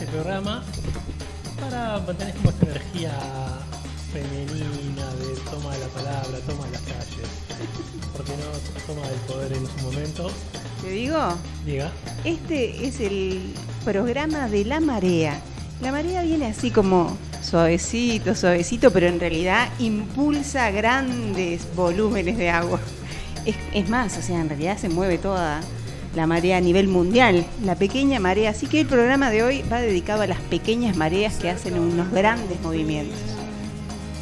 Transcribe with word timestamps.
este 0.00 0.12
programa, 0.12 0.62
para 1.60 1.98
mantener 1.98 2.32
como 2.36 2.50
esta 2.50 2.66
energía 2.66 3.12
femenina 4.12 5.06
de 5.14 5.40
toma 5.50 5.74
de 5.74 5.80
la 5.80 5.88
palabra, 5.88 6.38
toma 6.46 6.66
de 6.66 6.70
las 6.70 6.82
calles, 6.82 7.28
porque 8.16 8.30
no 8.36 8.84
toma 8.86 9.08
del 9.08 9.18
poder 9.22 9.52
en 9.54 9.66
su 9.66 9.84
momento. 9.84 10.30
¿Te 10.82 10.90
digo? 10.90 11.34
Diga, 11.66 11.90
Este 12.22 12.86
es 12.86 13.00
el 13.00 13.54
programa 13.84 14.48
de 14.48 14.64
la 14.66 14.78
marea. 14.78 15.40
La 15.80 15.90
marea 15.90 16.22
viene 16.22 16.46
así 16.46 16.70
como 16.70 17.18
suavecito, 17.42 18.36
suavecito, 18.36 18.92
pero 18.92 19.08
en 19.08 19.18
realidad 19.18 19.68
impulsa 19.80 20.70
grandes 20.70 21.66
volúmenes 21.74 22.38
de 22.38 22.50
agua. 22.50 22.78
Es, 23.44 23.56
es 23.74 23.88
más, 23.88 24.16
o 24.16 24.22
sea, 24.22 24.40
en 24.40 24.48
realidad 24.48 24.78
se 24.78 24.88
mueve 24.88 25.18
toda 25.18 25.60
la 26.14 26.26
marea 26.26 26.56
a 26.56 26.60
nivel 26.60 26.88
mundial, 26.88 27.44
la 27.64 27.74
pequeña 27.76 28.18
marea. 28.20 28.50
Así 28.50 28.66
que 28.66 28.80
el 28.80 28.86
programa 28.86 29.30
de 29.30 29.42
hoy 29.42 29.62
va 29.70 29.80
dedicado 29.80 30.22
a 30.22 30.26
las 30.26 30.40
pequeñas 30.40 30.96
mareas 30.96 31.34
que 31.36 31.50
hacen 31.50 31.78
unos 31.78 32.10
grandes 32.10 32.60
movimientos. 32.62 33.18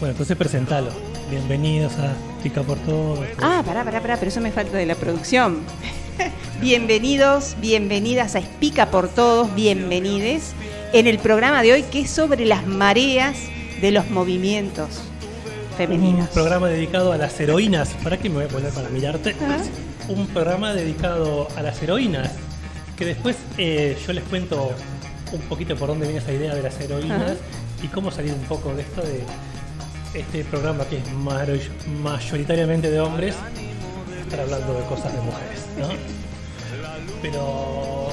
bueno, 0.01 0.13
entonces 0.13 0.37
presentalo. 0.37 0.91
Bienvenidos 1.31 1.93
a 1.99 2.15
Pica 2.43 2.63
por 2.63 2.79
Todo. 2.79 3.25
Ah, 3.43 3.63
pará, 3.67 3.83
pará, 3.85 4.01
pará, 4.01 4.17
pero 4.17 4.29
eso 4.29 4.41
me 4.41 4.53
falta 4.53 4.77
de 4.77 4.87
la 4.87 4.95
producción. 4.95 5.59
Bienvenidos, 6.61 7.57
bienvenidas 7.61 8.35
a 8.37 8.39
Espica 8.39 8.91
por 8.91 9.09
Todos, 9.09 9.55
bienvenides 9.55 10.53
en 10.95 11.07
el 11.07 11.19
programa 11.19 11.63
de 11.63 11.73
hoy 11.75 11.83
que 11.83 12.01
es 12.03 12.11
sobre 12.11 12.47
las 12.47 12.67
mareas 12.67 13.37
de 13.83 13.91
los 13.91 14.09
movimientos 14.11 14.89
Un 15.71 15.77
femeninos. 15.77 16.29
programa 16.31 16.69
dedicado 16.69 17.13
a 17.13 17.19
las 17.19 17.39
heroínas. 17.41 17.91
¿Para 18.03 18.17
qué 18.19 18.31
me 18.31 18.37
voy 18.37 18.45
a 18.45 18.49
poner 18.49 18.71
para 18.73 18.89
mirarte? 18.89 19.35
Un 20.09 20.27
programa 20.29 20.73
dedicado 20.73 21.49
a 21.57 21.63
las 21.63 21.83
heroínas. 21.83 22.33
Que 22.97 23.05
después 23.05 23.37
eh, 23.59 23.97
yo 24.07 24.13
les 24.13 24.25
cuento 24.25 24.71
un 25.33 25.41
poquito 25.43 25.77
por 25.77 25.89
dónde 25.89 26.07
viene 26.07 26.21
esa 26.21 26.33
idea 26.33 26.55
de 26.55 26.63
las 26.63 26.81
heroínas 26.81 27.23
Ajá. 27.23 27.35
y 27.83 27.89
cómo 27.89 28.11
salir 28.11 28.33
un 28.33 28.45
poco 28.45 28.73
de 28.75 28.83
esto 28.83 29.03
de 29.03 29.23
este 30.15 30.45
programa 30.45 30.85
que 30.87 30.99
es 30.99 31.13
mayoritariamente 32.03 32.91
de 32.91 33.01
hombres. 33.01 33.35
Estar 34.23 34.41
hablando 34.41 34.75
de 34.75 34.85
cosas 34.87 35.13
de 35.13 35.21
mujeres, 35.21 35.67
¿no? 35.79 35.89
Pero 37.23 38.09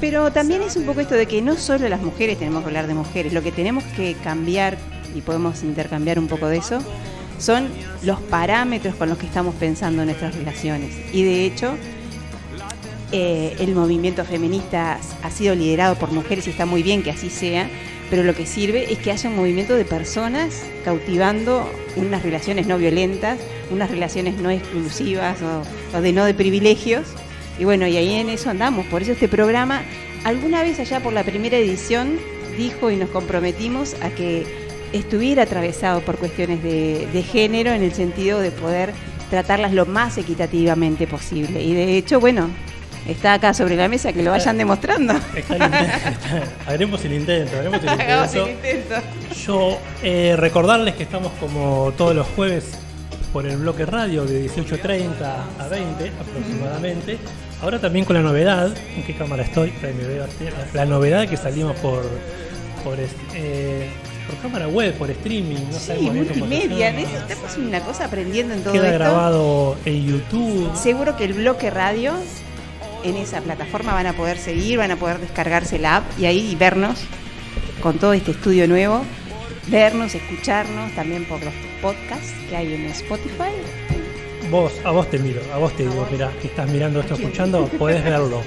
Pero 0.00 0.30
también 0.30 0.62
es 0.62 0.76
un 0.76 0.84
poco 0.84 1.00
esto 1.00 1.14
de 1.14 1.26
que 1.26 1.42
no 1.42 1.56
solo 1.56 1.88
las 1.88 2.02
mujeres 2.02 2.38
tenemos 2.38 2.62
que 2.62 2.68
hablar 2.68 2.86
de 2.86 2.94
mujeres, 2.94 3.32
lo 3.32 3.42
que 3.42 3.52
tenemos 3.52 3.82
que 3.96 4.14
cambiar, 4.22 4.76
y 5.14 5.22
podemos 5.22 5.62
intercambiar 5.62 6.18
un 6.18 6.28
poco 6.28 6.46
de 6.48 6.58
eso, 6.58 6.78
son 7.38 7.68
los 8.02 8.20
parámetros 8.20 8.94
con 8.94 9.08
los 9.08 9.18
que 9.18 9.26
estamos 9.26 9.54
pensando 9.54 10.02
en 10.02 10.08
nuestras 10.08 10.34
relaciones. 10.34 10.90
Y 11.12 11.22
de 11.22 11.46
hecho, 11.46 11.76
eh, 13.12 13.56
el 13.58 13.74
movimiento 13.74 14.24
feminista 14.24 14.98
ha 15.22 15.30
sido 15.30 15.54
liderado 15.54 15.96
por 15.96 16.10
mujeres 16.12 16.46
y 16.46 16.50
está 16.50 16.66
muy 16.66 16.82
bien 16.82 17.02
que 17.02 17.10
así 17.10 17.30
sea, 17.30 17.68
pero 18.10 18.22
lo 18.22 18.34
que 18.34 18.46
sirve 18.46 18.92
es 18.92 18.98
que 18.98 19.10
haya 19.12 19.30
un 19.30 19.36
movimiento 19.36 19.74
de 19.74 19.84
personas 19.84 20.62
cautivando 20.84 21.70
unas 21.96 22.22
relaciones 22.22 22.66
no 22.66 22.78
violentas, 22.78 23.38
unas 23.70 23.90
relaciones 23.90 24.36
no 24.36 24.50
exclusivas 24.50 25.38
o 25.94 26.00
de 26.00 26.12
no 26.12 26.24
de 26.24 26.34
privilegios. 26.34 27.06
Y 27.58 27.64
bueno, 27.64 27.86
y 27.86 27.96
ahí 27.96 28.14
en 28.14 28.30
eso 28.30 28.50
andamos. 28.50 28.86
Por 28.86 29.02
eso 29.02 29.12
este 29.12 29.28
programa, 29.28 29.82
alguna 30.24 30.62
vez 30.62 30.80
allá 30.80 31.00
por 31.00 31.12
la 31.12 31.22
primera 31.22 31.56
edición, 31.56 32.18
dijo 32.56 32.90
y 32.90 32.96
nos 32.96 33.10
comprometimos 33.10 33.94
a 34.02 34.10
que 34.10 34.63
estuviera 34.98 35.42
atravesado 35.42 36.00
por 36.00 36.16
cuestiones 36.16 36.62
de, 36.62 37.06
de 37.12 37.22
género 37.22 37.70
en 37.72 37.82
el 37.82 37.92
sentido 37.94 38.40
de 38.40 38.50
poder 38.50 38.92
tratarlas 39.30 39.72
lo 39.72 39.86
más 39.86 40.16
equitativamente 40.18 41.06
posible. 41.06 41.62
Y 41.62 41.74
de 41.74 41.96
hecho, 41.98 42.20
bueno, 42.20 42.48
está 43.08 43.34
acá 43.34 43.52
sobre 43.54 43.76
la 43.76 43.88
mesa 43.88 44.12
que 44.12 44.22
lo 44.22 44.30
vayan 44.30 44.56
demostrando. 44.56 45.14
está 45.34 45.56
el 45.56 45.62
intento, 45.62 46.08
está- 46.08 46.70
haremos 46.70 47.04
el 47.04 47.12
intento, 47.12 47.58
haremos 47.58 47.82
el 47.82 47.88
Hagamos 47.88 48.34
intento. 48.34 48.46
el 48.46 48.76
intento. 48.76 48.94
Yo 49.46 49.78
eh, 50.02 50.36
recordarles 50.38 50.94
que 50.94 51.02
estamos 51.02 51.32
como 51.40 51.92
todos 51.96 52.14
los 52.14 52.26
jueves 52.28 52.70
por 53.32 53.46
el 53.46 53.56
bloque 53.56 53.84
radio 53.84 54.24
de 54.24 54.46
18.30 54.48 55.02
a 55.58 55.68
20 55.68 56.12
aproximadamente. 56.20 57.18
Ahora 57.62 57.80
también 57.80 58.04
con 58.04 58.14
la 58.14 58.22
novedad, 58.22 58.72
¿en 58.96 59.02
qué 59.02 59.14
cámara 59.14 59.42
estoy? 59.42 59.72
La, 60.74 60.84
novedad 60.84 61.26
que 61.28 61.36
salimos 61.36 61.74
por 61.78 62.02
por, 62.84 63.00
es- 63.00 63.10
eh, 63.34 63.88
por 64.34 64.42
cámara 64.42 64.68
web, 64.68 64.94
por 64.94 65.10
streaming, 65.10 65.56
no 65.70 65.78
Sí, 65.78 65.86
sabemos 65.86 66.12
bien 66.14 66.26
cómo 66.26 66.46
multimedia. 66.46 66.90
llama. 66.90 67.00
Necesitamos 67.00 67.56
una 67.56 67.80
cosa 67.80 68.04
aprendiendo 68.06 68.54
en 68.54 68.62
todo 68.62 68.72
Queda 68.72 68.86
esto. 68.88 68.98
grabado 68.98 69.76
en 69.84 70.06
YouTube. 70.06 70.76
Seguro 70.76 71.16
que 71.16 71.24
el 71.24 71.32
bloque 71.34 71.70
radio 71.70 72.12
en 73.02 73.16
esa 73.16 73.40
plataforma 73.40 73.92
van 73.92 74.06
a 74.06 74.12
poder 74.14 74.38
seguir, 74.38 74.78
van 74.78 74.90
a 74.90 74.96
poder 74.96 75.18
descargarse 75.20 75.78
la 75.78 75.96
app 75.96 76.04
y 76.18 76.26
ahí 76.26 76.54
vernos 76.58 76.98
con 77.82 77.98
todo 77.98 78.12
este 78.14 78.30
estudio 78.30 78.66
nuevo, 78.66 79.02
vernos, 79.68 80.14
escucharnos 80.14 80.92
también 80.94 81.24
por 81.26 81.42
los 81.44 81.52
podcasts 81.82 82.32
que 82.48 82.56
hay 82.56 82.72
en 82.74 82.86
Spotify. 82.86 83.52
Vos, 84.50 84.72
a 84.84 84.90
vos 84.90 85.10
te 85.10 85.18
miro, 85.18 85.40
a 85.52 85.58
vos 85.58 85.74
te 85.76 85.82
digo, 85.82 86.06
mira, 86.10 86.30
que 86.40 86.46
estás 86.48 86.68
mirando 86.70 87.00
esto, 87.00 87.14
escuchando, 87.14 87.66
podés 87.78 88.02
verlo 88.04 88.42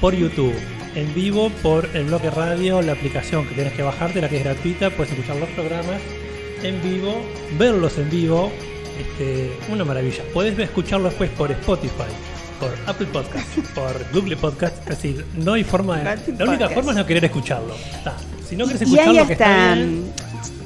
por 0.00 0.14
YouTube, 0.14 0.54
en 0.94 1.14
vivo, 1.14 1.50
por 1.62 1.88
el 1.94 2.04
bloque 2.04 2.30
radio, 2.30 2.82
la 2.82 2.92
aplicación 2.92 3.46
que 3.46 3.54
tenés 3.54 3.72
que 3.72 3.82
bajarte, 3.82 4.20
la 4.20 4.28
que 4.28 4.38
es 4.38 4.44
gratuita, 4.44 4.90
puedes 4.90 5.12
escuchar 5.12 5.36
los 5.36 5.48
programas 5.50 6.00
en 6.62 6.80
vivo, 6.82 7.14
verlos 7.58 7.98
en 7.98 8.10
vivo, 8.10 8.52
este, 8.98 9.52
una 9.68 9.84
maravilla. 9.84 10.22
Podés 10.32 10.58
escucharlo 10.58 11.08
después 11.08 11.30
por 11.30 11.50
Spotify, 11.50 12.12
por 12.60 12.70
Apple 12.86 13.06
Podcast, 13.12 13.58
por 13.74 14.12
Google 14.12 14.36
Podcast, 14.36 14.78
es 14.80 14.86
decir, 14.86 15.26
no 15.34 15.54
hay 15.54 15.64
forma 15.64 15.98
de... 15.98 16.34
La 16.38 16.44
única 16.44 16.68
forma 16.68 16.92
es 16.92 16.98
no 16.98 17.06
querer 17.06 17.24
escucharlo. 17.24 17.74
Está. 17.74 18.16
Si 18.48 18.56
no 18.56 18.66
Y 18.66 18.68
hay 18.68 18.74
escucharlo, 18.74 19.26
que 19.26 19.32
está 19.32 19.74
bien, 19.74 20.12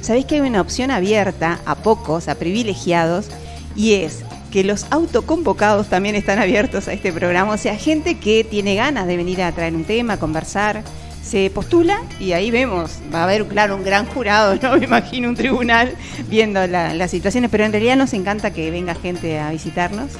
¿sabéis 0.01 0.25
que 0.25 0.35
hay 0.35 0.41
una 0.41 0.61
opción 0.61 0.91
abierta 0.91 1.59
a 1.65 1.75
pocos, 1.75 2.27
a 2.27 2.35
privilegiados? 2.35 3.29
Y 3.75 3.93
es 3.93 4.23
que 4.51 4.63
los 4.63 4.85
autoconvocados 4.91 5.87
también 5.87 6.15
están 6.15 6.39
abiertos 6.39 6.87
a 6.87 6.93
este 6.93 7.11
programa. 7.11 7.53
O 7.53 7.57
sea, 7.57 7.75
gente 7.75 8.15
que 8.15 8.43
tiene 8.43 8.75
ganas 8.75 9.07
de 9.07 9.17
venir 9.17 9.41
a 9.41 9.51
traer 9.51 9.75
un 9.75 9.83
tema, 9.83 10.17
conversar, 10.17 10.83
se 11.23 11.49
postula 11.49 11.99
y 12.21 12.31
ahí 12.31 12.51
vemos, 12.51 12.99
va 13.13 13.19
a 13.19 13.23
haber, 13.25 13.45
claro, 13.47 13.75
un 13.75 13.83
gran 13.83 14.05
jurado, 14.05 14.57
¿no? 14.61 14.77
Me 14.77 14.85
imagino 14.85 15.27
un 15.27 15.35
tribunal 15.35 15.93
viendo 16.29 16.65
la- 16.67 16.93
las 16.93 17.11
situaciones, 17.11 17.49
pero 17.51 17.65
en 17.65 17.71
realidad 17.73 17.97
nos 17.97 18.13
encanta 18.13 18.51
que 18.51 18.71
venga 18.71 18.95
gente 18.95 19.37
a 19.37 19.51
visitarnos 19.51 20.11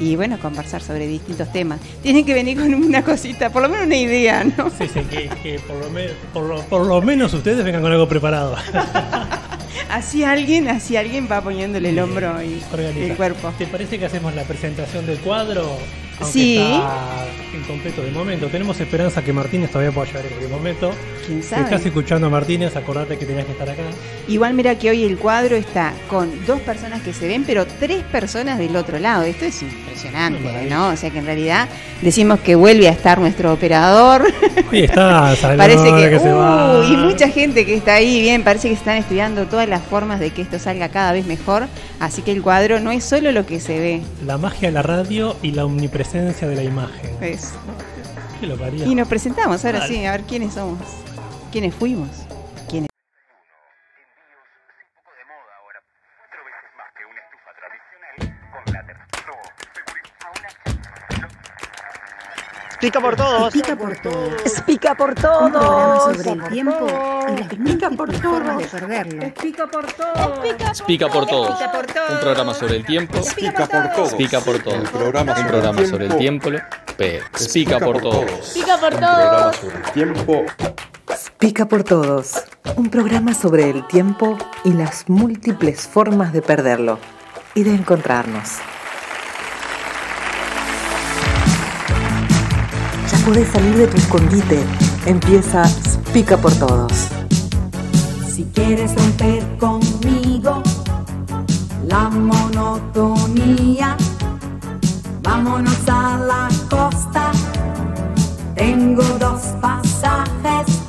y 0.00 0.16
bueno, 0.16 0.40
conversar 0.40 0.82
sobre 0.82 1.06
distintos 1.06 1.52
temas. 1.52 1.78
Tienen 2.02 2.24
que 2.24 2.34
venir 2.34 2.58
con 2.58 2.74
una 2.74 3.04
cosita, 3.04 3.50
por 3.50 3.62
lo 3.62 3.68
menos 3.68 3.86
una 3.86 3.94
idea, 3.96 4.42
¿no? 4.42 4.68
Sí, 4.70 4.88
sí, 4.92 5.00
que, 5.08 5.28
que 5.42 5.60
por, 5.60 5.76
lo 5.76 5.90
me- 5.90 6.08
por, 6.32 6.42
lo, 6.44 6.60
por 6.62 6.86
lo 6.86 7.00
menos 7.02 7.32
ustedes 7.34 7.62
vengan 7.64 7.82
con 7.82 7.92
algo 7.92 8.08
preparado. 8.08 8.56
Así 9.88 10.24
alguien, 10.24 10.68
así 10.68 10.96
alguien 10.96 11.28
va 11.30 11.40
poniéndole 11.42 11.90
el 11.90 11.98
hombro 11.98 12.42
y 12.42 12.62
Organiza. 12.72 13.00
el 13.04 13.16
cuerpo. 13.16 13.52
¿Te 13.58 13.66
parece 13.66 13.98
que 13.98 14.06
hacemos 14.06 14.34
la 14.34 14.44
presentación 14.44 15.06
del 15.06 15.18
cuadro? 15.18 15.78
Aunque 16.20 16.32
Sí. 16.32 16.56
está 16.58 17.26
incompleto 17.56 18.02
de 18.02 18.10
momento. 18.12 18.46
Tenemos 18.48 18.78
esperanza 18.80 19.22
que 19.22 19.32
Martínez 19.32 19.70
todavía 19.70 19.92
pueda 19.92 20.06
llegar 20.06 20.22
en 20.24 20.28
cualquier 20.30 20.50
momento. 20.50 20.92
¿Quién 21.26 21.42
sabe? 21.42 21.62
estás 21.62 21.84
escuchando 21.86 22.26
a 22.26 22.30
Martínez, 22.30 22.74
acordate 22.76 23.18
que 23.18 23.26
tenías 23.26 23.46
que 23.46 23.52
estar 23.52 23.68
acá. 23.68 23.82
Igual 24.28 24.54
mira 24.54 24.76
que 24.76 24.90
hoy 24.90 25.04
el 25.04 25.18
cuadro 25.18 25.56
está 25.56 25.92
con 26.08 26.44
dos 26.46 26.60
personas 26.60 27.02
que 27.02 27.12
se 27.12 27.28
ven, 27.28 27.44
pero 27.44 27.66
tres 27.66 28.02
personas 28.04 28.58
del 28.58 28.74
otro 28.76 28.98
lado. 28.98 29.22
Esto 29.22 29.44
es 29.44 29.62
impresionante. 29.62 30.66
¿no? 30.68 30.88
O 30.88 30.96
sea 30.96 31.10
que 31.10 31.18
en 31.18 31.26
realidad 31.26 31.68
decimos 32.00 32.40
que 32.40 32.54
vuelve 32.54 32.88
a 32.88 32.92
estar 32.92 33.18
nuestro 33.20 33.52
operador. 33.52 34.26
Sí, 34.70 34.80
está 34.84 35.34
parece 35.56 35.92
que, 35.94 36.10
que 36.10 36.18
se 36.18 36.32
va. 36.32 36.80
uh, 36.80 36.92
y 36.92 36.96
mucha 36.96 37.28
gente 37.28 37.64
que 37.64 37.74
está 37.74 37.94
ahí, 37.94 38.20
bien, 38.20 38.42
parece 38.42 38.68
que 38.68 38.74
están 38.74 38.96
estudiando 38.96 39.46
todas 39.46 39.68
las 39.68 39.82
formas 39.82 40.20
de 40.20 40.30
que 40.30 40.42
esto 40.42 40.58
salga 40.58 40.88
cada 40.88 41.12
vez 41.12 41.26
mejor. 41.26 41.66
Así 42.00 42.22
que 42.22 42.32
el 42.32 42.42
cuadro 42.42 42.80
no 42.80 42.90
es 42.90 43.04
solo 43.04 43.32
lo 43.32 43.46
que 43.46 43.60
se 43.60 43.78
ve, 43.78 44.02
La 44.26 44.38
magia 44.38 44.68
de 44.68 44.72
la 44.72 44.82
radio 44.82 45.36
y 45.42 45.52
la 45.52 45.64
omnipresencia 45.64 46.48
de 46.48 46.56
la 46.56 46.64
imagen. 46.64 47.10
es-. 47.20 47.52
Y 48.84 48.96
nos 48.96 49.06
presentamos 49.06 49.64
ahora 49.64 49.86
sí, 49.86 50.04
a 50.04 50.10
ver 50.10 50.22
quiénes 50.22 50.54
somos, 50.54 50.78
quiénes 51.52 51.74
fuimos, 51.74 52.08
quiénes. 52.68 52.88
poco 54.94 55.10
de 55.12 55.24
moda 55.28 55.52
ahora. 55.60 55.80
Cuatro 56.18 56.40
veces 56.48 56.70
más 56.76 56.88
que 56.96 57.04
una 57.04 57.20
estufa 57.20 57.50
tradicional 57.60 58.16
con 58.52 58.62
látex. 58.72 58.98
No, 59.26 59.34
Pica 62.80 63.00
por 63.00 63.14
todos. 63.16 63.52
Pica 63.52 63.76
por 63.76 63.96
todos. 63.98 64.62
Pica 64.66 64.94
por 64.96 65.10
Un 65.10 65.14
programa 65.14 65.52
todos. 65.52 66.16
sobre 66.16 66.30
el 66.32 66.48
tiempo 66.48 66.86
y 67.28 67.36
las. 67.36 67.48
Pica 67.48 67.90
por 67.90 68.12
todos. 68.12 69.32
Pica 69.36 69.66
por 69.68 69.86
todos. 69.86 70.82
Pica 70.86 71.08
por 71.12 71.26
todos. 71.26 71.62
Un 72.10 72.20
programa 72.20 72.54
sobre 72.54 72.76
el 72.76 72.84
tiempo. 72.84 73.20
Pica 73.36 73.66
por 73.66 73.92
todos. 73.92 74.14
Pica 74.14 74.40
por 74.40 74.58
todos. 74.62 74.78
Un 74.80 74.86
programa 74.98 75.34
sobre 75.86 76.06
el 76.06 76.16
tiempo. 76.16 76.50
Pica 77.52 77.78
por 77.78 78.00
todos. 78.00 78.50
Pica 78.52 78.78
por 78.78 78.92
Un 78.94 78.98
programa 78.98 79.30
todos. 79.52 79.56
sobre 79.56 79.76
el 79.76 79.82
tiempo. 79.92 80.44
Pica 81.38 81.66
por 81.66 81.84
Todos, 81.84 82.34
un 82.76 82.88
programa 82.88 83.34
sobre 83.34 83.68
el 83.68 83.86
tiempo 83.86 84.38
y 84.64 84.72
las 84.72 85.08
múltiples 85.08 85.86
formas 85.86 86.32
de 86.32 86.40
perderlo 86.42 86.98
y 87.54 87.64
de 87.64 87.74
encontrarnos. 87.74 88.58
Ya 93.10 93.18
podés 93.26 93.48
salir 93.48 93.76
de 93.76 93.86
tu 93.88 93.96
escondite. 93.96 94.58
Empieza 95.06 95.64
Pica 96.12 96.36
por 96.36 96.52
Todos. 96.54 97.08
Si 98.32 98.44
quieres 98.54 98.94
romper 98.94 99.44
conmigo 99.58 100.62
la 101.86 102.08
monotonía, 102.08 103.96
vámonos 105.22 105.88
a 105.88 106.18
la 106.18 106.48
costa. 106.70 107.32
Tengo 108.54 109.02
dos 109.18 109.42
pasajes. 109.60 110.81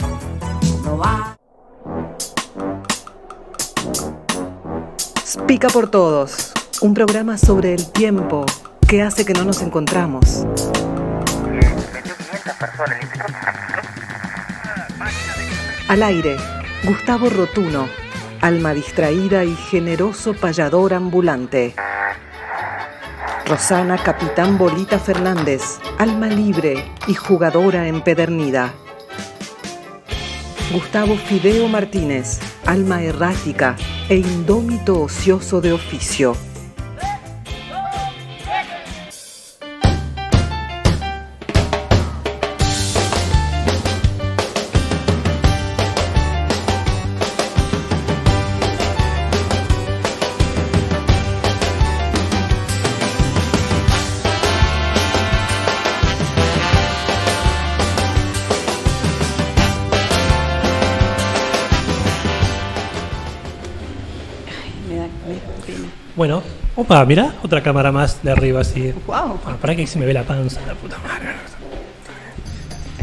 Hay. 1.01 1.33
Pica 5.47 5.67
por 5.69 5.89
Todos, 5.89 6.51
un 6.81 6.93
programa 6.93 7.37
sobre 7.37 7.73
el 7.73 7.91
tiempo 7.91 8.45
que 8.87 9.01
hace 9.01 9.25
que 9.25 9.33
no 9.33 9.43
nos 9.43 9.61
encontramos. 9.61 10.45
Al 15.87 16.03
aire, 16.03 16.37
Gustavo 16.83 17.29
Rotuno, 17.29 17.87
alma 18.41 18.73
distraída 18.73 19.43
y 19.43 19.55
generoso 19.55 20.33
payador 20.33 20.93
ambulante. 20.93 21.75
Rosana 23.45 23.97
Capitán 23.97 24.57
Bolita 24.57 24.97
Fernández, 24.99 25.79
alma 25.99 26.27
libre 26.27 26.91
y 27.07 27.13
jugadora 27.13 27.87
empedernida. 27.87 28.73
Gustavo 30.71 31.17
Fideo 31.17 31.67
Martínez, 31.67 32.39
alma 32.65 33.03
errática 33.03 33.75
e 34.09 34.17
indómito 34.17 35.01
ocioso 35.01 35.59
de 35.61 35.73
oficio. 35.73 36.35
Opa, 66.83 67.05
mirá, 67.05 67.33
otra 67.43 67.61
cámara 67.63 67.91
más 67.91 68.21
de 68.23 68.31
arriba 68.31 68.61
así. 68.61 68.93
Wow. 69.07 69.39
Ah, 69.45 69.57
para 69.59 69.75
que 69.75 69.87
se 69.87 69.97
me 69.99 70.05
ve 70.05 70.13
la 70.13 70.23
panza, 70.23 70.59
la 70.67 70.73
puta 70.75 70.97
madre. 70.99 71.29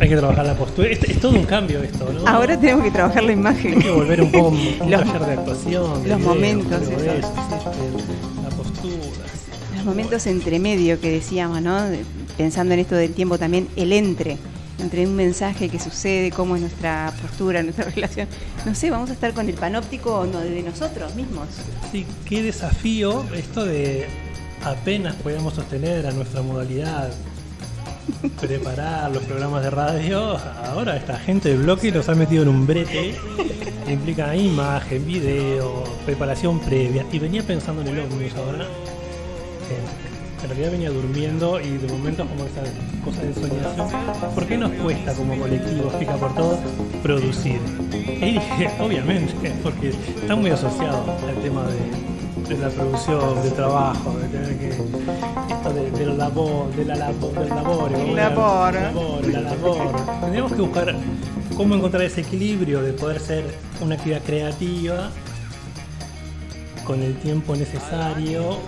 Hay 0.00 0.08
que 0.08 0.16
trabajar 0.16 0.46
la 0.46 0.54
postura. 0.54 0.88
Es, 0.88 1.02
es 1.04 1.20
todo 1.20 1.32
un 1.32 1.44
cambio 1.44 1.82
esto, 1.82 2.10
¿no? 2.12 2.26
Ahora 2.26 2.58
tenemos 2.58 2.84
que 2.84 2.90
trabajar 2.90 3.22
la 3.22 3.30
Hay 3.30 3.34
que 3.36 3.40
imagen. 3.40 3.94
volver 3.94 4.22
un 4.22 4.32
poco 4.32 4.46
a 4.46 4.50
un, 4.50 4.78
Los- 4.90 5.00
taller 5.04 5.26
de 5.26 5.32
actuación. 5.34 6.02
de 6.02 6.08
los 6.08 6.18
video, 6.18 6.18
momentos, 6.18 6.82
eso. 6.82 6.90
eso, 6.92 7.02
sí, 7.12 8.42
la 8.42 8.48
postura. 8.50 8.94
Los 9.76 9.84
momentos 9.84 10.26
entre 10.26 10.58
medio 10.58 10.98
que 11.00 11.10
decíamos, 11.10 11.60
¿no? 11.60 11.78
Pensando 12.38 12.72
en 12.72 12.80
esto 12.80 12.94
del 12.94 13.12
tiempo 13.12 13.36
también, 13.38 13.68
el 13.76 13.92
entre. 13.92 14.38
Entre 14.80 15.06
un 15.06 15.14
mensaje 15.14 15.68
que 15.68 15.78
sucede, 15.78 16.30
cómo 16.30 16.56
es 16.56 16.62
nuestra 16.62 17.12
postura, 17.20 17.62
nuestra 17.64 17.84
relación. 17.84 18.28
No 18.64 18.74
sé, 18.74 18.90
vamos 18.90 19.10
a 19.10 19.12
estar 19.12 19.32
con 19.32 19.48
el 19.48 19.54
panóptico 19.54 20.26
de 20.26 20.62
nosotros 20.62 21.14
mismos. 21.14 21.48
Sí, 21.92 22.06
qué 22.24 22.42
desafío 22.42 23.24
esto 23.34 23.64
de 23.64 24.06
apenas 24.64 25.14
podamos 25.16 25.54
sostener 25.54 26.06
a 26.06 26.12
nuestra 26.12 26.42
modalidad 26.42 27.10
preparar 28.40 29.10
los 29.10 29.22
programas 29.24 29.62
de 29.62 29.70
radio. 29.70 30.36
Ahora 30.64 30.96
esta 30.96 31.18
gente 31.18 31.50
de 31.50 31.56
bloque 31.56 31.90
los 31.90 32.08
ha 32.08 32.14
metido 32.14 32.42
en 32.42 32.48
un 32.48 32.66
brete 32.66 33.14
implica 33.92 34.34
imagen, 34.36 35.06
video, 35.06 35.84
preparación 36.04 36.60
previa. 36.60 37.04
Y 37.12 37.18
venía 37.18 37.42
pensando 37.42 37.82
en 37.82 37.88
el 37.88 38.00
ómnibus 38.00 38.34
ahora. 38.36 38.66
Realidad 40.50 40.72
venía 40.72 40.90
durmiendo 40.90 41.60
y 41.60 41.78
de 41.78 41.88
momentos 41.88 42.26
como 42.28 42.44
esa 42.44 42.62
cosa 43.04 43.22
de 43.22 43.28
ensoñación. 43.28 44.34
¿Por 44.34 44.46
qué 44.46 44.58
nos 44.58 44.72
cuesta 44.72 45.14
como 45.14 45.38
colectivo, 45.38 45.90
pica 45.98 46.14
por 46.16 46.34
todo, 46.34 46.58
producir? 47.02 47.60
Y 47.92 48.32
dije, 48.32 48.70
obviamente, 48.80 49.52
porque 49.62 49.90
está 49.90 50.34
muy 50.34 50.50
asociado 50.50 51.04
al 51.28 51.36
tema 51.36 51.62
de, 51.66 52.54
de 52.54 52.60
la 52.60 52.68
producción, 52.68 53.42
del 53.42 53.52
trabajo, 53.52 54.18
de 54.18 54.28
tener 54.28 54.58
que. 54.58 54.68
esto 54.70 55.72
de, 55.72 55.90
del 55.92 56.18
labor, 56.18 56.74
de 56.74 56.84
la 56.84 56.96
labor, 56.96 57.32
del 57.32 57.48
labor, 57.48 57.92
El 57.92 58.16
labor. 58.16 58.74
la 58.74 58.80
labor, 58.80 59.26
la 59.28 59.40
labor. 59.40 60.20
Tendríamos 60.20 60.52
que 60.52 60.62
buscar 60.62 60.96
cómo 61.56 61.76
encontrar 61.76 62.02
ese 62.02 62.22
equilibrio 62.22 62.82
de 62.82 62.92
poder 62.92 63.20
ser 63.20 63.44
una 63.80 63.94
actividad 63.94 64.22
creativa 64.22 65.10
con 66.84 67.02
el 67.02 67.14
tiempo 67.20 67.54
necesario, 67.54 68.58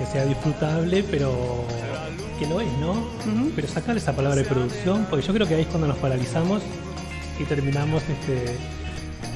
que 0.00 0.06
sea 0.06 0.24
disfrutable, 0.24 1.04
pero 1.10 1.62
que 2.38 2.46
lo 2.46 2.58
es, 2.62 2.72
¿no? 2.78 3.06
Pero 3.54 3.68
sacar 3.68 3.98
esa 3.98 4.16
palabra 4.16 4.40
de 4.40 4.48
producción, 4.48 5.06
porque 5.10 5.26
yo 5.26 5.34
creo 5.34 5.46
que 5.46 5.54
ahí 5.56 5.60
es 5.60 5.66
cuando 5.66 5.86
nos 5.88 5.98
paralizamos 5.98 6.62
y 7.38 7.44
terminamos 7.44 8.02
este, 8.04 8.56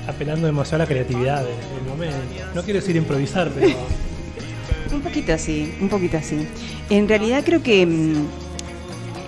apelando 0.08 0.46
demasiado 0.46 0.76
a 0.76 0.86
la 0.86 0.88
creatividad 0.88 1.44
del, 1.44 1.82
momento. 1.86 2.16
No 2.54 2.62
quiero 2.62 2.80
decir 2.80 2.96
improvisar, 2.96 3.50
pero 3.50 3.76
Un 4.92 5.02
poquito 5.02 5.34
así, 5.34 5.74
un 5.82 5.90
poquito 5.90 6.16
así. 6.16 6.48
En 6.88 7.08
realidad 7.08 7.42
creo 7.44 7.62
que 7.62 7.84
mm, 7.84 8.26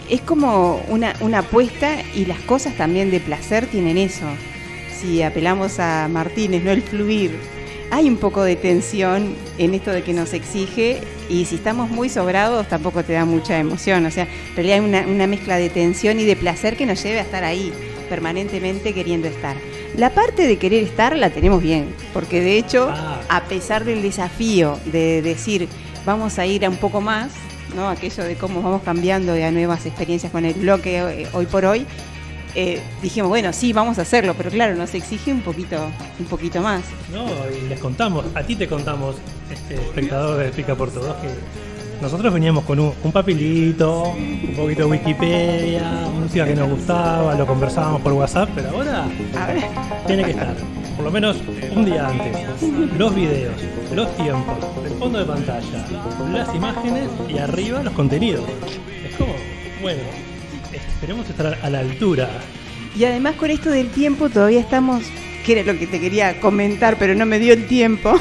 es 0.09 0.23
como 0.23 0.81
una, 0.89 1.15
una 1.21 1.41
apuesta 1.41 1.97
y 2.15 2.25
las 2.25 2.39
cosas 2.41 2.77
también 2.79 3.11
de 3.11 3.21
placer 3.21 3.67
tienen 3.67 3.99
eso. 3.99 4.27
Si 4.99 5.23
apelamos 5.23 5.81
a 5.81 6.09
Martínez, 6.09 6.63
no 6.63 6.71
el 6.71 6.81
fluir, 6.81 7.39
hay 7.91 8.09
un 8.09 8.17
poco 8.17 8.43
de 8.43 8.57
tensión 8.57 9.35
en 9.59 9.75
esto 9.75 9.91
de 9.91 10.03
que 10.03 10.15
nos 10.15 10.33
exige 10.33 11.03
y 11.29 11.45
si 11.45 11.57
estamos 11.57 11.91
muy 11.91 12.09
sobrados 12.09 12.69
tampoco 12.69 13.03
te 13.05 13.13
da 13.15 13.25
mucha 13.25 13.59
emoción. 13.59 14.07
O 14.07 14.11
sea, 14.11 14.25
en 14.25 14.55
realidad 14.57 14.79
hay 14.79 14.85
una, 14.85 15.01
una 15.07 15.27
mezcla 15.27 15.57
de 15.57 15.69
tensión 15.71 16.19
y 16.21 16.25
de 16.25 16.37
placer 16.37 16.77
que 16.77 16.87
nos 16.87 17.03
lleve 17.03 17.19
a 17.19 17.23
estar 17.23 17.45
ahí. 17.45 17.73
permanentemente 18.09 18.95
queriendo 18.95 19.27
estar. 19.27 19.57
La 19.97 20.11
parte 20.11 20.47
de 20.47 20.59
querer 20.59 20.85
estar 20.85 21.17
la 21.17 21.31
tenemos 21.31 21.61
bien, 21.61 21.87
porque 22.13 22.41
de 22.41 22.57
hecho, 22.57 22.89
Ah. 22.89 23.21
a 23.29 23.45
pesar 23.45 23.85
del 23.85 24.01
desafío 24.01 24.79
de 24.85 25.23
decir 25.23 25.69
vamos 26.05 26.39
a 26.39 26.47
ir 26.47 26.65
a 26.65 26.71
un 26.71 26.77
poco 26.77 27.01
más, 27.01 27.33
¿no? 27.75 27.89
aquello 27.89 28.23
de 28.23 28.37
cómo 28.37 28.63
vamos 28.63 28.83
cambiando 28.85 29.37
y 29.37 29.43
a 29.43 29.51
nuevas 29.51 29.87
experiencias 29.87 30.31
con 30.31 30.45
el 30.45 30.55
bloque 30.55 30.99
eh, 30.99 31.27
hoy 31.33 31.47
por 31.47 31.65
hoy, 31.65 31.85
eh, 32.57 32.81
dijimos, 33.03 33.29
bueno, 33.29 33.53
sí, 33.53 33.75
vamos 33.75 33.99
a 33.99 34.03
hacerlo, 34.03 34.35
pero 34.35 34.51
claro, 34.51 34.75
nos 34.75 34.95
exige 34.95 35.31
un 35.31 35.43
poquito, 35.43 35.77
un 36.19 36.25
poquito 36.25 36.63
más. 36.63 36.83
No, 37.13 37.27
y 37.55 37.69
les 37.69 37.79
contamos, 37.79 38.25
a 38.35 38.43
ti 38.43 38.57
te 38.57 38.67
contamos, 38.67 39.17
este 39.53 39.75
espectador 39.75 40.39
de 40.39 40.49
Pica 40.49 40.75
por 40.75 40.91
Todos, 40.91 41.15
que 41.17 41.29
nosotros 42.01 42.33
veníamos 42.33 42.65
con 42.65 42.81
un, 42.81 42.95
un 43.03 43.13
papelito, 43.13 44.05
un 44.05 44.55
poquito 44.57 44.85
de 44.85 44.87
Wikipedia, 44.87 46.09
música 46.19 46.47
que 46.47 46.55
nos 46.55 46.71
gustaba, 46.71 47.35
lo 47.35 47.47
conversábamos 47.47 48.01
por 48.01 48.15
WhatsApp, 48.15 48.49
pero 48.55 48.71
ahora 48.71 49.05
tiene 50.07 50.25
que 50.25 50.31
estar, 50.31 50.57
por 50.97 51.05
lo 51.05 51.11
menos 51.11 51.37
un 51.75 51.85
día 51.85 52.09
antes, 52.09 52.37
los 52.97 53.15
videos, 53.15 53.55
los 53.95 54.17
tiempos, 54.17 54.57
el 54.83 54.93
fondo 54.99 55.19
de 55.19 55.27
pantalla, 55.27 55.87
las 56.33 56.55
imágenes 56.55 57.11
y 57.29 57.37
arriba 57.37 57.83
los 57.83 57.93
contenidos. 57.93 58.45
Es 59.07 59.15
como, 59.15 59.35
bueno, 59.83 60.01
esperemos 60.97 61.29
estar 61.29 61.59
a 61.63 61.71
la 61.71 61.81
altura. 61.81 62.29
Y 62.99 63.05
además 63.05 63.37
con 63.37 63.51
esto 63.51 63.71
del 63.71 63.91
tiempo 63.91 64.31
todavía 64.31 64.61
estamos, 64.61 65.03
que 65.45 65.53
era 65.53 65.73
lo 65.73 65.79
que 65.79 65.87
te 65.87 66.01
quería 66.01 66.41
comentar, 66.41 66.97
pero 66.99 67.15
no 67.15 67.27
me 67.27 67.39
dio 67.39 67.53
el 67.53 67.67
tiempo, 67.67 68.19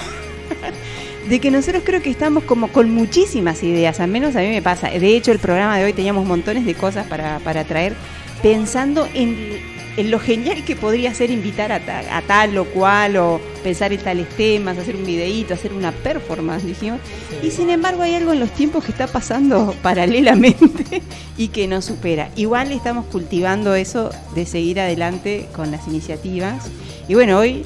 de 1.29 1.39
que 1.39 1.51
nosotros 1.51 1.83
creo 1.85 2.01
que 2.01 2.09
estamos 2.09 2.43
como 2.43 2.67
con 2.67 2.91
muchísimas 2.91 3.63
ideas, 3.63 4.01
al 4.01 4.09
menos 4.09 4.35
a 4.35 4.39
mí 4.39 4.49
me 4.49 4.61
pasa. 4.61 4.89
De 4.89 5.15
hecho, 5.15 5.31
el 5.31 5.39
programa 5.39 5.77
de 5.77 5.85
hoy 5.85 5.93
teníamos 5.93 6.25
montones 6.27 6.65
de 6.65 6.73
cosas 6.73 7.07
para, 7.07 7.39
para 7.39 7.63
traer, 7.63 7.95
pensando 8.41 9.07
en, 9.13 9.61
en 9.97 10.11
lo 10.11 10.19
genial 10.19 10.63
que 10.65 10.75
podría 10.75 11.13
ser 11.13 11.31
invitar 11.31 11.71
a, 11.71 11.79
ta- 11.79 12.17
a 12.17 12.21
tal 12.21 12.57
o 12.57 12.65
cual, 12.65 13.15
o 13.17 13.39
pensar 13.63 13.93
en 13.93 13.99
tales 14.01 14.27
temas, 14.29 14.77
hacer 14.77 14.95
un 14.95 15.05
videíto, 15.05 15.53
hacer 15.53 15.71
una 15.73 15.91
performance, 15.93 16.65
dijimos. 16.65 16.99
Y 17.41 17.51
sin 17.51 17.69
embargo 17.69 18.01
hay 18.01 18.13
algo 18.15 18.33
en 18.33 18.39
los 18.41 18.51
tiempos 18.51 18.83
que 18.83 18.91
está 18.91 19.07
pasando 19.07 19.73
paralelamente 19.81 21.01
y 21.37 21.47
que 21.47 21.67
nos 21.67 21.85
supera. 21.85 22.29
Igual 22.35 22.71
estamos 22.71 23.05
cultivando 23.05 23.73
eso 23.75 24.09
de 24.35 24.45
seguir 24.45 24.79
adelante 24.81 25.47
con 25.55 25.71
las 25.71 25.87
iniciativas. 25.87 26.69
Y 27.07 27.13
bueno, 27.13 27.37
hoy 27.39 27.63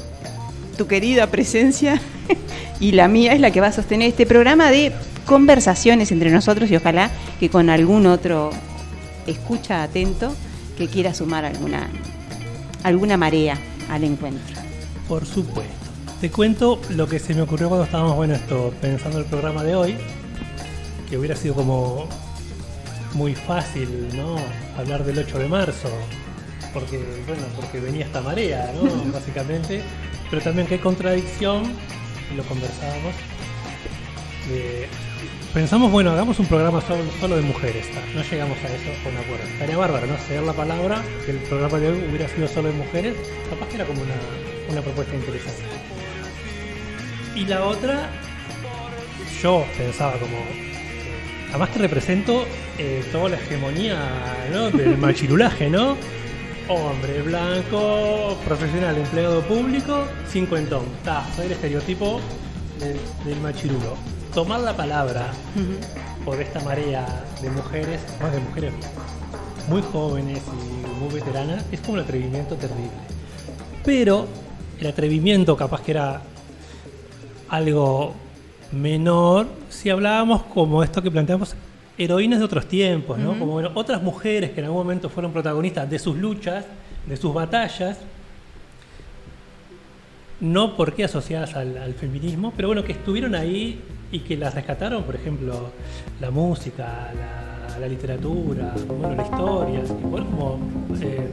tu 0.78 0.86
querida 0.88 1.28
presencia 1.28 2.00
y 2.80 2.92
la 2.92 3.08
mía 3.08 3.34
es 3.34 3.40
la 3.42 3.52
que 3.52 3.60
va 3.60 3.68
a 3.68 3.72
sostener 3.74 4.08
este 4.10 4.26
programa 4.26 4.70
de 4.70 4.92
conversaciones 5.26 6.12
entre 6.12 6.32
nosotros 6.32 6.70
y 6.72 6.76
ojalá 6.76 7.10
que 7.40 7.50
con 7.50 7.70
algún 7.70 8.06
otro 8.08 8.52
escucha 9.28 9.84
atento 9.84 10.34
que 10.78 10.88
quiera 10.88 11.14
sumar 11.14 11.44
alguna, 11.46 11.90
alguna 12.84 13.18
marea 13.18 13.58
al 13.90 14.04
encuentro. 14.04 14.56
Por 15.08 15.26
supuesto. 15.26 15.74
Te 16.22 16.30
cuento 16.30 16.82
lo 16.90 17.08
que 17.08 17.18
se 17.20 17.34
me 17.34 17.42
ocurrió 17.42 17.70
cuando 17.70 17.86
estábamos, 17.86 18.16
bueno, 18.16 18.36
esto, 18.36 18.74
pensando 18.82 19.20
el 19.20 19.26
programa 19.26 19.64
de 19.64 19.76
hoy, 19.76 19.96
que 21.10 21.18
hubiera 21.18 21.36
sido 21.36 21.56
como 21.56 22.08
muy 23.14 23.34
fácil, 23.36 24.10
¿no? 24.16 24.36
Hablar 24.78 25.04
del 25.06 25.18
8 25.20 25.40
de 25.40 25.48
marzo, 25.48 25.90
porque, 26.74 26.98
bueno, 27.26 27.44
porque 27.56 27.80
venía 27.80 28.06
esta 28.06 28.22
marea, 28.22 28.72
¿no? 28.76 29.12
Básicamente. 29.14 29.82
Pero 30.30 30.42
también 30.44 30.68
qué 30.68 30.80
contradicción, 30.80 31.64
lo 32.36 32.44
conversábamos, 32.44 33.14
de- 34.50 34.88
Pensamos, 35.54 35.92
bueno, 35.92 36.12
hagamos 36.12 36.38
un 36.38 36.46
programa 36.46 36.80
solo, 36.80 37.04
solo 37.20 37.36
de 37.36 37.42
mujeres. 37.42 37.90
ta, 37.92 38.02
No 38.14 38.22
llegamos 38.22 38.58
a 38.60 38.68
eso 38.68 38.92
con 39.04 39.18
acuerdo. 39.18 39.48
Estaría 39.52 39.78
bárbaro, 39.78 40.06
¿no? 40.06 40.16
Ceder 40.18 40.44
la 40.44 40.54
palabra, 40.54 41.02
que 41.26 41.32
el 41.32 41.38
programa 41.38 41.80
de 41.80 41.90
hoy 41.90 42.04
hubiera 42.08 42.30
sido 42.30 42.48
solo 42.48 42.68
de 42.68 42.76
mujeres. 42.76 43.16
Capaz 43.50 43.68
que 43.68 43.76
era 43.76 43.86
como 43.86 44.00
una, 44.04 44.14
una 44.70 44.82
propuesta 44.82 45.16
interesante. 45.16 45.64
Y 47.36 47.46
la 47.46 47.64
otra, 47.64 48.12
yo 49.42 49.66
pensaba 49.76 50.14
como. 50.20 50.38
Además 51.50 51.70
que 51.70 51.80
represento 51.80 52.46
eh, 52.78 53.04
toda 53.12 53.30
la 53.30 53.38
hegemonía 53.38 53.98
¿no? 54.54 54.70
del 54.70 54.98
machirulaje, 55.00 55.68
¿no? 55.68 55.98
Hombre 56.68 57.24
blanco, 57.24 58.38
profesional, 58.46 58.96
empleado 59.00 59.42
público, 59.42 60.06
cincuentón. 60.32 60.86
Ta, 61.04 61.26
soy 61.36 61.48
el 61.48 61.54
estereotipo 61.54 62.22
del, 62.80 63.00
del 63.26 63.42
machirulo. 63.42 64.19
Tomar 64.34 64.60
la 64.60 64.78
palabra 64.78 65.32
por 66.24 66.40
esta 66.40 66.60
marea 66.62 67.26
de 67.42 67.50
mujeres, 67.50 68.00
más 68.22 68.32
de 68.32 68.40
mujeres 68.40 68.74
muy 69.68 69.82
jóvenes 69.82 70.42
y 70.44 71.04
muy 71.04 71.14
veteranas, 71.14 71.66
es 71.72 71.80
como 71.82 71.94
un 71.94 72.00
atrevimiento 72.00 72.56
terrible. 72.56 72.92
Pero 73.84 74.28
el 74.80 74.88
atrevimiento 74.88 75.58
capaz 75.58 75.82
que 75.82 75.92
era 75.92 76.22
algo 77.50 78.14
menor 78.72 79.48
si 79.70 79.90
hablábamos 79.90 80.44
como 80.44 80.84
esto 80.84 81.02
que 81.02 81.10
planteamos 81.10 81.56
heroínas 81.98 82.40
de 82.40 82.46
otros 82.46 82.68
tiempos, 82.68 83.18
¿no? 83.18 83.38
Como 83.38 83.54
bueno, 83.54 83.72
otras 83.74 84.02
mujeres 84.02 84.52
que 84.52 84.60
en 84.60 84.66
algún 84.66 84.84
momento 84.84 85.10
fueron 85.10 85.34
protagonistas 85.34 85.90
de 85.90 85.98
sus 85.98 86.16
luchas, 86.16 86.66
de 87.08 87.18
sus 87.18 87.34
batallas, 87.34 87.98
no 90.40 90.78
por 90.78 90.94
qué 90.94 91.04
asociadas 91.04 91.56
al, 91.56 91.78
al 91.78 91.94
feminismo, 91.96 92.54
pero 92.56 92.70
bueno, 92.70 92.84
que 92.84 92.94
estuvieron 92.94 93.36
ahí 93.36 93.82
y 94.12 94.20
que 94.20 94.36
las 94.38 94.56
rescataron, 94.56 95.04
por 95.04 95.16
ejemplo, 95.16 95.72
la 96.20 96.32
música, 96.32 97.12
la, 97.16 97.80
la 97.80 97.88
literatura, 97.88 98.74
bueno, 98.88 99.16
la 99.16 99.24
historia, 99.24 99.80
y 99.80 100.04
poder 100.04 100.26
como 100.26 100.60
eh, 101.02 101.30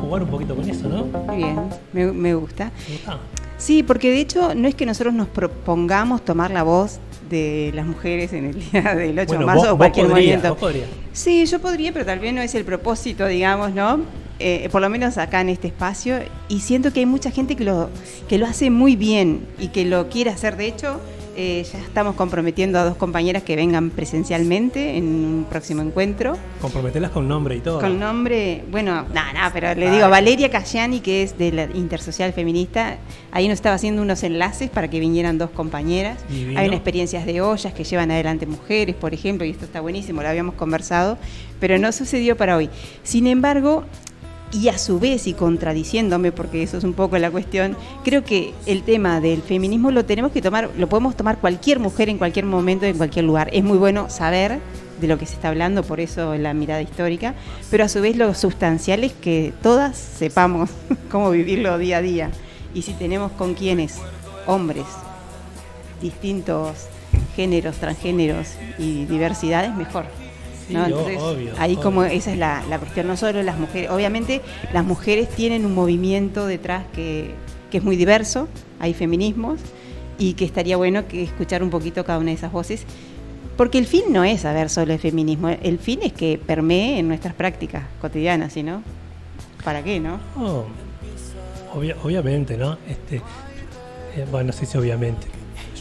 jugar 0.00 0.22
un 0.24 0.28
poquito 0.28 0.54
con 0.56 0.68
eso, 0.68 0.88
¿no? 0.88 1.04
Muy 1.26 1.36
bien, 1.36 1.56
me, 1.92 2.06
me 2.12 2.34
gusta. 2.34 2.70
Me 2.88 2.94
gusta. 2.96 3.18
Sí, 3.58 3.82
porque 3.84 4.10
de 4.10 4.20
hecho 4.20 4.54
no 4.56 4.66
es 4.66 4.74
que 4.74 4.84
nosotros 4.86 5.14
nos 5.14 5.28
propongamos 5.28 6.24
tomar 6.24 6.50
la 6.50 6.64
voz 6.64 6.98
de 7.30 7.70
las 7.74 7.86
mujeres 7.86 8.32
en 8.32 8.46
el 8.46 8.70
día 8.70 8.94
del 8.96 9.16
8 9.18 9.26
Bueno, 9.28 9.40
de 9.40 9.46
marzo 9.46 9.60
vos- 9.62 9.68
o 9.68 9.70
vos 9.70 9.78
cualquier 9.78 10.06
podrías, 10.06 10.18
movimiento. 10.24 10.48
vos 10.50 10.58
podrías. 10.58 10.88
Sí, 11.12 11.46
yo 11.46 11.60
podría, 11.60 11.92
pero 11.92 12.04
tal 12.04 12.18
vez 12.18 12.34
no 12.34 12.40
es 12.42 12.54
el 12.56 12.64
propósito, 12.64 13.26
digamos, 13.26 13.72
¿no? 13.72 14.00
Eh, 14.40 14.68
por 14.72 14.80
lo 14.82 14.90
menos 14.90 15.16
acá 15.18 15.40
en 15.40 15.50
este 15.50 15.68
espacio. 15.68 16.16
Y 16.48 16.60
siento 16.60 16.92
que 16.92 17.00
hay 17.00 17.06
mucha 17.06 17.30
gente 17.30 17.54
que 17.54 17.62
lo, 17.62 17.88
que 18.28 18.38
lo 18.38 18.46
hace 18.46 18.70
muy 18.70 18.96
bien 18.96 19.46
y 19.60 19.68
que 19.68 19.84
lo 19.84 20.08
quiere 20.08 20.30
hacer. 20.30 20.56
De 20.56 20.66
hecho, 20.66 20.98
eh, 21.36 21.64
ya 21.70 21.78
estamos 21.78 22.14
comprometiendo 22.14 22.78
a 22.78 22.84
dos 22.84 22.96
compañeras 22.96 23.42
que 23.42 23.56
vengan 23.56 23.90
presencialmente 23.90 24.96
en 24.96 25.04
un 25.04 25.46
próximo 25.48 25.82
encuentro. 25.82 26.36
Comprometerlas 26.60 27.10
con 27.10 27.26
nombre 27.28 27.56
y 27.56 27.60
todo. 27.60 27.80
Con 27.80 27.98
nombre, 27.98 28.64
bueno, 28.70 29.06
nada, 29.12 29.32
nada, 29.32 29.50
pero 29.52 29.74
le 29.74 29.88
Ah, 29.88 29.92
digo, 29.92 30.04
sí. 30.06 30.10
Valeria 30.10 30.50
Cayani, 30.50 31.00
que 31.00 31.22
es 31.22 31.38
de 31.38 31.52
la 31.52 31.64
Intersocial 31.74 32.32
Feminista, 32.32 32.98
ahí 33.30 33.48
nos 33.48 33.54
estaba 33.54 33.74
haciendo 33.76 34.02
unos 34.02 34.22
enlaces 34.22 34.70
para 34.70 34.88
que 34.88 35.00
vinieran 35.00 35.38
dos 35.38 35.50
compañeras. 35.50 36.18
Divino. 36.28 36.60
Hay 36.60 36.66
unas 36.68 36.76
experiencias 36.78 37.24
de 37.26 37.40
ollas 37.40 37.72
que 37.72 37.84
llevan 37.84 38.10
adelante 38.10 38.46
mujeres, 38.46 38.94
por 38.94 39.14
ejemplo, 39.14 39.46
y 39.46 39.50
esto 39.50 39.64
está 39.64 39.80
buenísimo, 39.80 40.22
lo 40.22 40.28
habíamos 40.28 40.54
conversado, 40.54 41.18
pero 41.60 41.78
no 41.78 41.92
sucedió 41.92 42.36
para 42.36 42.56
hoy. 42.56 42.68
Sin 43.02 43.26
embargo, 43.26 43.84
y 44.52 44.68
a 44.68 44.78
su 44.78 45.00
vez, 45.00 45.26
y 45.26 45.32
contradiciéndome, 45.32 46.30
porque 46.30 46.62
eso 46.62 46.76
es 46.76 46.84
un 46.84 46.92
poco 46.92 47.16
la 47.18 47.30
cuestión, 47.30 47.76
creo 48.04 48.22
que 48.22 48.52
el 48.66 48.82
tema 48.82 49.20
del 49.20 49.40
feminismo 49.42 49.90
lo 49.90 50.04
tenemos 50.04 50.30
que 50.30 50.42
tomar, 50.42 50.70
lo 50.76 50.88
podemos 50.88 51.16
tomar 51.16 51.38
cualquier 51.38 51.78
mujer 51.78 52.08
en 52.10 52.18
cualquier 52.18 52.44
momento, 52.44 52.84
en 52.84 52.98
cualquier 52.98 53.24
lugar. 53.24 53.48
Es 53.52 53.64
muy 53.64 53.78
bueno 53.78 54.10
saber 54.10 54.60
de 55.00 55.08
lo 55.08 55.18
que 55.18 55.26
se 55.26 55.34
está 55.34 55.48
hablando, 55.48 55.82
por 55.82 56.00
eso 56.00 56.34
la 56.36 56.52
mirada 56.52 56.82
histórica, 56.82 57.34
pero 57.70 57.84
a 57.84 57.88
su 57.88 58.00
vez 58.02 58.16
lo 58.16 58.32
sustancial 58.34 59.04
es 59.04 59.12
que 59.12 59.52
todas 59.62 59.96
sepamos 59.96 60.70
cómo 61.10 61.30
vivirlo 61.30 61.76
día 61.78 61.98
a 61.98 62.02
día. 62.02 62.30
Y 62.74 62.82
si 62.82 62.92
tenemos 62.92 63.32
con 63.32 63.54
quienes, 63.54 63.98
hombres, 64.46 64.86
distintos 66.00 66.86
géneros, 67.34 67.76
transgéneros 67.76 68.48
y 68.78 69.06
diversidades, 69.06 69.74
mejor. 69.74 70.06
Sí, 70.72 70.76
¿no? 70.78 70.86
Entonces, 70.86 71.18
obvio, 71.20 71.52
ahí 71.58 71.72
obvio. 71.74 71.82
como 71.82 72.04
esa 72.04 72.32
es 72.32 72.38
la, 72.38 72.62
la 72.68 72.78
cuestión, 72.78 73.06
no 73.06 73.16
solo 73.16 73.42
las 73.42 73.58
mujeres, 73.58 73.90
obviamente 73.90 74.40
las 74.72 74.84
mujeres 74.84 75.28
tienen 75.28 75.64
un 75.66 75.74
movimiento 75.74 76.46
detrás 76.46 76.84
que, 76.94 77.30
que 77.70 77.78
es 77.78 77.84
muy 77.84 77.96
diverso, 77.96 78.48
hay 78.80 78.94
feminismos, 78.94 79.60
y 80.18 80.34
que 80.34 80.44
estaría 80.44 80.76
bueno 80.76 81.08
que 81.08 81.22
escuchar 81.22 81.62
un 81.62 81.70
poquito 81.70 82.04
cada 82.04 82.18
una 82.18 82.28
de 82.28 82.34
esas 82.36 82.52
voces, 82.52 82.84
porque 83.56 83.78
el 83.78 83.86
fin 83.86 84.04
no 84.10 84.24
es 84.24 84.40
saber 84.42 84.68
solo 84.70 84.92
el 84.92 84.98
feminismo, 84.98 85.48
el 85.48 85.78
fin 85.78 86.00
es 86.02 86.12
que 86.12 86.38
permee 86.44 86.98
en 86.98 87.08
nuestras 87.08 87.34
prácticas 87.34 87.84
cotidianas, 88.00 88.52
¿sí 88.52 88.62
no? 88.62 88.82
¿Para 89.64 89.82
qué, 89.82 90.00
no? 90.00 90.18
Oh, 90.36 90.64
obvia- 91.74 91.96
obviamente, 92.02 92.56
¿no? 92.56 92.78
Este, 92.88 93.16
eh, 93.16 94.26
bueno, 94.30 94.48
no 94.48 94.52
sé 94.52 94.66
si 94.66 94.76
obviamente. 94.78 95.26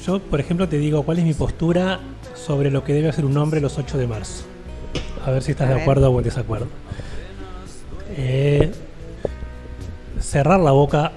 Yo, 0.05 0.19
por 0.19 0.39
ejemplo, 0.39 0.67
te 0.67 0.77
digo 0.79 1.03
cuál 1.03 1.19
es 1.19 1.25
mi 1.25 1.33
postura 1.33 2.00
sobre 2.36 2.71
lo 2.71 2.83
que 2.83 2.93
debe 2.93 3.10
hacer 3.10 3.25
un 3.25 3.38
hombre 3.38 3.62
los 3.62 3.77
8 3.77 3.98
de 3.98 4.07
marzo. 4.07 4.45
A 5.25 5.32
ver 5.32 5.44
si 5.44 5.51
estás 5.51 5.68
A 5.68 5.70
de 5.70 5.75
ver. 5.75 5.82
acuerdo 5.84 6.12
o 6.12 6.18
en 6.18 6.24
desacuerdo. 6.24 6.68
Eh, 8.18 8.72
cerrar 10.20 10.60
la 10.60 10.72
boca, 10.72 11.12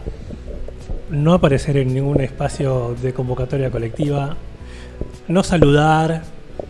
no 1.11 1.35
aparecer 1.35 1.77
en 1.77 1.95
ningún 1.95 2.21
espacio 2.21 2.97
de 3.03 3.13
convocatoria 3.13 3.71
colectiva, 3.71 4.37
no 5.29 5.43
saludar, 5.43 6.23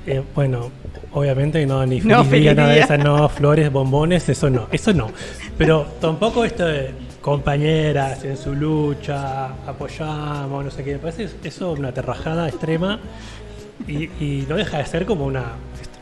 eh, 0.07 0.23
bueno, 0.35 0.71
Obviamente 1.15 1.65
no, 1.65 1.87
ni 1.87 2.01
feliz, 2.01 2.17
No, 2.17 2.25
día, 2.25 2.55
nada 2.55 2.71
de 2.71 2.81
esas, 2.81 2.99
no, 2.99 3.29
flores, 3.29 3.71
bombones, 3.71 4.29
eso 4.29 4.51
no, 4.51 4.67
eso 4.73 4.93
no. 4.93 5.11
Pero 5.57 5.87
tampoco 6.01 6.45
esto 6.45 6.67
de 6.67 6.91
compañeras 7.21 8.25
en 8.25 8.37
su 8.37 8.53
lucha, 8.53 9.47
apoyamos, 9.65 10.65
no 10.65 10.71
sé 10.73 10.83
qué, 10.83 10.95
me 10.95 10.99
parece 10.99 11.29
eso 11.45 11.71
una 11.71 11.93
terrajada 11.93 12.49
extrema 12.49 12.99
y, 13.87 14.07
y 14.21 14.45
no 14.49 14.57
deja 14.57 14.79
de 14.79 14.87
ser 14.87 15.07
como 15.07 15.25
una... 15.25 15.53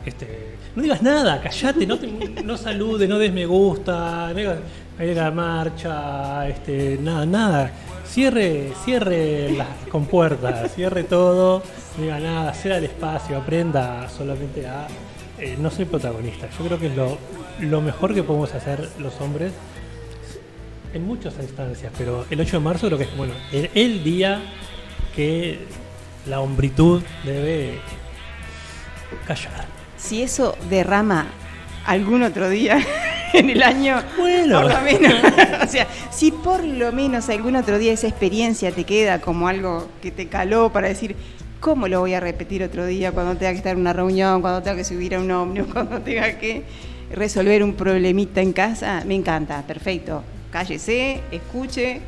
Este, 0.03 0.52
no 0.75 0.81
digas 0.81 1.01
nada, 1.01 1.41
callate, 1.41 1.85
no, 1.85 1.99
te, 1.99 2.07
no 2.07 2.57
saludes, 2.57 3.07
no 3.07 3.19
des 3.19 3.31
me 3.31 3.45
gusta, 3.45 4.29
no 4.29 4.35
digas, 4.35 4.59
la 4.97 5.31
marcha, 5.31 6.47
este, 6.47 6.97
nada, 7.01 7.25
nada. 7.25 7.71
Cierre, 8.05 8.73
cierre 8.83 9.51
las 9.51 9.67
compuertas, 9.89 10.73
cierre 10.73 11.03
todo, 11.03 11.63
no 11.97 12.03
diga 12.03 12.19
nada, 12.19 12.53
cierra 12.53 12.77
el 12.77 12.83
espacio, 12.85 13.37
aprenda 13.37 14.07
solamente 14.09 14.67
a 14.67 14.87
eh, 15.39 15.57
no 15.59 15.71
ser 15.71 15.87
protagonista. 15.87 16.47
Yo 16.57 16.65
creo 16.65 16.79
que 16.79 16.87
es 16.87 16.95
lo, 16.95 17.17
lo 17.59 17.81
mejor 17.81 18.13
que 18.13 18.23
podemos 18.23 18.53
hacer 18.53 18.89
los 18.99 19.19
hombres 19.19 19.51
en 20.93 21.05
muchas 21.05 21.35
instancias, 21.39 21.91
pero 21.97 22.25
el 22.29 22.39
8 22.39 22.57
de 22.57 22.63
marzo 22.63 22.87
creo 22.87 22.99
que 22.99 23.05
es 23.05 23.17
bueno, 23.17 23.33
el, 23.51 23.69
el 23.73 24.03
día 24.03 24.41
que 25.15 25.59
la 26.27 26.39
hombritud 26.39 27.01
debe 27.23 27.79
callar. 29.25 29.72
Si 30.03 30.21
eso 30.21 30.57
derrama 30.69 31.27
algún 31.85 32.23
otro 32.23 32.49
día 32.49 32.77
en 33.33 33.49
el 33.49 33.63
año, 33.63 34.01
Bueno. 34.17 34.61
por 34.61 34.73
lo 34.73 34.81
menos, 34.81 35.13
o 35.63 35.67
sea, 35.67 35.87
si 36.11 36.31
por 36.31 36.61
lo 36.63 36.91
menos 36.91 37.29
algún 37.29 37.55
otro 37.55 37.77
día 37.79 37.93
esa 37.93 38.07
experiencia 38.07 38.71
te 38.71 38.83
queda 38.83 39.21
como 39.21 39.47
algo 39.47 39.87
que 40.01 40.11
te 40.11 40.27
caló 40.27 40.71
para 40.73 40.89
decir, 40.89 41.15
¿cómo 41.61 41.87
lo 41.87 42.01
voy 42.01 42.13
a 42.13 42.19
repetir 42.19 42.63
otro 42.63 42.85
día 42.85 43.13
cuando 43.13 43.37
tenga 43.37 43.51
que 43.51 43.57
estar 43.59 43.73
en 43.73 43.79
una 43.79 43.93
reunión, 43.93 44.41
cuando 44.41 44.61
tenga 44.61 44.75
que 44.75 44.83
subir 44.83 45.15
a 45.15 45.19
un 45.21 45.31
ómnibus, 45.31 45.71
cuando 45.73 46.01
tenga 46.01 46.37
que 46.37 46.63
resolver 47.13 47.63
un 47.63 47.73
problemita 47.73 48.41
en 48.41 48.51
casa? 48.51 49.03
Me 49.07 49.15
encanta, 49.15 49.61
perfecto. 49.65 50.21
Cállese, 50.51 51.21
escuche, 51.31 52.01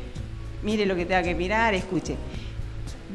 mire 0.62 0.84
lo 0.84 0.94
que 0.94 1.06
tenga 1.06 1.22
que 1.22 1.34
mirar, 1.34 1.72
escuche. 1.74 2.14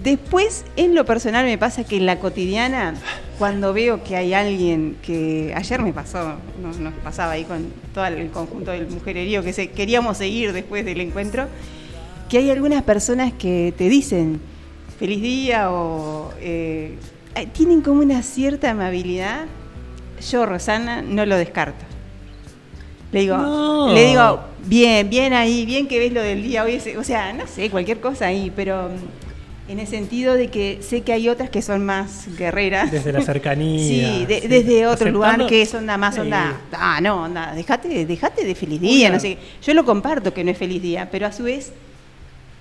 Después, 0.03 0.65
en 0.77 0.95
lo 0.95 1.05
personal, 1.05 1.45
me 1.45 1.57
pasa 1.59 1.83
que 1.83 1.97
en 1.97 2.07
la 2.07 2.17
cotidiana, 2.19 2.95
cuando 3.37 3.71
veo 3.71 4.03
que 4.03 4.15
hay 4.15 4.33
alguien 4.33 4.97
que 5.03 5.53
ayer 5.55 5.79
me 5.81 5.93
pasó, 5.93 6.37
nos, 6.61 6.79
nos 6.79 6.93
pasaba 6.95 7.33
ahí 7.33 7.43
con 7.43 7.67
todo 7.93 8.05
el 8.05 8.29
conjunto 8.31 8.71
del 8.71 8.87
mujererío 8.87 9.43
que 9.43 9.53
se, 9.53 9.69
queríamos 9.69 10.17
seguir 10.17 10.53
después 10.53 10.85
del 10.85 11.01
encuentro, 11.01 11.47
que 12.29 12.39
hay 12.39 12.49
algunas 12.49 12.81
personas 12.83 13.31
que 13.33 13.73
te 13.77 13.89
dicen 13.89 14.39
feliz 14.97 15.21
día 15.21 15.69
o 15.71 16.31
eh, 16.39 16.95
tienen 17.53 17.81
como 17.81 18.01
una 18.01 18.23
cierta 18.23 18.71
amabilidad. 18.71 19.45
Yo, 20.31 20.45
Rosana, 20.45 21.01
no 21.01 21.25
lo 21.25 21.35
descarto. 21.37 21.83
Le 23.11 23.21
digo, 23.21 23.37
No. 23.37 23.93
le 23.93 24.05
digo, 24.05 24.39
bien, 24.65 25.09
bien 25.09 25.33
ahí, 25.33 25.65
bien 25.65 25.87
que 25.87 25.99
ves 25.99 26.13
lo 26.13 26.21
del 26.21 26.41
día 26.41 26.63
hoy, 26.63 26.81
o 26.97 27.03
sea, 27.03 27.33
no 27.33 27.45
sé, 27.45 27.69
cualquier 27.69 27.99
cosa 27.99 28.27
ahí, 28.27 28.51
pero 28.55 28.89
en 29.71 29.79
el 29.79 29.87
sentido 29.87 30.33
de 30.35 30.49
que 30.49 30.79
sé 30.81 31.01
que 31.01 31.13
hay 31.13 31.29
otras 31.29 31.49
que 31.49 31.61
son 31.61 31.85
más 31.85 32.27
guerreras. 32.37 32.91
Desde 32.91 33.11
la 33.11 33.21
cercanía. 33.21 33.79
Sí, 34.21 34.25
de- 34.25 34.41
sí. 34.41 34.47
desde 34.47 34.85
otro 34.87 35.07
Aceptando- 35.07 35.11
lugar 35.13 35.47
que 35.47 35.61
es 35.61 35.73
onda 35.73 35.97
más 35.97 36.17
onda. 36.17 36.59
Ah, 36.73 36.99
no, 37.01 37.23
onda, 37.23 37.53
dejate, 37.55 38.05
dejate 38.05 38.43
de 38.43 38.55
feliz 38.55 38.81
día, 38.81 39.07
Una- 39.07 39.15
no 39.17 39.21
sé. 39.21 39.37
Yo 39.63 39.73
lo 39.73 39.85
comparto 39.85 40.33
que 40.33 40.43
no 40.43 40.51
es 40.51 40.57
feliz 40.57 40.81
día, 40.81 41.07
pero 41.11 41.27
a 41.27 41.31
su 41.31 41.43
vez 41.43 41.71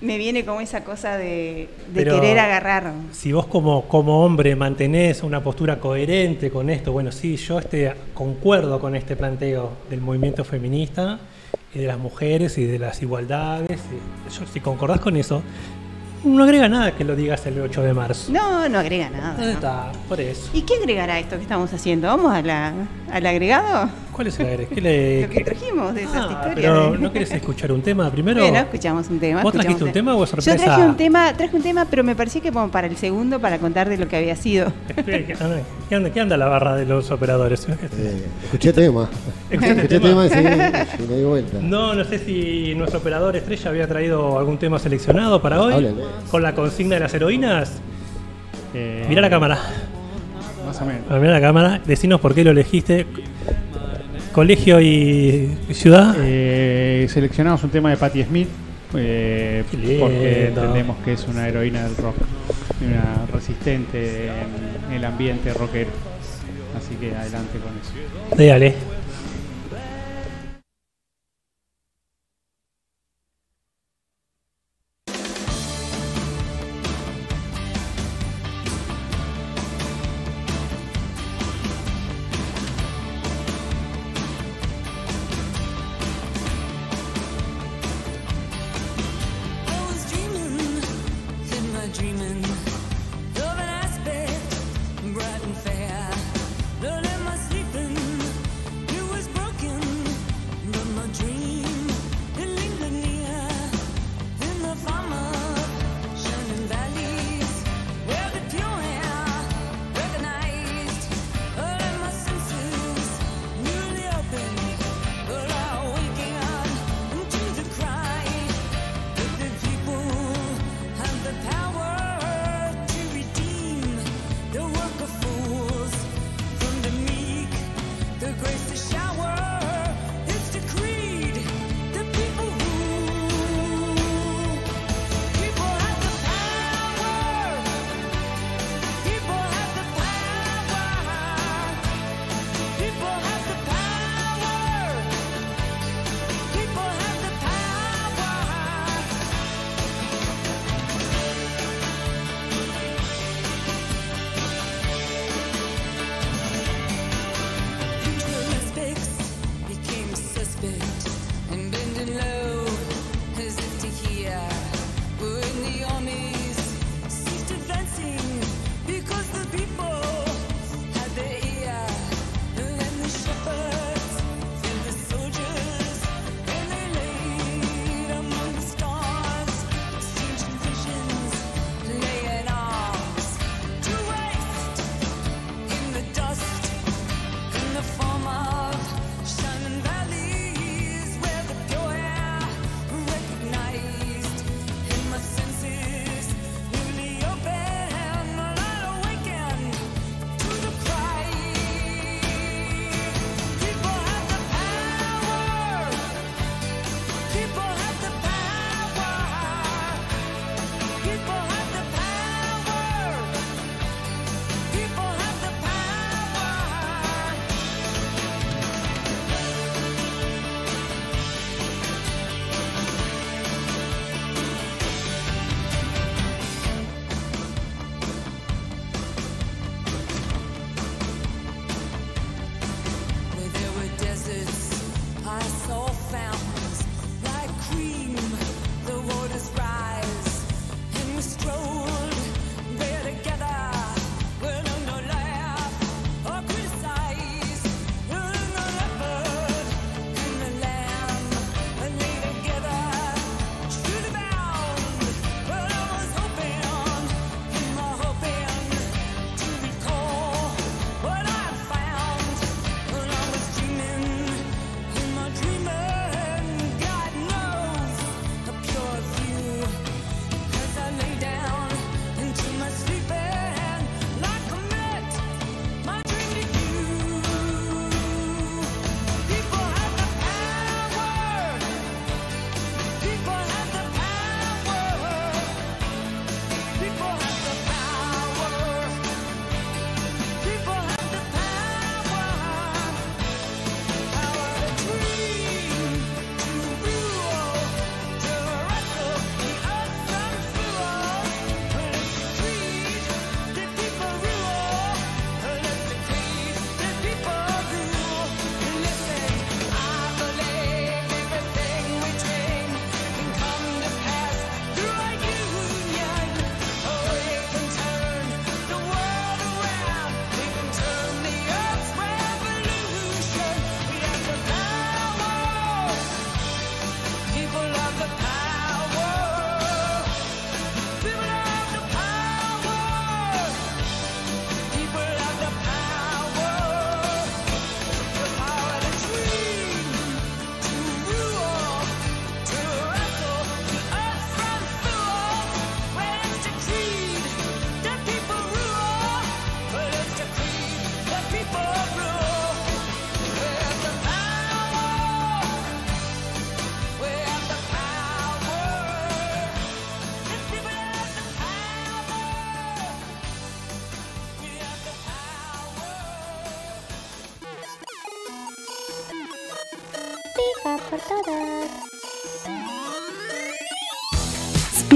me 0.01 0.17
viene 0.17 0.43
como 0.43 0.61
esa 0.61 0.83
cosa 0.83 1.15
de, 1.17 1.69
querer 1.93 2.39
agarrar. 2.39 2.91
Si 3.11 3.31
vos 3.33 3.45
como, 3.45 3.83
como 3.87 4.25
hombre 4.25 4.55
mantenés 4.55 5.21
una 5.21 5.43
postura 5.43 5.79
coherente 5.79 6.49
con 6.49 6.69
esto, 6.71 6.91
bueno, 6.91 7.11
sí, 7.11 7.37
yo 7.37 7.59
este, 7.59 7.93
concuerdo 8.15 8.79
con 8.79 8.95
este 8.95 9.15
planteo 9.15 9.73
del 9.91 10.01
movimiento 10.01 10.43
feminista 10.43 11.19
y 11.75 11.79
de 11.79 11.87
las 11.87 11.99
mujeres 11.99 12.57
y 12.57 12.63
de 12.65 12.79
las 12.79 13.01
igualdades. 13.03 13.79
y- 13.91 14.33
yo, 14.39 14.45
si 14.51 14.59
concordás 14.59 14.99
con 15.01 15.15
eso, 15.17 15.43
no 16.23 16.43
agrega 16.43 16.69
nada 16.69 16.91
que 16.95 17.03
lo 17.03 17.15
digas 17.15 17.45
el 17.45 17.59
8 17.59 17.81
de 17.81 17.93
marzo. 17.93 18.31
No, 18.31 18.67
no 18.69 18.79
agrega 18.79 19.09
nada. 19.09 19.35
Ahí 19.39 19.45
¿no? 19.47 19.51
está, 19.51 19.91
por 20.07 20.19
eso. 20.21 20.49
¿Y 20.53 20.61
qué 20.61 20.75
agregará 20.75 21.19
esto 21.19 21.35
que 21.37 21.41
estamos 21.43 21.71
haciendo? 21.73 22.07
¿Vamos 22.07 22.33
a 22.33 22.41
la, 22.41 22.73
al 23.11 23.25
agregado? 23.25 23.89
¿Cuál 24.11 24.27
es 24.27 24.39
el 24.39 24.45
agregado? 24.47 24.75
¿Qué 24.75 24.81
le- 24.81 25.21
Lo 25.23 25.29
que 25.29 25.43
trajimos 25.43 25.95
de 25.95 26.03
esas 26.03 26.15
Ah, 26.17 26.29
historias. 26.31 26.55
pero 26.55 26.97
¿no 26.97 27.11
querés 27.11 27.31
escuchar 27.31 27.71
un 27.71 27.81
tema 27.81 28.09
primero? 28.11 28.41
Bueno, 28.41 28.59
escuchamos 28.59 29.09
un 29.09 29.19
tema. 29.19 29.41
¿Vos 29.41 29.53
trajiste 29.53 29.83
un 29.83 29.91
tema 29.91 30.15
o 30.15 30.23
es 30.23 30.29
sorpresa? 30.29 30.55
Yo 30.57 30.63
traje 30.63 30.81
un 30.83 30.95
tema, 30.97 31.33
traje 31.33 31.55
un 31.55 31.63
tema, 31.63 31.85
pero 31.89 32.03
me 32.03 32.15
parecía 32.15 32.41
que 32.41 32.51
como 32.51 32.69
para 32.69 32.87
el 32.87 32.97
segundo, 32.97 33.39
para 33.39 33.57
contar 33.57 33.89
de 33.89 33.97
lo 33.97 34.07
que 34.07 34.17
había 34.17 34.35
sido. 34.35 34.71
¿Qué 35.05 35.95
anda, 35.95 36.09
qué 36.11 36.25
la 36.25 36.45
barra 36.45 36.75
de 36.75 36.85
los 36.85 37.09
operadores? 37.11 37.67
Eh, 37.69 38.25
escuché 38.45 38.73
tema. 38.73 39.09
¿Escuchaste 39.49 39.81
escuché 39.81 39.99
tema? 39.99 40.29
tema 40.29 40.85
y 40.99 41.07
me 41.07 41.15
di 41.17 41.23
vuelta. 41.23 41.57
No, 41.61 41.93
no 41.95 42.03
sé 42.03 42.19
si 42.19 42.73
nuestro 42.75 42.99
operador 42.99 43.35
estrella 43.35 43.69
había 43.69 43.87
traído 43.87 44.37
algún 44.37 44.57
tema 44.57 44.77
seleccionado 44.79 45.41
para 45.41 45.61
hoy. 45.61 45.73
Háblale. 45.73 46.03
Con 46.29 46.43
la 46.43 46.53
consigna 46.53 46.95
de 46.95 47.01
las 47.01 47.13
heroínas. 47.13 47.81
Eh, 48.73 49.05
Mira 49.09 49.21
la 49.21 49.29
cámara. 49.29 49.59
Más 50.65 50.81
o 50.81 50.85
menos. 50.85 51.03
Mira 51.09 51.33
la 51.33 51.41
cámara. 51.41 51.81
Decinos 51.85 52.21
por 52.21 52.33
qué 52.33 52.43
lo 52.43 52.51
elegiste. 52.51 53.05
Colegio 54.31 54.79
y 54.79 55.57
ciudad. 55.71 56.15
Eh, 56.19 57.07
seleccionamos 57.09 57.63
un 57.63 57.69
tema 57.69 57.89
de 57.89 57.97
Patti 57.97 58.23
Smith 58.23 58.47
eh, 58.93 59.63
porque 59.99 60.47
entendemos 60.47 60.97
que 61.03 61.13
es 61.13 61.27
una 61.27 61.47
heroína 61.47 61.83
del 61.83 61.97
rock, 61.97 62.15
una 62.81 63.25
resistente 63.33 64.27
en 64.27 64.93
el 64.93 65.05
ambiente 65.05 65.53
rockero. 65.53 65.91
Así 66.77 66.95
que 66.95 67.15
adelante 67.15 67.59
con 67.59 67.71
eso. 67.77 68.35
Déjale. 68.35 68.75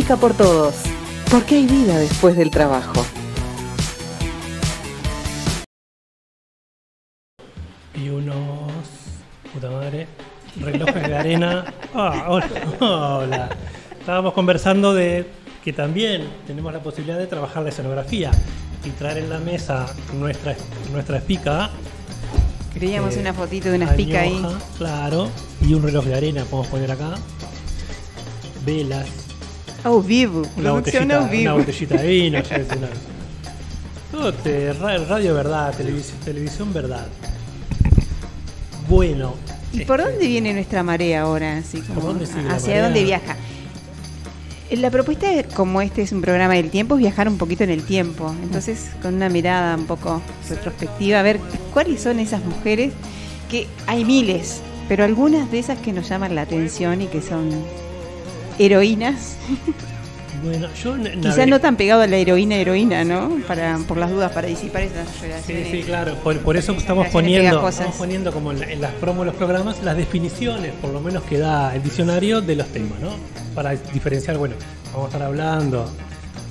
Por 0.07 0.37
todos, 0.37 0.75
porque 1.29 1.55
hay 1.55 1.65
vida 1.65 1.97
después 1.97 2.37
del 2.37 2.49
trabajo. 2.49 3.03
Y 7.95 8.09
unos. 8.09 8.71
puta 9.51 9.71
madre. 9.71 10.07
Relojes 10.61 11.07
de 11.07 11.17
arena. 11.17 11.65
Ah, 11.95 12.25
hola, 12.27 12.47
hola. 12.79 13.49
Estábamos 13.99 14.33
conversando 14.33 14.93
de 14.93 15.25
que 15.63 15.73
también 15.73 16.27
tenemos 16.45 16.71
la 16.71 16.83
posibilidad 16.83 17.17
de 17.17 17.27
trabajar 17.27 17.63
la 17.63 17.69
escenografía 17.69 18.31
y 18.83 18.89
traer 18.91 19.17
en 19.17 19.29
la 19.29 19.39
mesa 19.39 19.87
nuestra, 20.13 20.55
nuestra 20.91 21.17
espica. 21.17 21.71
Creíamos 22.73 23.15
eh, 23.17 23.21
una 23.21 23.33
fotito 23.33 23.69
de 23.69 23.77
una 23.77 23.89
espica 23.89 24.21
ahí. 24.21 24.45
Claro. 24.77 25.29
Y 25.61 25.73
un 25.73 25.83
reloj 25.83 26.05
de 26.05 26.15
arena, 26.15 26.43
podemos 26.43 26.67
poner 26.67 26.91
acá. 26.91 27.15
Velas. 28.65 29.24
Au 29.85 30.01
vivo. 30.01 30.41
Una 30.57 30.71
botellita, 30.71 31.17
au 31.19 31.29
vivo. 31.29 31.53
una 31.53 31.53
botellita 31.63 31.95
de 32.01 32.07
vino. 32.07 32.39
Todo 34.11 34.33
te- 34.33 34.73
ra- 34.73 34.97
radio 34.97 35.33
verdad, 35.35 35.73
televisión, 35.75 36.17
televisión 36.25 36.73
verdad. 36.73 37.07
Bueno. 38.89 39.33
¿Y 39.73 39.83
por 39.85 39.99
este, 39.99 40.11
dónde 40.11 40.27
viene 40.27 40.53
nuestra 40.53 40.83
marea 40.83 41.21
ahora? 41.23 41.57
Así 41.57 41.81
como, 41.81 41.95
¿Por 41.95 42.03
dónde 42.09 42.25
sigue 42.25 42.49
¿Hacia 42.49 42.83
dónde 42.83 43.03
viaja? 43.03 43.35
Eh, 44.69 44.77
La 44.77 44.89
propuesta, 44.89 45.31
es, 45.33 45.47
como 45.53 45.81
este 45.81 46.01
es 46.01 46.11
un 46.11 46.21
programa 46.21 46.53
del 46.53 46.69
tiempo, 46.69 46.95
es 46.95 46.99
viajar 47.01 47.27
un 47.27 47.37
poquito 47.37 47.63
en 47.63 47.69
el 47.71 47.83
tiempo. 47.83 48.33
Entonces, 48.43 48.89
con 49.01 49.15
una 49.15 49.29
mirada 49.29 49.75
un 49.75 49.85
poco 49.85 50.21
retrospectiva, 50.49 51.19
a 51.19 51.23
ver 51.23 51.39
cuáles 51.73 52.01
son 52.01 52.19
esas 52.19 52.43
mujeres 52.45 52.93
que 53.49 53.67
hay 53.85 54.05
miles, 54.05 54.61
pero 54.87 55.03
algunas 55.03 55.51
de 55.51 55.59
esas 55.59 55.77
que 55.79 55.91
nos 55.93 56.07
llaman 56.09 56.35
la 56.35 56.41
atención 56.43 57.01
y 57.01 57.07
que 57.07 57.21
son 57.21 57.49
heroínas. 58.59 59.35
Bueno, 60.43 60.67
yo 60.75 60.95
Quizás 61.21 61.47
no 61.47 61.59
tan 61.59 61.75
pegado 61.75 62.01
a 62.01 62.07
la 62.07 62.17
heroína 62.17 62.55
heroína, 62.57 63.03
¿no? 63.03 63.37
Para, 63.47 63.79
por 63.87 63.97
las 63.97 64.11
dudas, 64.11 64.31
para 64.31 64.47
disipar 64.47 64.83
esas 64.83 65.07
Sí, 65.09 65.21
relaciones. 65.23 65.71
sí, 65.71 65.83
claro. 65.83 66.15
Por, 66.23 66.37
por 66.41 66.55
eso 66.55 66.73
estamos 66.73 67.07
poniendo, 67.07 67.67
estamos 67.67 67.95
poniendo 67.95 68.31
como 68.31 68.51
en, 68.51 68.59
la- 68.59 68.71
en 68.71 68.81
las 68.81 68.91
promos 68.93 69.21
de 69.21 69.31
los 69.31 69.35
programas 69.35 69.81
las 69.81 69.97
definiciones, 69.97 70.71
por 70.81 70.91
lo 70.91 70.99
menos 71.01 71.23
que 71.23 71.39
da 71.39 71.73
el 71.73 71.81
diccionario 71.81 72.41
de 72.41 72.55
los 72.57 72.67
temas, 72.67 72.99
¿no? 72.99 73.09
Para 73.55 73.71
diferenciar, 73.71 74.37
bueno, 74.37 74.55
vamos 74.91 75.05
a 75.05 75.07
estar 75.13 75.23
hablando 75.23 75.89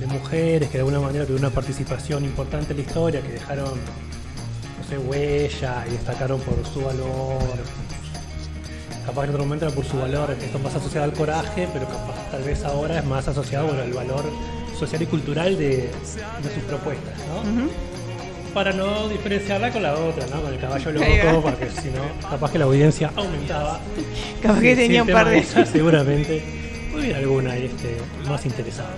de 0.01 0.07
mujeres 0.09 0.69
que 0.71 0.79
de 0.79 0.81
alguna 0.81 0.99
manera 0.99 1.25
tuvieron 1.25 1.47
una 1.47 1.55
participación 1.55 2.25
importante 2.25 2.73
en 2.73 2.79
la 2.79 2.83
historia, 2.85 3.21
que 3.21 3.29
dejaron, 3.29 3.67
no 3.75 4.89
sé, 4.89 4.99
huella 4.99 5.85
y 5.87 5.93
destacaron 5.93 6.41
por 6.41 6.57
su 6.67 6.81
valor. 6.81 7.39
Capaz 9.07 9.23
que 9.23 9.29
en 9.29 9.35
otro 9.35 9.45
momento 9.45 9.67
era 9.67 9.75
por 9.75 9.85
su 9.85 9.99
valor, 9.99 10.35
esto 10.41 10.59
más 10.59 10.75
asociado 10.75 11.05
al 11.05 11.13
coraje, 11.13 11.69
pero 11.73 11.87
capaz 11.87 12.31
tal 12.31 12.43
vez 12.43 12.65
ahora 12.65 12.99
es 12.99 13.05
más 13.05 13.29
asociado 13.29 13.67
bueno, 13.67 13.83
al 13.83 13.93
valor 13.93 14.25
social 14.79 15.03
y 15.03 15.07
cultural 15.07 15.59
de, 15.59 15.91
de 16.43 16.55
sus 16.55 16.63
propuestas, 16.65 17.15
¿no? 17.29 17.69
Para 18.55 18.73
no 18.73 19.09
diferenciarla 19.09 19.73
con 19.73 19.83
la 19.83 19.95
otra, 19.95 20.27
¿no? 20.29 20.41
Con 20.41 20.53
el 20.55 20.61
caballo 20.61 20.93
loco, 20.93 21.43
porque 21.43 21.69
si 21.71 21.89
no, 21.89 22.29
capaz 22.31 22.51
que 22.53 22.59
la 22.59 22.65
audiencia 22.65 23.11
aumentaba. 23.17 23.81
Capaz 24.43 24.61
que 24.61 24.77
tenía 24.77 25.03
un 25.03 25.09
par 25.11 25.29
de- 25.29 25.39
esa, 25.39 25.67
seguramente 25.73 26.43
hubiera 26.97 27.19
alguna 27.19 27.57
este, 27.57 27.97
más 28.29 28.47
interesada. 28.47 28.91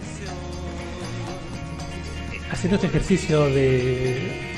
Haciendo 2.52 2.76
este 2.76 2.86
ejercicio 2.86 3.46
de. 3.46 4.55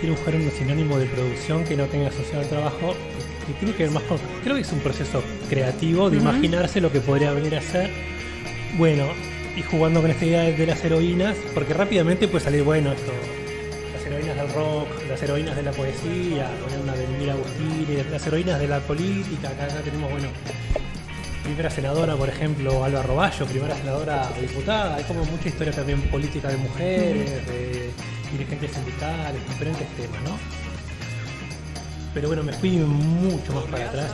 Quiero 0.00 0.14
buscar 0.14 0.34
un 0.34 0.50
sinónimo 0.50 0.98
de 0.98 1.04
producción 1.04 1.62
que 1.64 1.76
no 1.76 1.84
tenga 1.84 2.08
asociado 2.08 2.40
al 2.40 2.48
trabajo, 2.48 2.94
que 3.46 3.52
tiene 3.52 3.74
que 3.74 3.82
ver 3.82 3.92
más 3.92 4.02
con. 4.04 4.18
Creo 4.42 4.54
que 4.54 4.62
es 4.62 4.72
un 4.72 4.78
proceso 4.78 5.22
creativo 5.50 6.08
de 6.08 6.16
imaginarse 6.16 6.80
lo 6.80 6.90
que 6.90 7.00
podría 7.00 7.32
venir 7.32 7.54
a 7.54 7.60
ser. 7.60 7.90
Bueno, 8.78 9.04
y 9.54 9.62
jugando 9.62 10.00
con 10.00 10.10
esta 10.10 10.24
idea 10.24 10.42
de, 10.44 10.66
las 10.66 10.82
heroínas, 10.82 11.36
porque 11.52 11.74
rápidamente 11.74 12.28
puede 12.28 12.42
salir, 12.42 12.62
bueno, 12.62 12.92
esto, 12.92 13.12
las 13.92 14.06
heroínas 14.06 14.36
del 14.36 14.52
rock, 14.54 14.88
las 15.06 15.22
heroínas 15.22 15.54
de 15.54 15.62
la 15.64 15.72
poesía, 15.72 16.50
poner 16.64 16.80
una 16.82 16.94
de 16.94 17.06
Mira 17.18 17.34
Agustínez, 17.34 18.10
las 18.10 18.26
heroínas 18.26 18.58
de 18.58 18.68
la 18.68 18.80
política, 18.80 19.50
acá, 19.50 19.64
acá 19.64 19.80
tenemos, 19.84 20.10
bueno, 20.10 20.28
primera 21.44 21.68
senadora, 21.68 22.16
por 22.16 22.30
ejemplo, 22.30 22.82
Alba 22.84 23.02
Roballo, 23.02 23.44
primera 23.44 23.76
senadora 23.76 24.30
diputada, 24.40 24.96
hay 24.96 25.04
como 25.04 25.26
mucha 25.26 25.48
historia 25.48 25.74
también 25.74 26.00
política 26.02 26.48
de 26.48 26.56
mujeres, 26.56 27.46
de 27.46 27.90
dirigentes 28.32 28.72
sindicales, 28.72 29.48
diferentes 29.48 29.88
temas, 29.96 30.22
¿no? 30.22 30.38
Pero 32.14 32.28
bueno, 32.28 32.42
me 32.42 32.52
fui 32.52 32.70
mucho 32.70 33.52
más 33.52 33.64
para 33.64 33.86
atrás. 33.86 34.10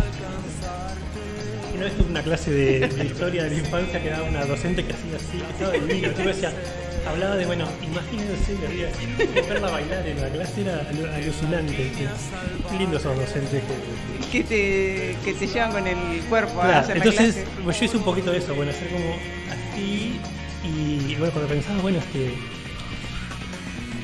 Una 1.74 1.84
vez 1.84 1.96
tuve 1.96 2.10
una 2.10 2.22
clase 2.22 2.50
de, 2.50 2.88
de 2.88 3.04
historia 3.04 3.44
de 3.44 3.50
la 3.50 3.56
infancia 3.56 4.02
que 4.02 4.08
daba 4.10 4.28
una 4.28 4.44
docente 4.46 4.84
que 4.84 4.92
hacía 4.92 5.16
así, 5.16 5.38
que 5.38 5.52
estaba 5.52 5.72
divino. 5.72 6.08
Yo 6.16 6.24
decía, 6.24 6.52
hablaba 7.06 7.36
de, 7.36 7.44
bueno, 7.46 7.66
imagínense 7.82 8.54
la 8.62 8.70
vida 8.70 8.88
verla 9.48 9.70
bailar 9.70 10.06
en 10.06 10.20
la 10.20 10.28
clase 10.28 10.60
era 10.62 10.82
alu- 10.90 11.12
alucinante. 11.14 11.74
Qué, 12.70 12.78
lindos 12.78 13.00
esos 13.02 13.16
docentes 13.18 13.62
que, 13.62 14.32
que 14.32 14.44
te, 14.44 15.16
que 15.24 15.34
te 15.34 15.46
llevan 15.46 15.72
con 15.72 15.86
el 15.86 16.20
cuerpo 16.28 16.60
a 16.62 16.68
la 16.68 16.80
entonces 16.94 17.34
clase. 17.34 17.46
pues 17.64 17.78
yo 17.78 17.84
hice 17.86 17.96
un 17.98 18.04
poquito 18.04 18.30
de 18.32 18.38
eso, 18.38 18.54
bueno, 18.54 18.70
hacer 18.72 18.88
como 18.88 19.14
así 19.50 20.18
y 20.64 21.14
bueno, 21.16 21.32
cuando 21.32 21.48
pensaba, 21.48 21.80
bueno, 21.80 21.98
este 21.98 22.34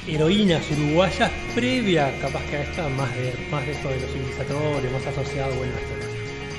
heroínas 0.06 0.62
uruguayas 0.70 1.30
previa 1.54 2.12
capaz 2.20 2.42
que 2.50 2.56
a 2.56 2.62
esta, 2.62 2.88
más 2.88 3.14
de, 3.14 3.32
más 3.50 3.64
de 3.66 3.72
esto 3.72 3.88
de 3.88 4.00
los 4.00 4.10
civilizadores, 4.10 4.92
más 4.92 5.06
asociado, 5.06 5.54
bueno, 5.54 5.72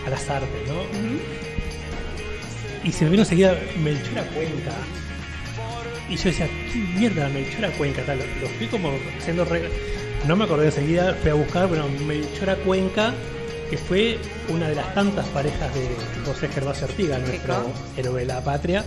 a, 0.06 0.10
las 0.10 0.30
artes, 0.30 0.50
¿no? 0.68 0.84
Y 2.84 2.92
se 2.92 3.06
me 3.06 3.12
vino 3.12 3.24
enseguida 3.24 3.58
Melchora 3.82 4.24
Cuenca. 4.28 4.72
Y 6.10 6.18
yo 6.18 6.24
decía, 6.26 6.48
¿qué 6.72 6.80
mierda 7.00 7.30
Melchora 7.30 7.70
Cuenca? 7.72 8.02
Tal, 8.06 8.20
lo, 8.20 8.26
lo 8.42 8.48
fui 8.58 8.68
como 8.68 8.92
haciendo 9.18 9.46
re- 9.46 9.70
No 10.28 10.36
me 10.36 10.44
acordé 10.44 10.66
enseguida, 10.66 11.14
fui 11.22 11.32
a 11.32 11.34
buscar, 11.34 11.68
bueno, 11.68 11.88
Melchora 12.06 12.56
Cuenca, 12.58 13.14
que 13.70 13.78
fue 13.78 14.18
una 14.50 14.68
de 14.68 14.76
las 14.76 14.94
tantas 14.94 15.26
parejas 15.28 15.74
de 15.74 15.88
José 16.26 16.50
Gervasio 16.50 16.86
Ortiga, 16.88 17.18
nuestro 17.20 17.72
héroe 17.98 18.20
de 18.22 18.26
la 18.28 18.44
patria. 18.44 18.84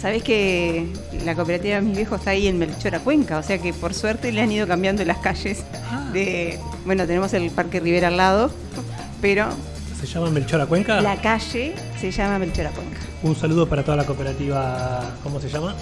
Sabés 0.00 0.22
que 0.22 0.86
la 1.24 1.34
cooperativa 1.34 1.76
de 1.76 1.82
mis 1.82 1.96
viejos 1.96 2.20
está 2.20 2.30
ahí 2.30 2.46
en 2.46 2.58
Melchora 2.58 3.00
Cuenca, 3.00 3.38
o 3.38 3.42
sea 3.42 3.58
que 3.58 3.72
por 3.72 3.94
suerte 3.94 4.30
le 4.30 4.40
han 4.40 4.52
ido 4.52 4.66
cambiando 4.68 5.04
las 5.04 5.18
calles. 5.18 5.64
Ah. 5.90 6.08
De, 6.12 6.58
bueno, 6.86 7.04
tenemos 7.06 7.32
el 7.34 7.50
Parque 7.50 7.80
Rivera 7.80 8.08
al 8.08 8.16
lado, 8.16 8.50
pero 9.20 9.48
¿Se 10.00 10.06
llama 10.06 10.30
Melchora 10.30 10.66
Cuenca? 10.66 11.00
la 11.00 11.20
calle 11.20 11.74
se 12.00 12.10
llama 12.12 12.38
Melchora 12.38 12.70
Cuenca. 12.70 12.98
Un 13.24 13.34
saludo 13.34 13.68
para 13.68 13.82
toda 13.82 13.96
la 13.96 14.04
cooperativa, 14.06 15.16
¿cómo 15.24 15.40
se 15.40 15.48
llama? 15.48 15.74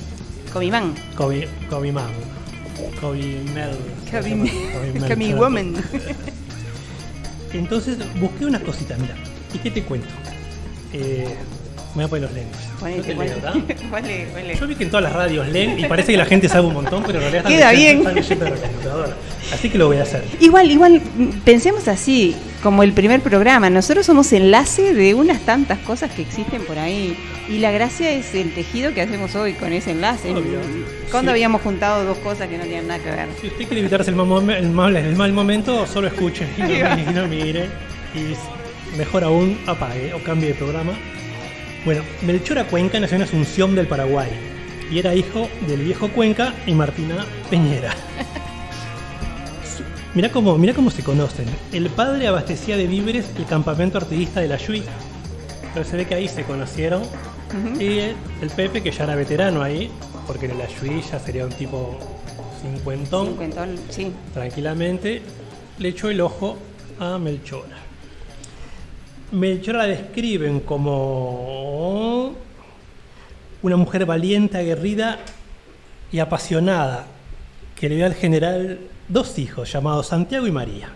Comimán. 0.51 0.95
Comi- 1.19 1.47
Cobimel. 1.69 2.11
Comi 5.09 5.35
Woman. 5.35 5.75
Entonces 7.53 7.99
busqué 8.21 8.47
unas 8.47 8.63
cositas, 8.63 8.99
mira. 8.99 9.15
¿Y 9.53 9.59
qué 9.59 9.71
te 9.71 9.83
cuento? 9.83 10.09
Eh, 10.93 11.35
me 11.97 12.05
voy 12.05 12.05
a 12.05 12.09
poner 12.09 12.23
los. 12.31 12.31
Ponete, 12.81 12.99
Yo 12.99 13.05
te 13.05 13.15
ponete. 13.15 13.35
leo, 13.41 13.43
¿tá? 13.43 13.53
Ponle, 13.91 14.27
ponle. 14.33 14.55
Yo 14.57 14.67
vi 14.67 14.75
que 14.75 14.85
en 14.85 14.91
todas 14.91 15.05
las 15.05 15.13
radios 15.13 15.49
leen 15.49 15.79
y 15.79 15.85
parece 15.87 16.13
que 16.13 16.19
la 16.19 16.27
gente 16.27 16.49
sabe 16.49 16.67
un 16.67 16.75
montón, 16.75 17.03
pero 17.07 17.19
en 17.19 17.23
realidad 17.33 17.47
están 17.47 17.53
Queda 17.53 17.73
leyendo- 17.73 18.05
bien. 18.05 18.19
están 18.19 18.39
leyendo 18.39 18.45
de 18.45 18.51
la 18.51 18.57
computadora. 18.69 19.17
Así 19.53 19.71
que 19.71 19.79
lo 19.79 19.87
voy 19.87 19.97
a 19.99 20.03
hacer. 20.03 20.25
Igual, 20.41 20.71
igual, 20.71 21.01
pensemos 21.45 21.87
así, 21.89 22.35
como 22.63 22.83
el 22.83 22.93
primer 22.93 23.21
programa, 23.21 23.71
nosotros 23.71 24.05
somos 24.05 24.33
enlace 24.33 24.93
de 24.93 25.15
unas 25.15 25.41
tantas 25.43 25.79
cosas 25.79 26.11
que 26.11 26.23
existen 26.23 26.63
por 26.63 26.79
ahí. 26.79 27.17
Y 27.49 27.59
la 27.59 27.71
gracia 27.71 28.11
es 28.11 28.35
el 28.35 28.53
tejido 28.53 28.93
que 28.93 29.01
hacemos 29.03 29.35
hoy 29.37 29.53
con 29.53 29.73
ese 29.73 29.93
enlace. 29.93 30.33
Obvio. 30.33 30.59
Cuando 31.13 31.31
Sí. 31.31 31.35
habíamos 31.37 31.63
juntado 31.63 32.05
dos 32.05 32.19
cosas 32.19 32.49
que 32.49 32.59
no 32.59 32.65
tienen 32.65 32.89
nada 32.89 33.01
que 33.03 33.11
ver. 33.11 33.29
Si 33.41 33.47
usted 33.47 33.65
quiere 33.67 33.81
evitarse 33.81 34.11
el 34.11 34.17
mal, 34.17 34.51
el 34.51 34.69
mal, 34.71 34.97
el 34.97 35.15
mal 35.17 35.33
momento, 35.33 35.87
solo 35.87 36.09
escuche 36.09 36.45
y 36.59 36.61
no, 36.63 36.67
y 37.11 37.15
no 37.15 37.27
mire. 37.29 37.67
Y 38.17 38.97
mejor 38.99 39.23
aún, 39.23 39.59
apague 39.67 40.13
o 40.13 40.19
cambie 40.25 40.49
de 40.49 40.55
programa. 40.55 40.93
Bueno, 41.87 42.03
Melchora 42.23 42.67
Cuenca 42.67 42.99
nació 42.99 43.15
en 43.15 43.23
Asunción 43.23 43.77
del 43.77 43.87
Paraguay 43.87 44.29
y 44.91 44.99
era 44.99 45.15
hijo 45.15 45.49
del 45.69 45.83
viejo 45.85 46.09
Cuenca 46.09 46.53
y 46.67 46.73
Martina 46.73 47.25
Peñera. 47.49 47.95
Mirá 50.15 50.33
cómo, 50.33 50.59
mirá 50.59 50.75
cómo 50.75 50.91
se 50.91 51.05
conocen. 51.05 51.47
El 51.73 51.89
padre 51.91 52.27
abastecía 52.27 52.77
de 52.77 52.89
víveres 52.89 53.27
el 53.39 53.47
campamento 53.47 53.99
artiguista 53.99 54.41
de 54.41 54.49
la 54.49 54.57
Yui. 54.57 54.83
Entonces 55.63 55.89
se 55.89 55.97
ve 55.97 56.07
que 56.07 56.17
ahí 56.17 56.27
se 56.27 56.43
conocieron. 56.43 57.03
Y 57.79 57.99
el, 57.99 58.17
el 58.43 58.51
Pepe, 58.51 58.83
que 58.83 58.91
ya 58.91 59.05
era 59.05 59.15
veterano 59.15 59.63
ahí, 59.63 59.89
porque 60.27 60.47
en 60.47 60.59
la 60.59 60.67
Yui 60.67 61.03
ya 61.03 61.21
sería 61.21 61.45
un 61.45 61.53
tipo 61.53 62.01
cincuentón, 62.63 63.29
Cincuentón, 63.29 63.79
sí. 63.91 64.11
tranquilamente, 64.35 65.23
le 65.79 65.89
echó 65.91 66.11
el 66.11 66.21
ojo 66.21 66.59
a 66.99 67.19
Melchora. 67.19 67.86
Melchora 69.33 69.79
la 69.79 69.87
describen 69.87 70.61
como 70.61 72.33
una 73.63 73.77
mujer 73.77 74.07
valiente, 74.07 74.59
aguerrida 74.59 75.19
y 76.13 76.21
apasionada, 76.21 77.07
que 77.75 77.89
le 77.89 77.97
dio 77.97 78.07
al 78.07 78.15
general 78.15 78.79
dos 79.09 79.39
hijos 79.39 79.73
llamados 79.73 80.07
Santiago 80.07 80.47
y 80.47 80.53
María. 80.53 80.91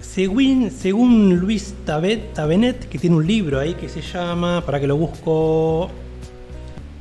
Según, 0.00 0.70
según 0.70 1.36
Luis 1.36 1.74
Tabet, 1.84 2.34
Tabenet, 2.34 2.88
que 2.88 2.98
tiene 2.98 3.16
un 3.16 3.26
libro 3.26 3.58
ahí 3.58 3.74
que 3.74 3.88
se 3.88 4.02
llama, 4.02 4.62
para 4.64 4.78
que 4.78 4.86
lo 4.86 4.96
busco... 4.96 5.90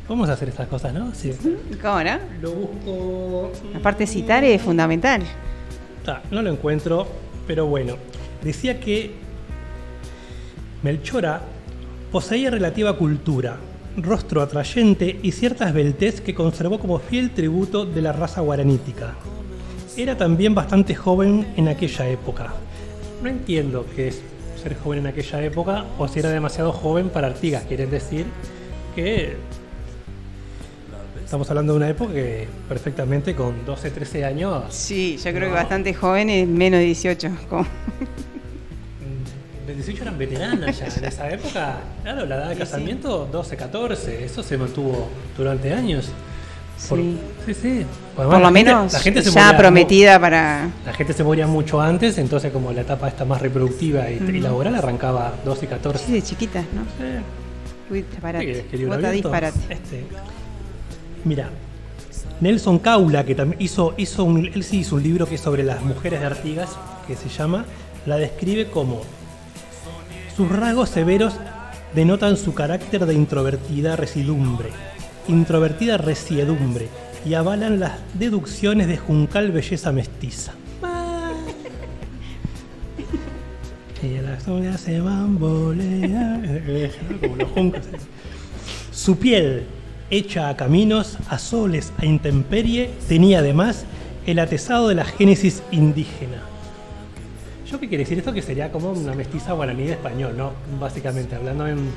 Vamos 0.08 0.30
a 0.30 0.34
hacer 0.34 0.50
estas 0.50 0.68
cosas, 0.68 0.94
¿no? 0.94 1.14
Sí. 1.16 1.34
¿Cómo 1.82 2.04
no? 2.04 2.18
Lo 2.42 2.52
busco... 2.52 3.52
Aparte 3.76 4.06
citar 4.06 4.44
es 4.44 4.62
fundamental. 4.62 5.24
Ah, 6.08 6.22
no 6.30 6.42
lo 6.42 6.52
encuentro, 6.52 7.08
pero 7.48 7.66
bueno. 7.66 7.96
Decía 8.46 8.80
que 8.80 9.12
Melchora 10.84 11.42
poseía 12.12 12.52
relativa 12.52 12.96
cultura, 12.96 13.58
rostro 13.98 14.42
atrayente 14.42 15.20
y 15.24 15.32
cierta 15.32 15.68
esbeltez 15.68 16.22
que 16.22 16.36
conservó 16.36 16.80
como 16.80 17.00
fiel 17.00 17.32
tributo 17.32 17.86
de 17.86 18.02
la 18.04 18.14
raza 18.14 18.42
guaranítica. 18.42 19.16
Era 19.98 20.16
también 20.16 20.54
bastante 20.54 20.94
joven 20.94 21.48
en 21.58 21.68
aquella 21.70 22.08
época. 22.08 22.54
No 23.24 23.30
entiendo 23.30 23.86
qué 23.96 24.10
es 24.10 24.22
ser 24.62 24.76
joven 24.78 25.00
en 25.00 25.08
aquella 25.08 25.42
época 25.44 25.86
o 25.98 26.08
si 26.08 26.20
era 26.20 26.30
demasiado 26.30 26.72
joven 26.72 27.10
para 27.10 27.28
Artigas. 27.28 27.64
Quieren 27.64 27.90
decir 27.90 28.26
que 28.94 29.38
estamos 31.24 31.50
hablando 31.50 31.74
de 31.74 31.78
una 31.78 31.90
época 31.90 32.14
que 32.14 32.48
perfectamente 32.70 33.34
con 33.34 33.66
12, 33.66 33.90
13 33.90 34.26
años 34.26 34.64
Sí, 34.70 35.18
yo 35.18 35.32
creo 35.32 35.50
que 35.50 35.56
bastante 35.56 35.94
joven 35.96 36.30
es 36.30 36.48
menos 36.48 36.80
de 36.80 36.86
18. 36.86 37.32
como- 37.50 37.64
De 37.64 38.35
18 39.74 40.02
eran 40.04 40.18
veteranas 40.18 40.78
ya. 40.80 40.88
En 40.88 41.06
esa 41.06 41.30
época, 41.30 41.78
claro, 42.04 42.26
la 42.26 42.36
edad 42.36 42.48
de 42.50 42.54
Sí, 42.56 42.60
casamiento, 42.60 43.28
12, 43.32 43.58
14. 43.58 44.24
Eso 44.26 44.44
se 44.44 44.58
mantuvo 44.58 45.08
durante 45.38 45.74
años. 45.74 46.10
Por- 46.90 47.00
Sí. 47.00 47.18
sí, 47.46 47.54
sí. 47.54 47.86
Por 48.16 48.26
lo 48.26 48.32
la 48.32 48.38
gente- 48.40 48.52
menos 48.52 48.94
la 48.94 49.00
gente 49.00 49.22
se 49.24 49.32
ya 49.32 49.44
moría 49.46 49.58
prometida 49.58 50.20
para... 50.20 50.70
La 50.86 50.94
gente 50.94 51.14
se 51.14 51.24
moría 51.24 51.48
mucho 51.48 51.80
antes, 51.82 52.18
entonces 52.18 52.52
como 52.52 52.72
la 52.74 52.82
etapa 52.82 53.08
esta 53.08 53.24
más 53.26 53.42
reproductiva 53.42 54.10
y, 54.12 54.16
y 54.18 54.40
laboral 54.42 54.76
arrancaba 54.76 55.34
12 55.46 55.66
y 55.66 55.68
14. 55.70 56.06
Sí, 56.06 56.12
de 56.12 56.22
chiquitas, 56.22 56.66
¿no? 56.74 56.82
Sí. 56.84 57.14
Uy, 57.90 58.02
¿Qué 58.04 58.10
disparate. 58.12 58.66
abierto? 58.78 59.12
disparate. 59.12 59.60
Este. 59.70 60.06
Mira, 61.24 61.50
Nelson 62.42 62.80
Caula, 62.80 63.24
que 63.26 63.36
también 63.36 63.62
hizo, 63.62 63.94
hizo 63.98 64.24
un, 64.26 64.46
él 64.46 64.64
sí 64.64 64.80
hizo 64.80 64.96
un 64.96 65.04
libro 65.04 65.26
que 65.28 65.36
es 65.36 65.42
sobre 65.42 65.64
las 65.64 65.82
mujeres 65.82 66.20
de 66.20 66.26
Artigas, 66.26 66.70
que 67.08 67.16
se 67.16 67.30
llama, 67.30 67.66
la 68.06 68.18
describe 68.18 68.68
como 68.70 69.02
sus 70.36 70.50
rasgos 70.50 70.90
severos 70.90 71.34
denotan 71.94 72.36
su 72.36 72.54
carácter 72.54 73.06
de 73.06 73.14
introvertida 73.14 73.96
residumbre, 73.96 74.70
introvertida 75.28 75.98
resiedumbre, 75.98 76.90
y 77.26 77.34
avalan 77.34 77.80
las 77.80 77.94
deducciones 78.14 78.88
de 78.88 78.98
juncal 78.98 79.52
belleza 79.52 79.92
mestiza. 79.92 80.54
Y 84.04 84.22
las 84.22 84.48
uñas 84.48 84.82
se 84.82 85.02
bambolean, 85.02 86.62
como 87.20 87.36
los 87.38 87.50
juncos. 87.50 87.82
Su 88.92 89.18
piel, 89.18 89.64
hecha 90.12 90.50
a 90.50 90.56
caminos, 90.56 91.18
a 91.30 91.40
soles, 91.40 91.92
a 91.98 92.06
intemperie, 92.06 92.92
tenía 93.08 93.40
además 93.40 93.86
el 94.28 94.38
atesado 94.38 94.90
de 94.90 94.96
la 94.96 95.06
génesis 95.06 95.64
indígena. 95.72 96.44
¿Yo 97.76 97.82
qué 97.82 97.90
quiere 97.90 98.06
decir 98.06 98.18
esto? 98.18 98.32
Que 98.32 98.42
sería 98.42 98.72
como 98.72 98.94
una 98.94 99.14
mestiza 99.14 99.52
guaraní 99.52 99.84
de 99.84 99.92
español, 99.92 100.38
¿no? 100.38 100.54
Básicamente, 100.80 101.36
hablando 101.36 101.68
en... 101.68 101.90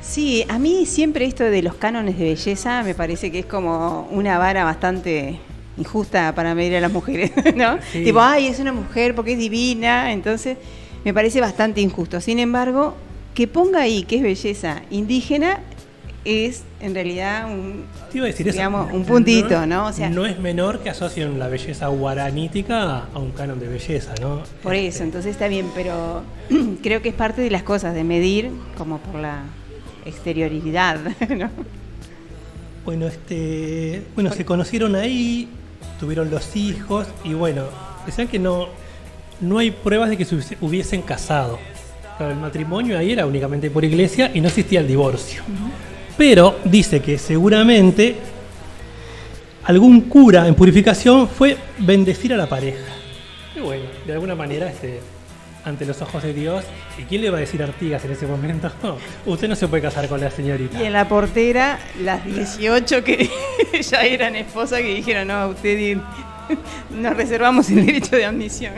Sí, 0.00 0.44
a 0.48 0.56
mí 0.56 0.86
siempre 0.86 1.24
esto 1.24 1.42
de 1.42 1.62
los 1.62 1.74
cánones 1.74 2.16
de 2.16 2.26
belleza 2.26 2.84
me 2.84 2.94
parece 2.94 3.32
que 3.32 3.40
es 3.40 3.46
como 3.46 4.06
una 4.12 4.38
vara 4.38 4.62
bastante 4.62 5.40
injusta 5.78 6.32
para 6.32 6.54
medir 6.54 6.76
a 6.76 6.80
las 6.80 6.92
mujeres, 6.92 7.32
¿no? 7.56 7.78
Sí. 7.90 8.04
Tipo, 8.04 8.20
ay, 8.20 8.46
es 8.46 8.60
una 8.60 8.72
mujer 8.72 9.16
porque 9.16 9.32
es 9.32 9.38
divina, 9.38 10.12
entonces 10.12 10.58
me 11.04 11.12
parece 11.12 11.40
bastante 11.40 11.80
injusto. 11.80 12.20
Sin 12.20 12.38
embargo, 12.38 12.94
que 13.34 13.48
ponga 13.48 13.80
ahí 13.80 14.04
que 14.04 14.18
es 14.18 14.22
belleza 14.22 14.82
indígena 14.92 15.58
es 16.26 16.64
en 16.80 16.94
realidad 16.94 17.46
un, 17.50 17.84
Te 18.10 18.18
iba 18.18 18.26
a 18.26 18.28
decir 18.28 18.46
eso. 18.48 18.54
digamos, 18.56 18.92
un 18.92 19.04
puntito, 19.04 19.64
¿no? 19.66 19.86
O 19.86 19.92
sea, 19.92 20.10
no 20.10 20.26
es 20.26 20.38
menor 20.38 20.80
que 20.80 20.90
asocien 20.90 21.38
la 21.38 21.48
belleza 21.48 21.86
guaranítica 21.88 23.04
a 23.14 23.18
un 23.18 23.30
canon 23.30 23.58
de 23.60 23.68
belleza, 23.68 24.12
¿no? 24.20 24.42
por 24.62 24.74
eso, 24.74 25.02
entonces 25.04 25.30
está 25.32 25.48
bien, 25.48 25.66
pero 25.74 26.22
creo 26.82 27.00
que 27.02 27.08
es 27.10 27.14
parte 27.14 27.42
de 27.42 27.50
las 27.50 27.62
cosas 27.62 27.94
de 27.94 28.04
medir 28.04 28.50
como 28.76 28.98
por 28.98 29.20
la 29.20 29.42
exterioridad, 30.04 30.98
¿no? 31.36 31.50
Bueno, 32.84 33.06
este, 33.06 34.02
bueno, 34.14 34.30
se 34.32 34.44
conocieron 34.44 34.94
ahí, 34.94 35.48
tuvieron 35.98 36.30
los 36.30 36.54
hijos 36.56 37.06
y 37.24 37.34
bueno, 37.34 37.64
decían 38.06 38.28
que 38.28 38.38
no, 38.38 38.66
no 39.40 39.58
hay 39.58 39.70
pruebas 39.72 40.08
de 40.10 40.16
que 40.16 40.24
se 40.24 40.36
hubiese- 40.36 40.56
hubiesen 40.60 41.02
casado. 41.02 41.58
El 42.20 42.36
matrimonio 42.36 42.96
ahí 42.96 43.10
era 43.12 43.26
únicamente 43.26 43.70
por 43.70 43.84
iglesia 43.84 44.30
y 44.32 44.40
no 44.40 44.48
existía 44.48 44.80
el 44.80 44.86
divorcio. 44.88 45.42
Pero 46.16 46.58
dice 46.64 47.00
que 47.00 47.18
seguramente 47.18 48.16
algún 49.64 50.02
cura 50.02 50.46
en 50.46 50.54
purificación 50.54 51.28
fue 51.28 51.56
bendecir 51.78 52.32
a 52.32 52.36
la 52.36 52.48
pareja. 52.48 52.84
Y 53.54 53.60
bueno, 53.60 53.84
de 54.06 54.12
alguna 54.12 54.34
manera, 54.34 54.70
este, 54.70 55.00
ante 55.64 55.84
los 55.84 56.00
ojos 56.00 56.22
de 56.22 56.32
Dios, 56.32 56.64
¿y 56.96 57.02
quién 57.02 57.22
le 57.22 57.30
va 57.30 57.38
a 57.38 57.40
decir 57.40 57.60
a 57.62 57.66
Artigas 57.66 58.04
en 58.04 58.12
ese 58.12 58.26
momento? 58.26 58.70
No, 58.82 58.96
usted 59.26 59.48
no 59.48 59.56
se 59.56 59.66
puede 59.66 59.82
casar 59.82 60.08
con 60.08 60.20
la 60.20 60.30
señorita. 60.30 60.80
Y 60.80 60.86
en 60.86 60.92
la 60.92 61.08
portera, 61.08 61.78
las 62.02 62.24
18 62.24 63.02
que 63.02 63.28
ya 63.82 64.02
eran 64.02 64.36
esposas 64.36 64.80
que 64.80 64.94
dijeron, 64.94 65.28
no, 65.28 65.48
usted 65.48 65.98
nos 66.90 67.16
reservamos 67.16 67.68
el 67.70 67.84
derecho 67.84 68.16
de 68.16 68.24
admisión. 68.24 68.74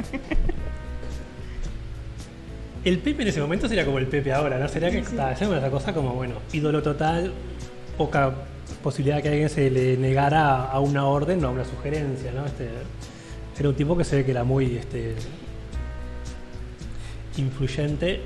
El 2.88 2.98
Pepe 3.00 3.22
en 3.22 3.28
ese 3.28 3.40
momento 3.40 3.68
sería 3.68 3.84
como 3.84 3.98
el 3.98 4.06
Pepe 4.06 4.32
ahora, 4.32 4.58
¿no? 4.58 4.66
Sería 4.68 4.90
que 4.90 4.98
está 5.00 5.28
haciendo 5.30 5.70
cosa 5.70 5.92
como, 5.92 6.14
bueno, 6.14 6.36
ídolo 6.54 6.82
total, 6.82 7.32
poca 7.98 8.32
posibilidad 8.82 9.16
de 9.16 9.22
que 9.22 9.28
alguien 9.28 9.50
se 9.50 9.70
le 9.70 9.96
negara 9.98 10.64
a 10.64 10.80
una 10.80 11.04
orden 11.04 11.44
o 11.44 11.48
a 11.48 11.50
una 11.50 11.64
sugerencia, 11.66 12.32
¿no? 12.32 12.46
Este, 12.46 12.68
era 13.58 13.68
un 13.68 13.74
tipo 13.74 13.94
que 13.96 14.04
se 14.04 14.16
ve 14.16 14.24
que 14.24 14.30
era 14.30 14.42
muy 14.44 14.76
este, 14.76 15.16
influyente, 17.36 18.20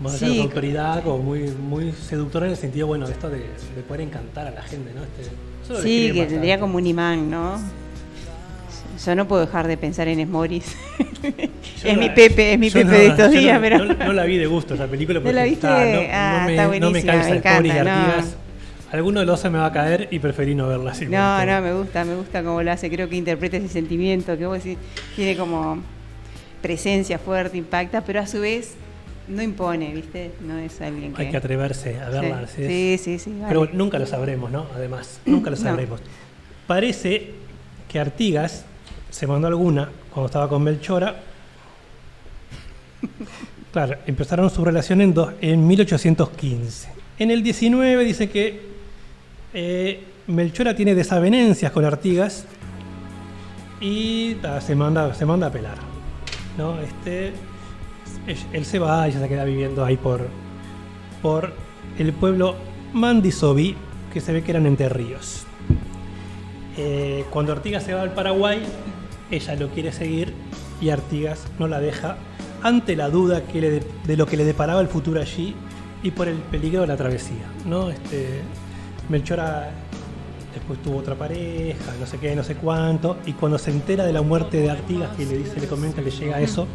más 0.00 0.22
allá 0.22 0.32
Sí. 0.32 0.40
autoridad, 0.40 1.02
como 1.02 1.18
muy, 1.18 1.40
muy 1.50 1.90
seductor 1.92 2.44
en 2.44 2.50
el 2.50 2.56
sentido, 2.56 2.86
bueno, 2.86 3.06
de 3.06 3.12
esto 3.12 3.28
de, 3.28 3.38
de 3.38 3.82
poder 3.88 4.02
encantar 4.02 4.46
a 4.46 4.50
la 4.52 4.62
gente, 4.62 4.92
¿no? 4.94 5.02
Este, 5.02 5.82
Sí, 5.82 6.12
que 6.12 6.26
tendría 6.26 6.60
como 6.60 6.76
un 6.76 6.86
imán, 6.86 7.30
¿no? 7.30 7.58
Yo 9.04 9.14
no 9.14 9.26
puedo 9.28 9.44
dejar 9.44 9.66
de 9.66 9.76
pensar 9.76 10.08
en 10.08 10.20
Esmoris. 10.20 10.64
Es 11.84 11.94
no 11.94 12.00
mi 12.00 12.08
la- 12.08 12.14
Pepe, 12.14 12.52
es 12.54 12.58
mi 12.58 12.70
Pepe 12.70 12.84
no- 12.84 12.90
de 12.92 13.06
estos 13.08 13.30
días, 13.30 13.54
no, 13.54 13.60
pero... 13.60 13.84
no- 13.84 14.12
la 14.12 14.24
vi 14.24 14.36
de 14.38 14.46
gusto 14.46 14.74
esa 14.74 14.86
película 14.86 15.18
¿No 15.20 15.22
porque 15.24 15.34
la 15.34 15.44
viste? 15.44 15.66
está- 15.66 15.84
no, 15.84 16.00
Ah, 16.12 16.42
me, 16.46 16.52
está 16.52 16.64
no 16.64 16.70
me 16.70 16.78
buenísima, 16.80 17.12
calza 17.12 17.30
me 17.30 17.36
encanta. 17.36 17.74
Artigas. 17.80 18.36
Alguno 18.92 19.20
de 19.20 19.26
los 19.26 19.40
se 19.40 19.50
me 19.50 19.58
va 19.58 19.66
a 19.66 19.72
caer 19.72 20.08
y 20.10 20.18
preferí 20.18 20.54
no 20.54 20.68
verla 20.68 20.92
así. 20.92 21.06
No, 21.06 21.44
no, 21.44 21.60
me 21.62 21.72
gusta, 21.74 22.04
me 22.04 22.14
gusta 22.14 22.42
cómo 22.44 22.62
lo 22.62 22.70
hace. 22.72 22.88
Creo 22.90 23.08
que 23.08 23.16
interpreta 23.16 23.56
ese 23.56 23.68
sentimiento 23.68 24.36
que 24.38 24.46
vos 24.46 24.62
decís, 24.62 24.78
tiene 25.16 25.36
como 25.36 25.78
presencia 26.62 27.18
fuerte, 27.18 27.56
impacta, 27.58 28.02
pero 28.04 28.20
a 28.20 28.26
su 28.26 28.40
vez 28.40 28.74
no 29.28 29.42
impone, 29.42 29.92
¿viste? 29.94 30.30
No 30.46 30.58
es 30.58 30.80
alguien 30.80 31.12
que... 31.12 31.22
Hay 31.22 31.30
que 31.30 31.36
atreverse 31.36 31.98
a 32.00 32.08
verla. 32.10 32.46
Sí, 32.46 32.66
sí, 32.66 32.98
sí, 33.02 33.18
sí, 33.18 33.30
vale. 33.40 33.46
Pero 33.48 33.68
nunca 33.72 33.98
lo 33.98 34.06
sabremos, 34.06 34.50
¿no? 34.50 34.66
Además, 34.76 35.20
nunca 35.26 35.50
lo 35.50 35.56
sabremos. 35.56 36.00
Parece 36.66 37.30
que 37.88 37.98
Artigas 37.98 38.64
se 39.14 39.28
mandó 39.28 39.46
alguna 39.46 39.88
cuando 40.12 40.26
estaba 40.26 40.48
con 40.48 40.60
Melchora. 40.64 41.14
Claro, 43.72 43.96
empezaron 44.06 44.50
su 44.50 44.64
relación 44.64 45.00
en, 45.00 45.14
dos- 45.14 45.32
en 45.40 45.64
1815. 45.66 46.88
En 47.20 47.30
el 47.30 47.42
19 47.44 48.04
dice 48.04 48.28
que 48.28 48.60
eh, 49.52 50.02
Melchora 50.26 50.74
tiene 50.74 50.96
desavenencias 50.96 51.70
con 51.70 51.84
Artigas 51.84 52.44
y 53.80 54.36
se, 54.60 54.74
manda, 54.74 55.14
se 55.14 55.24
manda 55.26 55.46
a 55.46 55.50
pelar. 55.52 55.76
¿no? 56.58 56.80
Este, 56.80 57.32
él, 58.52 58.64
se 58.64 58.78
va, 58.80 59.06
ella 59.06 59.20
se 59.20 59.28
queda 59.28 59.44
viviendo 59.44 59.84
ahí 59.84 59.96
por, 59.96 60.26
por 61.22 61.52
el 61.98 62.12
pueblo 62.12 62.56
Mandisoví, 62.92 63.76
que 64.12 64.20
se 64.20 64.32
ve 64.32 64.42
que 64.42 64.50
eran 64.50 64.66
Entre 64.66 64.88
Ríos. 64.88 65.46
Eh, 66.76 67.24
cuando 67.30 67.52
Artigas 67.52 67.84
se 67.84 67.94
va 67.94 68.02
al 68.02 68.12
Paraguay, 68.12 68.60
ella 69.30 69.54
lo 69.56 69.68
quiere 69.68 69.92
seguir 69.92 70.32
y 70.80 70.90
Artigas 70.90 71.46
no 71.58 71.68
la 71.68 71.80
deja 71.80 72.16
ante 72.62 72.96
la 72.96 73.10
duda 73.10 73.40
de 73.40 74.16
lo 74.16 74.26
que 74.26 74.36
le 74.36 74.44
deparaba 74.44 74.80
el 74.80 74.88
futuro 74.88 75.20
allí 75.20 75.54
y 76.02 76.10
por 76.10 76.28
el 76.28 76.36
peligro 76.36 76.82
de 76.82 76.86
la 76.86 76.96
travesía. 76.96 77.44
¿no? 77.66 77.90
Este, 77.90 78.40
Melchora 79.08 79.70
después 80.54 80.80
tuvo 80.82 80.98
otra 80.98 81.14
pareja, 81.14 81.92
no 81.98 82.06
sé 82.06 82.18
qué, 82.18 82.34
no 82.36 82.44
sé 82.44 82.54
cuánto, 82.54 83.18
y 83.26 83.32
cuando 83.32 83.58
se 83.58 83.70
entera 83.70 84.06
de 84.06 84.12
la 84.12 84.22
muerte 84.22 84.58
de 84.58 84.70
Artigas, 84.70 85.10
que 85.16 85.26
le 85.26 85.38
dice, 85.38 85.60
le 85.60 85.66
comenta, 85.66 86.00
le 86.00 86.10
llega 86.10 86.40
eso, 86.40 86.66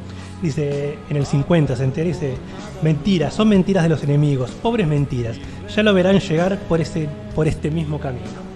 dice, 0.41 0.97
en 1.09 1.17
el 1.17 1.25
50 1.25 1.75
se 1.75 1.83
entera 1.85 2.09
y 2.09 2.11
dice, 2.11 2.35
mentiras, 2.81 3.33
son 3.33 3.49
mentiras 3.49 3.83
de 3.83 3.89
los 3.89 4.03
enemigos, 4.03 4.51
pobres 4.51 4.85
mentiras, 4.85 5.37
ya 5.73 5.81
lo 5.81 5.93
verán 5.93 6.19
llegar 6.19 6.59
por, 6.59 6.81
ese, 6.81 7.07
por 7.33 7.47
este 7.47 7.71
mismo 7.71 7.99
camino. 7.99 8.48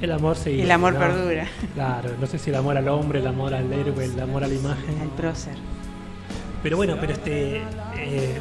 El 0.00 0.12
amor 0.12 0.36
se 0.36 0.62
El 0.62 0.70
amor 0.70 0.96
perdura. 0.96 1.46
Claro, 1.74 2.10
no 2.18 2.26
sé 2.26 2.38
si 2.38 2.50
el 2.50 2.56
amor 2.56 2.76
al 2.76 2.88
hombre, 2.88 3.18
el 3.20 3.26
amor 3.26 3.52
al 3.54 3.70
héroe, 3.72 4.04
el 4.04 4.18
amor 4.18 4.42
a 4.44 4.46
la 4.48 4.54
imagen. 4.54 4.98
Al 5.00 5.08
prócer. 5.10 5.54
Pero 6.62 6.76
bueno, 6.76 6.96
pero 7.00 7.12
este. 7.12 7.58
eh, 7.98 8.38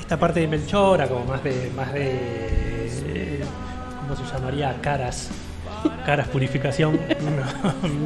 esta 0.00 0.18
parte 0.18 0.40
de 0.40 0.48
Melchora, 0.48 1.08
como 1.08 1.24
más 1.24 1.42
de. 1.42 1.70
más 1.74 1.92
de. 1.92 2.00
eh, 2.04 3.40
¿Cómo 4.02 4.14
se 4.16 4.32
llamaría? 4.32 4.74
Caras. 4.80 5.30
Caras 6.04 6.28
Purificación, 6.28 6.98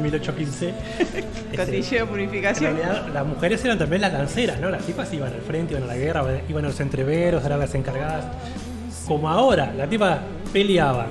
1815. 0.03 0.73
Cotilleo 1.55 2.03
En 2.03 2.09
purificación. 2.09 2.75
realidad, 2.75 3.07
las 3.13 3.25
mujeres 3.25 3.63
eran 3.65 3.77
también 3.77 4.01
las 4.01 4.13
lanceras, 4.13 4.59
¿no? 4.59 4.69
Las 4.69 4.83
tipas 4.85 5.11
iban 5.13 5.33
al 5.33 5.41
frente, 5.41 5.73
iban 5.73 5.83
a 5.83 5.87
la 5.87 5.95
guerra, 5.95 6.23
iban 6.47 6.65
a 6.65 6.67
los 6.69 6.79
entreveros, 6.79 7.43
eran 7.45 7.59
las 7.59 7.73
encargadas. 7.75 8.25
Como 9.07 9.29
ahora, 9.29 9.73
las 9.75 9.89
tipas 9.89 10.19
peleaban, 10.53 11.07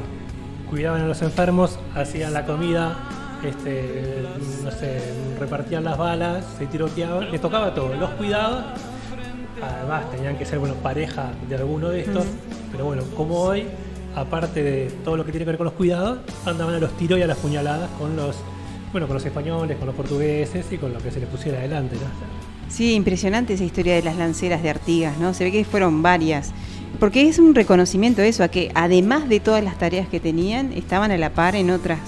cuidaban 0.70 1.02
a 1.02 1.06
los 1.06 1.20
enfermos, 1.20 1.78
hacían 1.96 2.32
la 2.32 2.46
comida, 2.46 2.96
este, 3.44 4.24
no 4.62 4.70
sé, 4.70 5.00
repartían 5.38 5.82
las 5.82 5.98
balas, 5.98 6.44
se 6.58 6.66
tiroteaban, 6.66 7.30
les 7.30 7.40
tocaba 7.40 7.74
todo, 7.74 7.94
los 7.94 8.10
cuidados. 8.10 8.64
Además, 9.60 10.10
tenían 10.10 10.38
que 10.38 10.46
ser 10.46 10.58
bueno, 10.58 10.74
pareja 10.76 11.32
de 11.48 11.56
alguno 11.56 11.90
de 11.90 12.02
estos, 12.02 12.24
pero 12.70 12.86
bueno, 12.86 13.02
como 13.16 13.40
hoy, 13.40 13.66
aparte 14.14 14.62
de 14.62 14.90
todo 15.04 15.16
lo 15.16 15.26
que 15.26 15.32
tiene 15.32 15.44
que 15.44 15.50
ver 15.50 15.58
con 15.58 15.66
los 15.66 15.74
cuidados, 15.74 16.20
andaban 16.46 16.76
a 16.76 16.78
los 16.78 16.96
tiros 16.96 17.18
y 17.18 17.22
a 17.22 17.26
las 17.26 17.36
puñaladas 17.36 17.90
con 17.98 18.16
los, 18.16 18.36
bueno, 18.92 19.06
con 19.06 19.14
los 19.14 19.26
españoles, 19.26 19.76
con 19.76 19.86
los 19.86 19.96
portugueses 19.96 20.64
y 20.70 20.78
con 20.78 20.92
lo 20.92 21.00
que 21.00 21.10
se 21.10 21.20
les 21.20 21.28
pusiera 21.28 21.58
adelante, 21.58 21.96
¿no? 21.96 22.70
Sí, 22.70 22.94
impresionante 22.94 23.54
esa 23.54 23.64
historia 23.64 23.96
de 23.96 24.02
las 24.02 24.16
lanceras 24.16 24.62
de 24.62 24.70
Artigas, 24.70 25.18
¿no? 25.18 25.34
Se 25.34 25.42
ve 25.42 25.50
que 25.50 25.64
fueron 25.64 26.02
varias. 26.02 26.52
Porque 26.98 27.28
es 27.28 27.38
un 27.38 27.54
reconocimiento 27.54 28.20
eso, 28.22 28.44
a 28.44 28.48
que 28.48 28.70
además 28.74 29.28
de 29.28 29.40
todas 29.40 29.64
las 29.64 29.78
tareas 29.78 30.08
que 30.08 30.20
tenían, 30.20 30.72
estaban 30.72 31.10
a 31.10 31.16
la 31.18 31.30
par 31.30 31.56
en 31.56 31.70
otras 31.70 31.98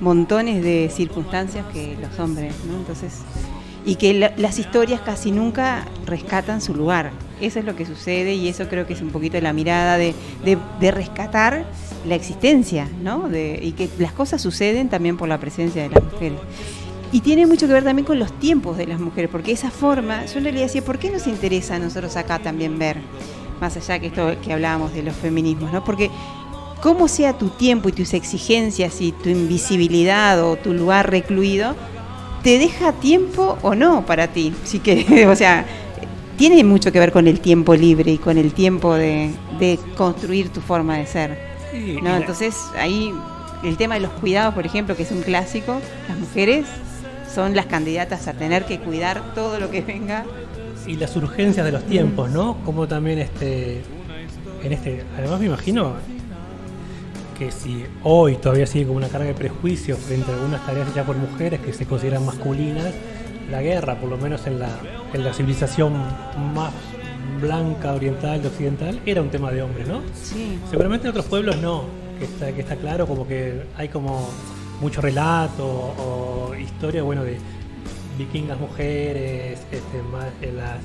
montones 0.00 0.62
de 0.62 0.90
circunstancias 0.94 1.64
que 1.72 1.96
los 2.00 2.18
hombres, 2.18 2.52
¿no? 2.68 2.76
Entonces, 2.76 3.14
y 3.86 3.94
que 3.94 4.12
la- 4.12 4.32
las 4.36 4.58
historias 4.58 5.00
casi 5.00 5.30
nunca 5.30 5.86
rescatan 6.04 6.60
su 6.60 6.74
lugar. 6.74 7.12
Eso 7.40 7.60
es 7.60 7.64
lo 7.64 7.76
que 7.76 7.86
sucede 7.86 8.34
y 8.34 8.48
eso 8.48 8.68
creo 8.68 8.86
que 8.86 8.92
es 8.94 9.00
un 9.00 9.10
poquito 9.10 9.40
la 9.40 9.52
mirada 9.52 9.96
de, 9.96 10.14
de- 10.44 10.90
rescatar 10.90 11.64
la 12.06 12.14
existencia, 12.14 12.88
¿no? 13.02 13.28
Y 13.32 13.72
que 13.72 13.88
las 13.98 14.12
cosas 14.12 14.42
suceden 14.42 14.88
también 14.88 15.16
por 15.16 15.28
la 15.28 15.38
presencia 15.38 15.82
de 15.82 15.90
las 15.90 16.02
mujeres. 16.04 16.38
Y 17.12 17.20
tiene 17.20 17.46
mucho 17.46 17.66
que 17.68 17.72
ver 17.72 17.84
también 17.84 18.04
con 18.04 18.18
los 18.18 18.32
tiempos 18.38 18.76
de 18.76 18.86
las 18.86 18.98
mujeres, 19.00 19.30
porque 19.30 19.52
esa 19.52 19.70
forma, 19.70 20.26
yo 20.26 20.38
en 20.38 20.44
realidad 20.44 20.64
decía, 20.66 20.82
¿por 20.82 20.98
qué 20.98 21.10
nos 21.10 21.26
interesa 21.26 21.76
a 21.76 21.78
nosotros 21.78 22.16
acá 22.16 22.38
también 22.40 22.78
ver, 22.78 22.96
más 23.60 23.76
allá 23.76 23.98
que 23.98 24.08
esto 24.08 24.34
que 24.42 24.52
hablábamos 24.52 24.92
de 24.94 25.02
los 25.02 25.14
feminismos, 25.14 25.72
¿no? 25.72 25.84
Porque 25.84 26.10
cómo 26.82 27.08
sea 27.08 27.32
tu 27.32 27.48
tiempo 27.48 27.88
y 27.88 27.92
tus 27.92 28.14
exigencias 28.14 29.00
y 29.00 29.12
tu 29.12 29.28
invisibilidad 29.28 30.42
o 30.42 30.56
tu 30.56 30.72
lugar 30.72 31.10
recluido, 31.10 31.74
te 32.42 32.58
deja 32.58 32.92
tiempo 32.92 33.58
o 33.62 33.74
no 33.74 34.06
para 34.06 34.28
ti, 34.28 34.52
si 34.64 34.78
que, 34.78 35.26
o 35.30 35.36
sea, 35.36 35.66
tiene 36.36 36.62
mucho 36.64 36.92
que 36.92 36.98
ver 36.98 37.12
con 37.12 37.26
el 37.26 37.40
tiempo 37.40 37.74
libre 37.74 38.12
y 38.12 38.18
con 38.18 38.38
el 38.38 38.52
tiempo 38.52 38.94
de, 38.94 39.30
de 39.58 39.78
construir 39.96 40.50
tu 40.50 40.60
forma 40.60 40.98
de 40.98 41.06
ser. 41.06 41.56
¿no? 42.02 42.16
Entonces 42.16 42.56
ahí 42.78 43.12
el 43.62 43.76
tema 43.76 43.94
de 43.94 44.00
los 44.00 44.12
cuidados, 44.12 44.54
por 44.54 44.66
ejemplo, 44.66 44.96
que 44.96 45.02
es 45.02 45.10
un 45.10 45.22
clásico, 45.22 45.80
las 46.08 46.18
mujeres 46.18 46.66
son 47.34 47.54
las 47.54 47.66
candidatas 47.66 48.28
a 48.28 48.34
tener 48.34 48.64
que 48.64 48.78
cuidar 48.78 49.34
todo 49.34 49.58
lo 49.60 49.70
que 49.70 49.80
venga. 49.80 50.24
Y 50.86 50.96
las 50.96 51.16
urgencias 51.16 51.64
de 51.64 51.72
los 51.72 51.84
tiempos, 51.84 52.30
¿no? 52.30 52.58
Como 52.64 52.86
también 52.86 53.18
este 53.18 53.82
en 54.62 54.72
este, 54.72 55.04
además 55.16 55.40
me 55.40 55.46
imagino 55.46 55.94
que 57.38 57.50
si 57.50 57.84
hoy 58.02 58.36
todavía 58.36 58.66
sigue 58.66 58.86
como 58.86 58.98
una 58.98 59.08
carga 59.08 59.26
de 59.26 59.34
prejuicios 59.34 59.98
frente 59.98 60.30
a 60.30 60.34
algunas 60.34 60.64
tareas 60.64 60.88
hechas 60.88 61.06
por 61.06 61.16
mujeres 61.16 61.60
que 61.60 61.72
se 61.72 61.86
consideran 61.86 62.24
masculinas, 62.24 62.92
la 63.50 63.62
guerra, 63.62 63.96
por 63.96 64.08
lo 64.08 64.16
menos 64.16 64.46
en 64.46 64.58
la, 64.58 64.68
en 65.12 65.22
la 65.22 65.32
civilización 65.32 65.92
más 66.54 66.72
blanca, 67.40 67.92
oriental, 67.92 68.44
occidental, 68.44 69.00
era 69.04 69.20
un 69.20 69.28
tema 69.28 69.50
de 69.52 69.62
hombres, 69.62 69.86
¿no? 69.86 70.00
Sí. 70.14 70.58
Seguramente 70.70 71.06
en 71.06 71.10
otros 71.10 71.26
pueblos 71.26 71.56
no, 71.58 71.84
que 72.18 72.24
está, 72.24 72.52
que 72.52 72.62
está 72.62 72.76
claro 72.76 73.06
como 73.06 73.28
que 73.28 73.62
hay 73.76 73.88
como 73.88 74.28
mucho 74.80 75.00
relato 75.00 75.64
o 75.64 76.54
historia, 76.54 77.02
bueno, 77.02 77.22
de 77.22 77.38
vikingas 78.18 78.58
mujeres, 78.58 79.60
este, 79.70 80.02
más 80.10 80.26
las, 80.54 80.78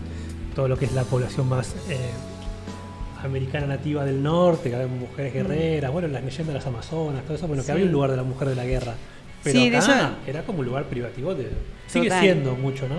todo 0.55 0.67
lo 0.67 0.77
que 0.77 0.85
es 0.85 0.93
la 0.93 1.03
población 1.03 1.47
más 1.49 1.75
eh, 1.89 1.97
americana 3.23 3.67
nativa 3.67 4.03
del 4.05 4.21
norte, 4.23 4.69
que 4.69 4.75
había 4.75 4.87
mujeres 4.87 5.33
guerreras, 5.33 5.91
bueno, 5.91 6.07
las 6.07 6.23
leyendas 6.23 6.47
de 6.47 6.53
las 6.53 6.65
amazonas, 6.67 7.23
todo 7.23 7.35
eso, 7.35 7.47
bueno, 7.47 7.63
que 7.63 7.71
había 7.71 7.85
un 7.85 7.91
lugar 7.91 8.11
de 8.11 8.17
la 8.17 8.23
mujer 8.23 8.49
de 8.49 8.55
la 8.55 8.65
guerra. 8.65 8.93
Pero 9.43 9.59
Sí, 9.59 9.69
de 9.69 9.77
acá 9.77 9.85
eso- 9.85 10.15
era 10.27 10.43
como 10.43 10.59
un 10.59 10.65
lugar 10.65 10.85
privativo 10.85 11.33
de... 11.33 11.49
Sigue 11.87 12.05
Total. 12.05 12.21
siendo 12.21 12.55
mucho, 12.55 12.87
¿no? 12.87 12.95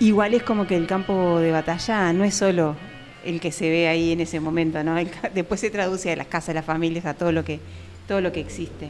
Igual 0.00 0.34
es 0.34 0.42
como 0.42 0.66
que 0.66 0.76
el 0.76 0.86
campo 0.86 1.38
de 1.38 1.50
batalla 1.52 2.12
no 2.12 2.24
es 2.24 2.34
solo 2.34 2.76
el 3.24 3.40
que 3.40 3.50
se 3.50 3.70
ve 3.70 3.88
ahí 3.88 4.12
en 4.12 4.20
ese 4.20 4.40
momento, 4.40 4.82
¿no? 4.84 4.98
El 4.98 5.08
después 5.34 5.60
se 5.60 5.70
traduce 5.70 6.12
a 6.12 6.16
las 6.16 6.26
casas, 6.26 6.50
a 6.50 6.54
las 6.54 6.64
familias, 6.64 7.06
a 7.06 7.14
todo 7.14 7.32
lo 7.32 7.44
que 7.44 7.60
todo 8.06 8.20
lo 8.20 8.30
que 8.30 8.38
existe. 8.38 8.88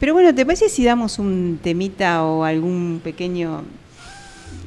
Pero 0.00 0.14
bueno, 0.14 0.34
¿te 0.34 0.46
parece 0.46 0.70
si 0.70 0.82
damos 0.82 1.18
un 1.18 1.58
temita 1.62 2.24
o 2.24 2.42
algún 2.42 3.02
pequeño 3.04 3.64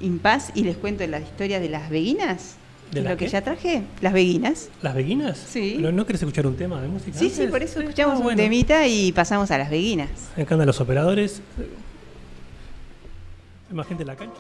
impas 0.02 0.52
y 0.56 0.64
les 0.64 0.78
cuento 0.78 1.06
la 1.08 1.20
historia 1.20 1.60
de 1.60 1.70
las 1.70 1.90
beguinas? 1.90 2.56
¿De 2.92 3.00
¿Es 3.00 3.04
las 3.04 3.14
lo 3.14 3.18
que 3.18 3.28
ya 3.28 3.42
traje? 3.44 3.84
¿Las 4.02 4.14
beguinas? 4.14 4.70
¿Las 4.82 4.96
beguinas? 4.96 5.38
Sí. 5.38 5.78
¿No, 5.80 5.92
no 5.92 6.06
querés 6.08 6.22
escuchar 6.24 6.48
un 6.48 6.56
tema 6.56 6.82
de 6.82 6.88
música? 6.88 7.18
Sí, 7.18 7.30
sí, 7.30 7.46
por 7.48 7.62
eso 7.62 7.80
escuchamos 7.82 8.20
Ah, 8.22 8.28
un 8.28 8.36
temita 8.36 8.88
y 8.88 9.12
pasamos 9.12 9.52
a 9.52 9.58
las 9.60 9.70
beguinas. 9.70 10.10
Acá 10.36 10.56
andan 10.56 10.66
los 10.68 10.82
operadores. 10.82 11.42
Hay 13.70 13.76
más 13.76 13.86
gente 13.88 14.02
en 14.04 14.08
la 14.08 14.16
cancha. 14.16 14.34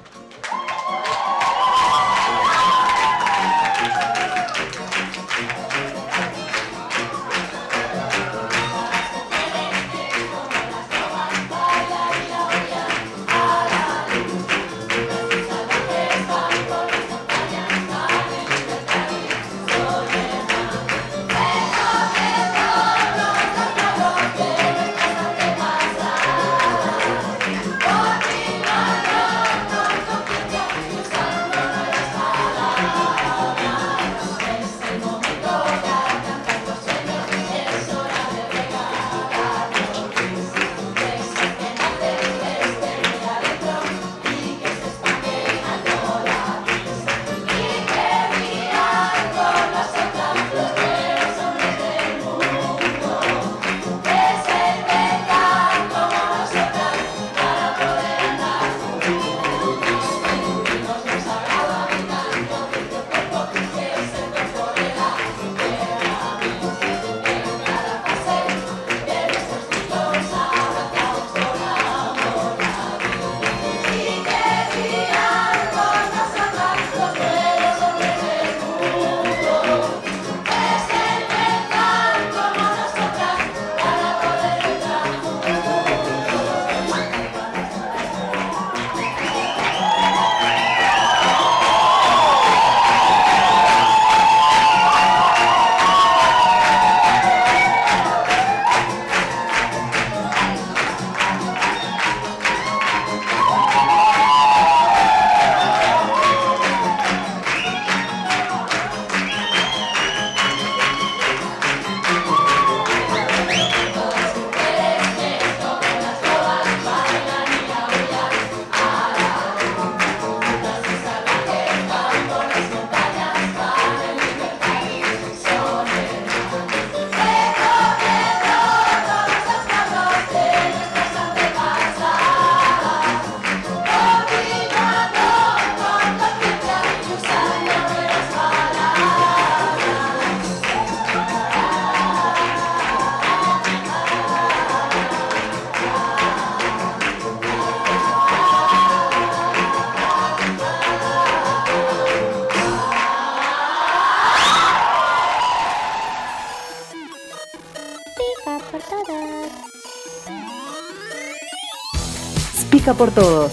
Por 162.97 163.11
todos, 163.11 163.51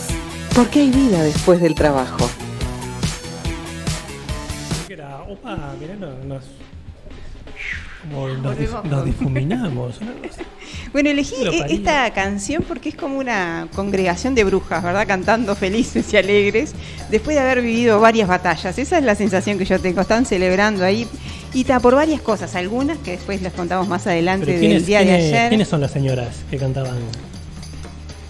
porque 0.56 0.80
hay 0.80 0.90
vida 0.90 1.22
después 1.22 1.60
del 1.60 1.74
trabajo. 1.76 2.28
Que 4.88 4.94
era, 4.94 5.18
opa, 5.28 5.74
mirá, 5.78 5.94
no- 5.94 6.16
nos, 6.24 6.42
como 8.02 8.26
nos, 8.28 8.42
Volvemos 8.42 8.58
dif- 8.58 8.82
nos 8.84 8.94
con- 9.00 9.04
difuminamos. 9.04 10.00
Bueno, 10.92 11.10
elegí 11.10 11.44
Lo 11.44 11.52
e- 11.52 11.74
esta 11.74 12.10
canción 12.12 12.64
porque 12.66 12.88
es 12.88 12.94
como 12.94 13.18
una 13.18 13.68
congregación 13.74 14.34
de 14.34 14.44
brujas, 14.44 14.82
¿verdad? 14.82 15.06
Cantando 15.06 15.54
felices 15.54 16.10
y 16.12 16.16
alegres 16.16 16.72
después 17.10 17.36
de 17.36 17.42
haber 17.42 17.60
vivido 17.60 18.00
varias 18.00 18.26
batallas. 18.28 18.78
Esa 18.78 18.98
es 18.98 19.04
la 19.04 19.14
sensación 19.14 19.58
que 19.58 19.64
yo 19.66 19.78
tengo. 19.78 20.00
Están 20.00 20.24
celebrando 20.24 20.84
ahí 20.84 21.06
y 21.52 21.64
ta, 21.64 21.78
por 21.80 21.94
varias 21.94 22.20
cosas, 22.22 22.54
algunas 22.56 22.96
que 22.98 23.12
después 23.12 23.42
les 23.42 23.52
contamos 23.52 23.86
más 23.88 24.06
adelante 24.06 24.46
Pero 24.46 24.58
del 24.58 24.66
¿quiénes, 24.68 24.86
día 24.86 25.00
de 25.00 25.04
quiénes- 25.06 25.24
ayer. 25.26 25.48
quiénes 25.50 25.68
son 25.68 25.80
las 25.82 25.90
señoras 25.90 26.28
que 26.50 26.56
cantaban? 26.56 26.96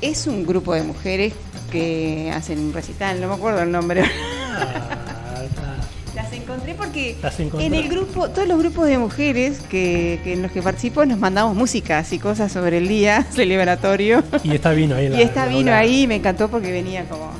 Es 0.00 0.26
un 0.26 0.46
grupo 0.46 0.74
de 0.74 0.82
mujeres 0.82 1.32
que 1.70 2.30
hacen 2.34 2.58
un 2.58 2.72
recital, 2.72 3.20
no 3.20 3.28
me 3.28 3.34
acuerdo 3.34 3.62
el 3.62 3.70
nombre. 3.72 4.02
Ah, 4.04 5.42
Las 6.14 6.32
encontré 6.32 6.74
porque 6.74 7.16
Las 7.22 7.38
en 7.40 7.74
el 7.74 7.88
grupo, 7.88 8.30
todos 8.30 8.48
los 8.48 8.58
grupos 8.58 8.86
de 8.88 8.96
mujeres 8.96 9.58
que, 9.68 10.18
que 10.24 10.32
en 10.32 10.42
los 10.42 10.50
que 10.50 10.62
participo 10.62 11.04
nos 11.04 11.18
mandamos 11.18 11.54
músicas 11.54 12.10
y 12.14 12.18
cosas 12.18 12.50
sobre 12.52 12.78
el 12.78 12.88
día 12.88 13.22
celebratorio. 13.32 14.22
y 14.42 14.54
está 14.54 14.72
vino 14.72 14.96
ahí. 14.96 15.08
la- 15.10 15.20
Y 15.20 15.24
la 15.34 15.46
vino 15.46 15.60
ola. 15.72 15.78
ahí 15.78 16.06
me 16.06 16.16
encantó 16.16 16.48
porque 16.48 16.72
venía 16.72 17.04
como, 17.04 17.30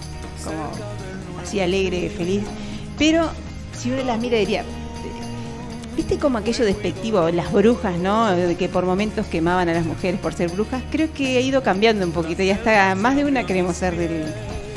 como 0.45 0.71
así 1.43 1.59
alegre, 1.61 2.11
feliz. 2.11 2.43
Pero 2.99 3.31
si 3.79 3.91
uno 3.91 4.03
las 4.05 4.19
mira 4.19 4.37
diría, 4.39 4.63
¿viste 5.97 6.19
como 6.19 6.39
aquello 6.39 6.65
despectivo, 6.65 7.29
las 7.31 7.53
brujas, 7.53 7.97
¿no? 7.99 8.29
Que 8.59 8.69
por 8.69 8.85
momentos 8.85 9.27
quemaban 9.27 9.69
a 9.69 9.73
las 9.75 9.85
mujeres 9.87 10.21
por 10.21 10.35
ser 10.35 10.51
brujas. 10.51 10.83
Creo 10.91 11.13
que 11.13 11.39
ha 11.39 11.41
ido 11.41 11.63
cambiando 11.63 12.05
un 12.05 12.13
poquito 12.13 12.43
y 12.43 12.51
hasta 12.51 12.95
más 12.95 13.17
de 13.17 13.25
una 13.25 13.45
queremos 13.45 13.77
ser 13.77 13.97
del, 13.97 14.25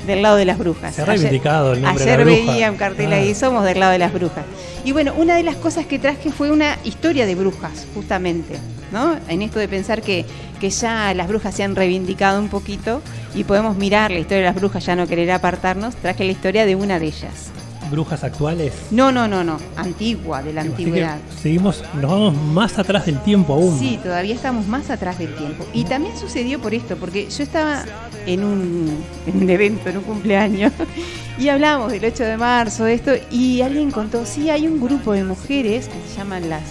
del 0.08 0.22
lado 0.22 0.38
de 0.38 0.46
las 0.46 0.58
brujas. 0.58 0.96
Se 0.96 1.02
ha 1.02 1.06
reivindicado 1.06 1.74
el 1.74 1.82
nombre 1.82 2.04
de 2.06 2.12
ayer 2.12 2.26
la 2.26 2.34
bruja. 2.34 2.52
veía 2.52 2.72
un 2.72 2.78
cartel 2.78 3.14
Ah. 3.14 3.18
ahí, 3.18 3.36
somos 3.36 3.64
del 3.66 3.80
lado 3.80 3.92
de 3.92 4.00
las 4.00 4.14
brujas. 4.14 4.46
Y 4.86 4.92
bueno, 4.94 5.14
una 5.18 5.36
de 5.36 5.44
las 5.44 5.56
cosas 5.58 5.86
que 5.86 6.00
traje 6.00 6.32
fue 6.32 6.52
una 6.52 6.78
historia 6.86 7.26
de 7.26 7.36
brujas, 7.36 7.86
justamente, 7.94 8.56
¿no? 8.94 9.18
En 9.28 9.42
esto 9.42 9.60
de 9.60 9.68
pensar 9.68 10.02
que, 10.02 10.26
que 10.62 10.70
ya 10.70 11.14
las 11.14 11.28
brujas 11.28 11.54
se 11.54 11.64
han 11.64 11.76
reivindicado 11.76 12.40
un 12.40 12.48
poquito 12.48 13.02
y 13.36 13.44
podemos 13.44 13.76
mirar 13.76 14.10
la 14.10 14.20
historia 14.20 14.38
de 14.38 14.46
las 14.46 14.56
brujas, 14.56 14.86
ya 14.86 14.96
no 14.96 15.06
querer 15.06 15.30
apartarnos, 15.32 15.96
traje 15.98 16.24
la 16.24 16.32
historia 16.32 16.66
de 16.66 16.76
una 16.76 16.98
de 16.98 17.08
ellas. 17.08 17.52
Brujas 17.90 18.24
actuales. 18.24 18.74
No, 18.92 19.12
no, 19.12 19.28
no, 19.28 19.44
no, 19.44 19.58
antigua, 19.76 20.42
de 20.44 20.54
la 20.54 20.62
Así 20.62 20.70
antigüedad. 20.70 21.18
seguimos, 21.42 21.84
nos 21.96 22.12
vamos 22.12 22.36
más 22.36 22.78
atrás 22.80 23.06
del 23.06 23.20
tiempo 23.22 23.54
aún. 23.54 23.78
Sí, 23.80 24.00
todavía 24.02 24.36
estamos 24.36 24.68
más 24.68 24.90
atrás 24.90 25.18
del 25.20 25.36
tiempo. 25.36 25.66
Y 25.74 25.84
también 25.86 26.18
sucedió 26.18 26.60
por 26.60 26.74
esto, 26.74 26.96
porque 26.98 27.30
yo 27.30 27.44
estaba 27.44 27.84
en 28.26 28.44
un, 28.44 29.04
en 29.26 29.44
un 29.44 29.50
evento, 29.50 29.90
en 29.90 29.98
un 29.98 30.04
cumpleaños, 30.04 30.72
y 31.40 31.50
hablábamos 31.50 31.92
del 31.92 32.06
8 32.06 32.24
de 32.24 32.38
marzo, 32.38 32.84
de 32.86 32.94
esto, 32.94 33.12
y 33.32 33.62
alguien 33.62 33.92
contó, 33.92 34.26
sí, 34.26 34.50
hay 34.50 34.68
un 34.68 34.80
grupo 34.80 35.14
de 35.14 35.24
mujeres 35.24 35.88
que 35.88 36.10
se 36.10 36.18
llaman 36.18 36.50
las, 36.50 36.64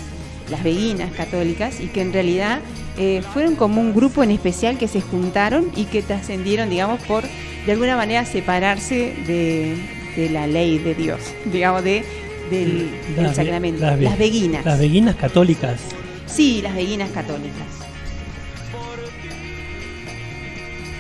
las 0.51 0.63
beguinas 0.63 1.13
católicas, 1.13 1.81
y 1.81 1.87
que 1.87 2.03
en 2.03 2.13
realidad 2.13 2.61
eh, 2.97 3.23
fueron 3.33 3.55
como 3.55 3.81
un 3.81 3.95
grupo 3.95 4.25
en 4.25 4.33
especial 4.33 4.77
que 4.77 4.89
se 4.89 5.01
juntaron 5.01 5.71
y 5.77 5.85
que 5.85 6.03
trascendieron, 6.03 6.69
digamos, 6.69 7.01
por 7.03 7.23
de 7.65 7.73
alguna 7.73 7.97
manera 7.97 8.25
separarse 8.25 9.15
de, 9.27 9.77
de 10.19 10.31
la 10.31 10.47
ley 10.49 10.79
de 10.79 10.95
Dios, 10.97 11.21
digamos, 11.53 11.85
de, 11.85 12.05
del, 12.51 12.91
Las 13.17 13.37
sacramento. 13.37 13.81
las 13.81 14.01
las 14.01 14.19
beguinas. 14.19 14.65
Las 14.65 14.79
beguinas 14.79 15.15
católicas. 15.15 15.81
Sí, 16.27 16.61
las 16.61 16.75
beguinas 16.75 17.11
católicas. 17.11 17.67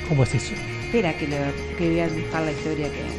¿Cómo 0.09 0.23
es 0.23 0.35
eso? 0.35 0.55
Espera 0.85 1.17
que, 1.19 1.27
lo, 1.27 1.37
que 1.77 1.89
voy 1.91 2.01
a 2.01 2.09
buscar 2.09 2.43
la 2.43 2.53
historia 2.53 2.87
que... 2.89 3.19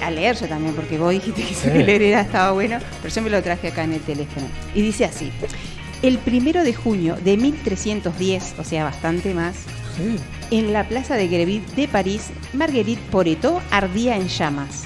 A, 0.00 0.10
leer 0.12 0.36
yo 0.36 0.46
también, 0.46 0.74
porque 0.74 0.96
vos 0.96 1.10
dijiste 1.10 1.42
que 1.42 1.82
leer 1.84 2.00
era, 2.00 2.20
estaba 2.20 2.52
bueno, 2.52 2.78
pero 3.02 3.12
yo 3.12 3.22
me 3.22 3.30
lo 3.30 3.42
traje 3.42 3.66
acá 3.68 3.82
en 3.82 3.94
el 3.94 4.00
teléfono. 4.00 4.46
Y 4.76 4.82
dice 4.82 5.04
así, 5.04 5.32
el 6.02 6.18
primero 6.18 6.62
de 6.62 6.72
junio 6.72 7.16
de 7.16 7.36
1310, 7.36 8.54
o 8.58 8.64
sea, 8.64 8.84
bastante 8.84 9.34
más, 9.34 9.56
Sí. 9.96 10.16
En 10.50 10.72
la 10.72 10.86
plaza 10.88 11.16
de 11.16 11.28
Greville 11.28 11.64
de 11.74 11.88
París, 11.88 12.30
Marguerite 12.52 13.02
Poreto 13.10 13.60
ardía 13.70 14.16
en 14.16 14.28
llamas. 14.28 14.84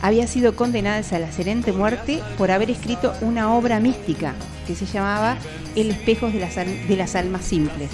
Había 0.00 0.26
sido 0.26 0.54
condenada 0.54 1.02
a 1.10 1.18
la 1.18 1.32
serente 1.32 1.72
muerte 1.72 2.20
por 2.36 2.50
haber 2.50 2.70
escrito 2.70 3.12
una 3.20 3.52
obra 3.54 3.80
mística 3.80 4.34
que 4.66 4.74
se 4.74 4.86
llamaba 4.86 5.36
El 5.74 5.90
espejo 5.90 6.30
de 6.30 6.96
las, 6.96 7.16
almas 7.16 7.44
simples, 7.44 7.90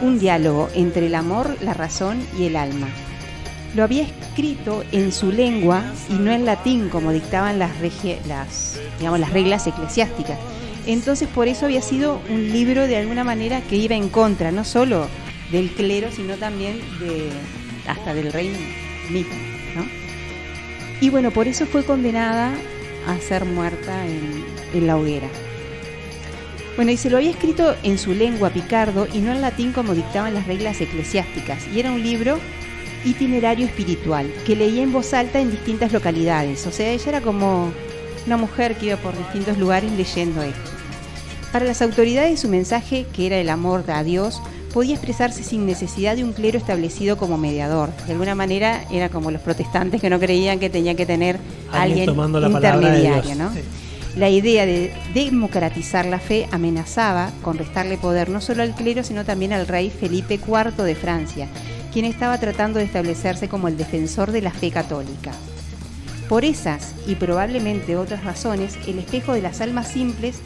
un 0.00 0.18
diálogo 0.18 0.68
entre 0.74 1.06
el 1.06 1.14
amor, 1.14 1.56
la 1.60 1.74
razón 1.74 2.24
y 2.38 2.44
el 2.44 2.56
alma. 2.56 2.88
Lo 3.74 3.82
había 3.82 4.02
escrito 4.02 4.84
en 4.92 5.12
su 5.12 5.32
lengua 5.32 5.82
y 6.08 6.14
no 6.14 6.32
en 6.32 6.44
latín 6.44 6.88
como 6.88 7.12
dictaban 7.12 7.58
las, 7.58 7.72
las 8.28 9.30
reglas 9.32 9.66
eclesiásticas. 9.66 10.38
Entonces 10.86 11.28
por 11.28 11.48
eso 11.48 11.66
había 11.66 11.82
sido 11.82 12.20
un 12.30 12.52
libro 12.52 12.86
de 12.86 12.96
alguna 12.96 13.24
manera 13.24 13.60
que 13.60 13.76
iba 13.76 13.94
en 13.94 14.08
contra, 14.08 14.50
no 14.52 14.64
solo 14.64 15.08
del 15.50 15.70
clero, 15.70 16.08
sino 16.10 16.36
también 16.36 16.80
de 17.00 17.28
hasta 17.86 18.14
del 18.14 18.32
rey 18.32 18.50
mismo. 19.10 19.34
¿no? 19.76 19.84
Y 21.00 21.10
bueno, 21.10 21.30
por 21.30 21.48
eso 21.48 21.66
fue 21.66 21.84
condenada 21.84 22.52
a 23.06 23.18
ser 23.18 23.44
muerta 23.44 24.06
en, 24.06 24.44
en 24.74 24.86
la 24.86 24.96
hoguera. 24.96 25.28
Bueno, 26.76 26.92
y 26.92 26.96
se 26.96 27.10
lo 27.10 27.16
había 27.16 27.30
escrito 27.30 27.74
en 27.82 27.98
su 27.98 28.14
lengua 28.14 28.50
picardo 28.50 29.06
y 29.12 29.18
no 29.18 29.32
en 29.32 29.40
latín 29.40 29.72
como 29.72 29.94
dictaban 29.94 30.34
las 30.34 30.46
reglas 30.46 30.80
eclesiásticas. 30.80 31.66
Y 31.74 31.80
era 31.80 31.90
un 31.90 32.02
libro 32.02 32.38
itinerario 33.04 33.66
espiritual 33.66 34.32
que 34.46 34.56
leía 34.56 34.82
en 34.82 34.92
voz 34.92 35.12
alta 35.14 35.40
en 35.40 35.50
distintas 35.50 35.92
localidades. 35.92 36.66
O 36.66 36.72
sea, 36.72 36.90
ella 36.90 37.08
era 37.08 37.20
como 37.20 37.72
una 38.26 38.36
mujer 38.36 38.76
que 38.76 38.86
iba 38.86 38.96
por 38.96 39.16
distintos 39.16 39.58
lugares 39.58 39.90
leyendo 39.92 40.42
esto. 40.42 40.70
Para 41.52 41.64
las 41.64 41.82
autoridades 41.82 42.40
su 42.40 42.48
mensaje, 42.48 43.06
que 43.12 43.26
era 43.26 43.38
el 43.38 43.48
amor 43.48 43.84
a 43.90 44.04
Dios, 44.04 44.40
podía 44.72 44.94
expresarse 44.94 45.42
sin 45.42 45.66
necesidad 45.66 46.16
de 46.16 46.24
un 46.24 46.32
clero 46.32 46.58
establecido 46.58 47.16
como 47.16 47.36
mediador. 47.38 47.90
De 48.06 48.12
alguna 48.12 48.34
manera 48.34 48.84
era 48.90 49.08
como 49.08 49.30
los 49.30 49.40
protestantes 49.40 50.00
que 50.00 50.10
no 50.10 50.18
creían 50.18 50.58
que 50.58 50.70
tenía 50.70 50.94
que 50.94 51.06
tener 51.06 51.36
Alguien 51.70 52.00
alguien 52.00 52.06
tomando 52.06 52.40
la 52.40 52.48
intermediario. 52.48 53.34
¿no? 53.34 53.52
Sí. 53.52 53.60
La 54.16 54.28
idea 54.28 54.66
de 54.66 54.92
democratizar 55.14 56.04
la 56.04 56.18
fe 56.18 56.48
amenazaba 56.50 57.30
con 57.42 57.58
restarle 57.58 57.96
poder 57.96 58.28
no 58.28 58.40
solo 58.40 58.62
al 58.62 58.74
clero, 58.74 59.04
sino 59.04 59.24
también 59.24 59.52
al 59.52 59.68
rey 59.68 59.88
Felipe 59.90 60.34
IV 60.34 60.82
de 60.82 60.94
Francia, 60.96 61.48
quien 61.92 62.04
estaba 62.04 62.38
tratando 62.38 62.80
de 62.80 62.86
establecerse 62.86 63.48
como 63.48 63.68
el 63.68 63.76
defensor 63.76 64.32
de 64.32 64.42
la 64.42 64.50
fe 64.50 64.70
católica. 64.70 65.32
Por 66.30 66.44
esas 66.44 66.94
y 67.08 67.16
probablemente 67.16 67.96
otras 67.96 68.22
razones, 68.22 68.78
el 68.86 69.00
espejo 69.00 69.32
de 69.32 69.42
las 69.42 69.60
almas 69.60 69.88
simples 69.90 70.36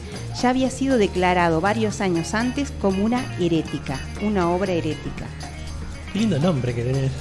ya 0.41 0.49
había 0.49 0.71
sido 0.71 0.97
declarado 0.97 1.61
varios 1.61 2.01
años 2.01 2.33
antes 2.33 2.73
como 2.81 3.05
una 3.05 3.23
herética, 3.39 3.99
una 4.23 4.49
obra 4.49 4.71
herética. 4.73 5.27
Qué 6.11 6.17
lindo 6.21 6.39
nombre 6.39 6.73
que 6.73 6.81
tenés. 6.81 7.11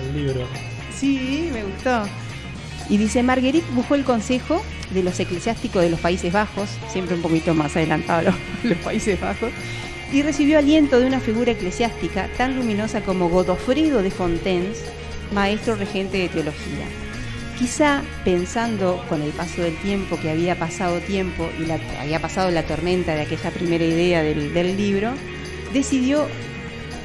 El, 0.00 0.06
el 0.06 0.26
libro. 0.26 0.46
Sí, 0.96 1.50
me 1.52 1.62
gustó. 1.64 2.04
Y 2.88 2.96
dice, 2.96 3.22
Marguerite 3.22 3.70
buscó 3.74 3.96
el 3.96 4.04
consejo 4.04 4.62
de 4.88 5.02
los 5.02 5.20
eclesiásticos 5.20 5.82
de 5.82 5.90
los 5.90 6.00
Países 6.00 6.32
Bajos, 6.32 6.70
siempre 6.90 7.16
un 7.16 7.20
poquito 7.22 7.52
más 7.52 7.76
adelantado 7.76 8.22
los, 8.22 8.34
los 8.64 8.78
Países 8.78 9.20
Bajos, 9.20 9.50
y 10.10 10.22
recibió 10.22 10.56
aliento 10.56 10.98
de 10.98 11.04
una 11.04 11.20
figura 11.20 11.52
eclesiástica 11.52 12.30
tan 12.38 12.56
luminosa 12.56 13.02
como 13.02 13.28
Godofredo 13.28 14.00
de 14.00 14.10
Fontaines, 14.10 14.82
maestro 15.34 15.76
regente 15.76 16.16
de 16.16 16.30
teología. 16.30 16.86
Quizá 17.60 18.02
pensando 18.24 19.04
con 19.10 19.20
el 19.20 19.32
paso 19.32 19.60
del 19.60 19.76
tiempo 19.82 20.18
que 20.18 20.30
había 20.30 20.58
pasado 20.58 20.98
tiempo 21.00 21.46
y 21.60 21.66
la- 21.66 21.78
había 22.00 22.18
pasado 22.18 22.50
la 22.50 22.62
tormenta 22.62 23.14
de 23.14 23.20
aquella 23.20 23.50
primera 23.50 23.84
idea 23.84 24.22
del, 24.22 24.76
libro, 24.78 25.10
decidió 25.74 26.26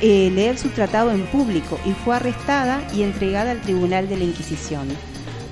eh, 0.01 0.31
leer 0.33 0.57
su 0.57 0.69
tratado 0.69 1.11
en 1.11 1.25
público 1.27 1.77
y 1.85 1.91
fue 1.91 2.15
arrestada 2.15 2.81
y 2.95 3.03
entregada 3.03 3.51
al 3.51 3.61
tribunal 3.61 4.07
de 4.07 4.15
la 4.17 4.23
Inquisición. 4.23 4.87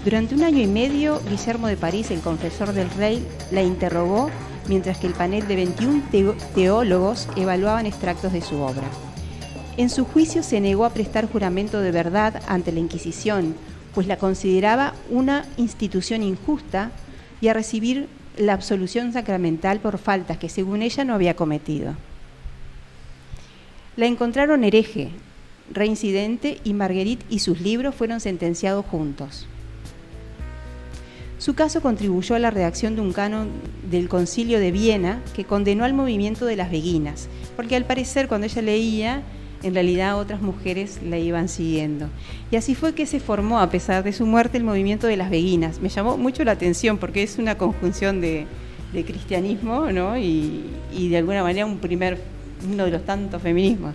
Durante 0.06 0.36
un 0.36 0.44
año 0.44 0.62
y 0.62 0.68
medio, 0.68 1.22
Guillermo 1.30 1.68
de 1.68 1.78
París, 1.78 2.10
el 2.12 2.20
confesor 2.22 2.72
del 2.74 2.90
rey, 2.92 3.26
la 3.52 3.62
interrogó 3.62 4.30
mientras 4.68 4.98
que 5.00 5.08
el 5.08 5.14
panel 5.14 5.48
de 5.50 5.56
21 5.58 6.02
teo- 6.12 6.36
teólogos 6.56 7.28
evaluaban 7.36 7.86
extractos 7.86 8.32
de 8.32 8.42
su 8.42 8.56
obra. 8.62 8.88
En 9.76 9.90
su 9.90 10.06
juicio 10.06 10.44
se 10.44 10.62
negó 10.62 10.86
a 10.86 10.92
prestar 10.94 11.30
juramento 11.30 11.82
de 11.82 11.92
verdad 11.92 12.42
ante 12.48 12.72
la 12.72 12.80
Inquisición, 12.80 13.56
pues 13.94 14.08
la 14.08 14.18
consideraba 14.18 14.94
una 15.10 15.46
institución 15.58 16.24
injusta 16.24 16.92
y 17.42 17.48
a 17.48 17.54
recibir 17.54 18.08
la 18.38 18.54
absolución 18.54 19.14
sacramental 19.14 19.80
por 19.80 19.98
faltas 19.98 20.38
que 20.38 20.50
según 20.50 20.82
ella 20.82 21.04
no 21.04 21.14
había 21.14 21.36
cometido. 21.36 21.96
La 23.96 24.08
encontraron 24.08 24.64
hereje, 24.64 25.10
reincidente 25.72 26.60
y 26.64 26.74
Marguerite 26.74 27.26
y 27.30 27.40
sus 27.40 27.62
libros 27.62 27.94
fueron 27.94 28.20
sentenciados 28.20 28.86
juntos. 28.86 29.48
Su 31.38 31.56
caso 31.56 31.82
contribuyó 31.82 32.36
a 32.36 32.40
la 32.40 32.52
redacción 32.52 32.96
de 32.96 33.02
un 33.02 33.12
canon 33.12 33.50
del 33.92 34.08
Concilio 34.08 34.60
de 34.60 34.72
Viena 34.72 35.22
que 35.36 35.44
condenó 35.44 35.84
al 35.84 35.94
movimiento 35.94 36.46
de 36.46 36.56
las 36.56 36.72
beguinas, 36.72 37.28
porque 37.56 37.76
al 37.76 37.86
parecer 37.86 38.30
cuando 38.30 38.48
ella 38.48 38.62
leía, 38.62 39.24
en 39.64 39.74
realidad 39.74 40.20
otras 40.20 40.42
mujeres 40.42 41.00
la 41.04 41.18
iban 41.18 41.50
siguiendo. 41.50 42.08
Y 42.52 42.58
así 42.58 42.76
fue 42.76 42.94
que 42.94 43.06
se 43.06 43.20
formó, 43.20 43.60
a 43.60 43.70
pesar 43.70 44.04
de 44.04 44.14
su 44.14 44.26
muerte, 44.26 44.58
el 44.58 44.64
movimiento 44.64 45.08
de 45.08 45.18
las 45.18 45.30
beguinas. 45.30 45.80
Me 45.80 45.90
llamó 45.90 46.18
mucho 46.18 46.44
la 46.44 46.52
atención 46.52 46.98
porque 46.98 47.24
es 47.24 47.38
una 47.38 47.58
conjunción 47.58 48.22
de, 48.22 48.46
cristianismo 48.94 49.92
¿no? 49.92 50.18
y, 50.18 50.66
y 50.94 51.10
de 51.10 51.18
alguna 51.18 51.42
manera 51.42 51.66
un 51.66 51.80
primer, 51.80 52.20
uno 52.72 52.86
de 52.86 52.92
los 52.92 53.04
tantos 53.06 53.42
feminismos. 53.42 53.94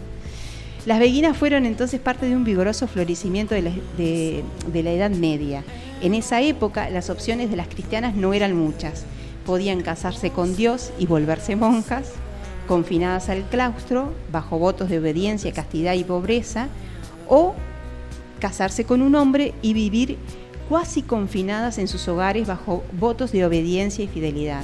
Las 0.87 0.99
beguinas 1.01 1.37
fueron 1.37 1.67
entonces 1.67 2.01
parte 2.01 2.27
de 2.27 2.35
un 2.35 2.45
vigoroso 2.45 2.87
florecimiento 2.89 3.55
de 3.55 4.43
la 4.75 4.91
Edad 4.91 5.11
Media. 5.11 5.63
En 6.01 6.15
esa 6.15 6.41
época 6.41 6.89
las 6.91 7.11
opciones 7.11 7.51
de 7.51 7.57
las 7.57 7.69
cristianas 7.69 8.15
no 8.15 8.33
eran 8.33 8.57
muchas. 8.57 9.05
Podían 9.45 9.83
casarse 9.83 10.31
con 10.31 10.57
Dios 10.57 10.93
y 10.99 11.07
volverse 11.07 11.57
monjas, 11.57 12.13
confinadas 12.69 13.29
al 13.29 13.43
claustro, 13.49 14.13
bajo 14.31 14.59
votos 14.59 14.89
de 14.89 15.01
obediencia, 15.01 15.53
castidad 15.53 15.95
y 15.95 16.05
pobreza, 16.05 16.69
o 17.27 17.57
casarse 18.39 18.85
con 18.85 19.03
un 19.03 19.17
hombre 19.17 19.55
y 19.63 19.73
vivir 19.73 20.17
cuasi 20.69 21.03
confinadas 21.03 21.79
en 21.79 21.89
sus 21.89 22.07
hogares 22.09 22.47
bajo 22.47 22.85
votos 22.93 23.33
de 23.33 23.45
obediencia 23.45 24.05
y 24.05 24.09
fidelidad. 24.09 24.63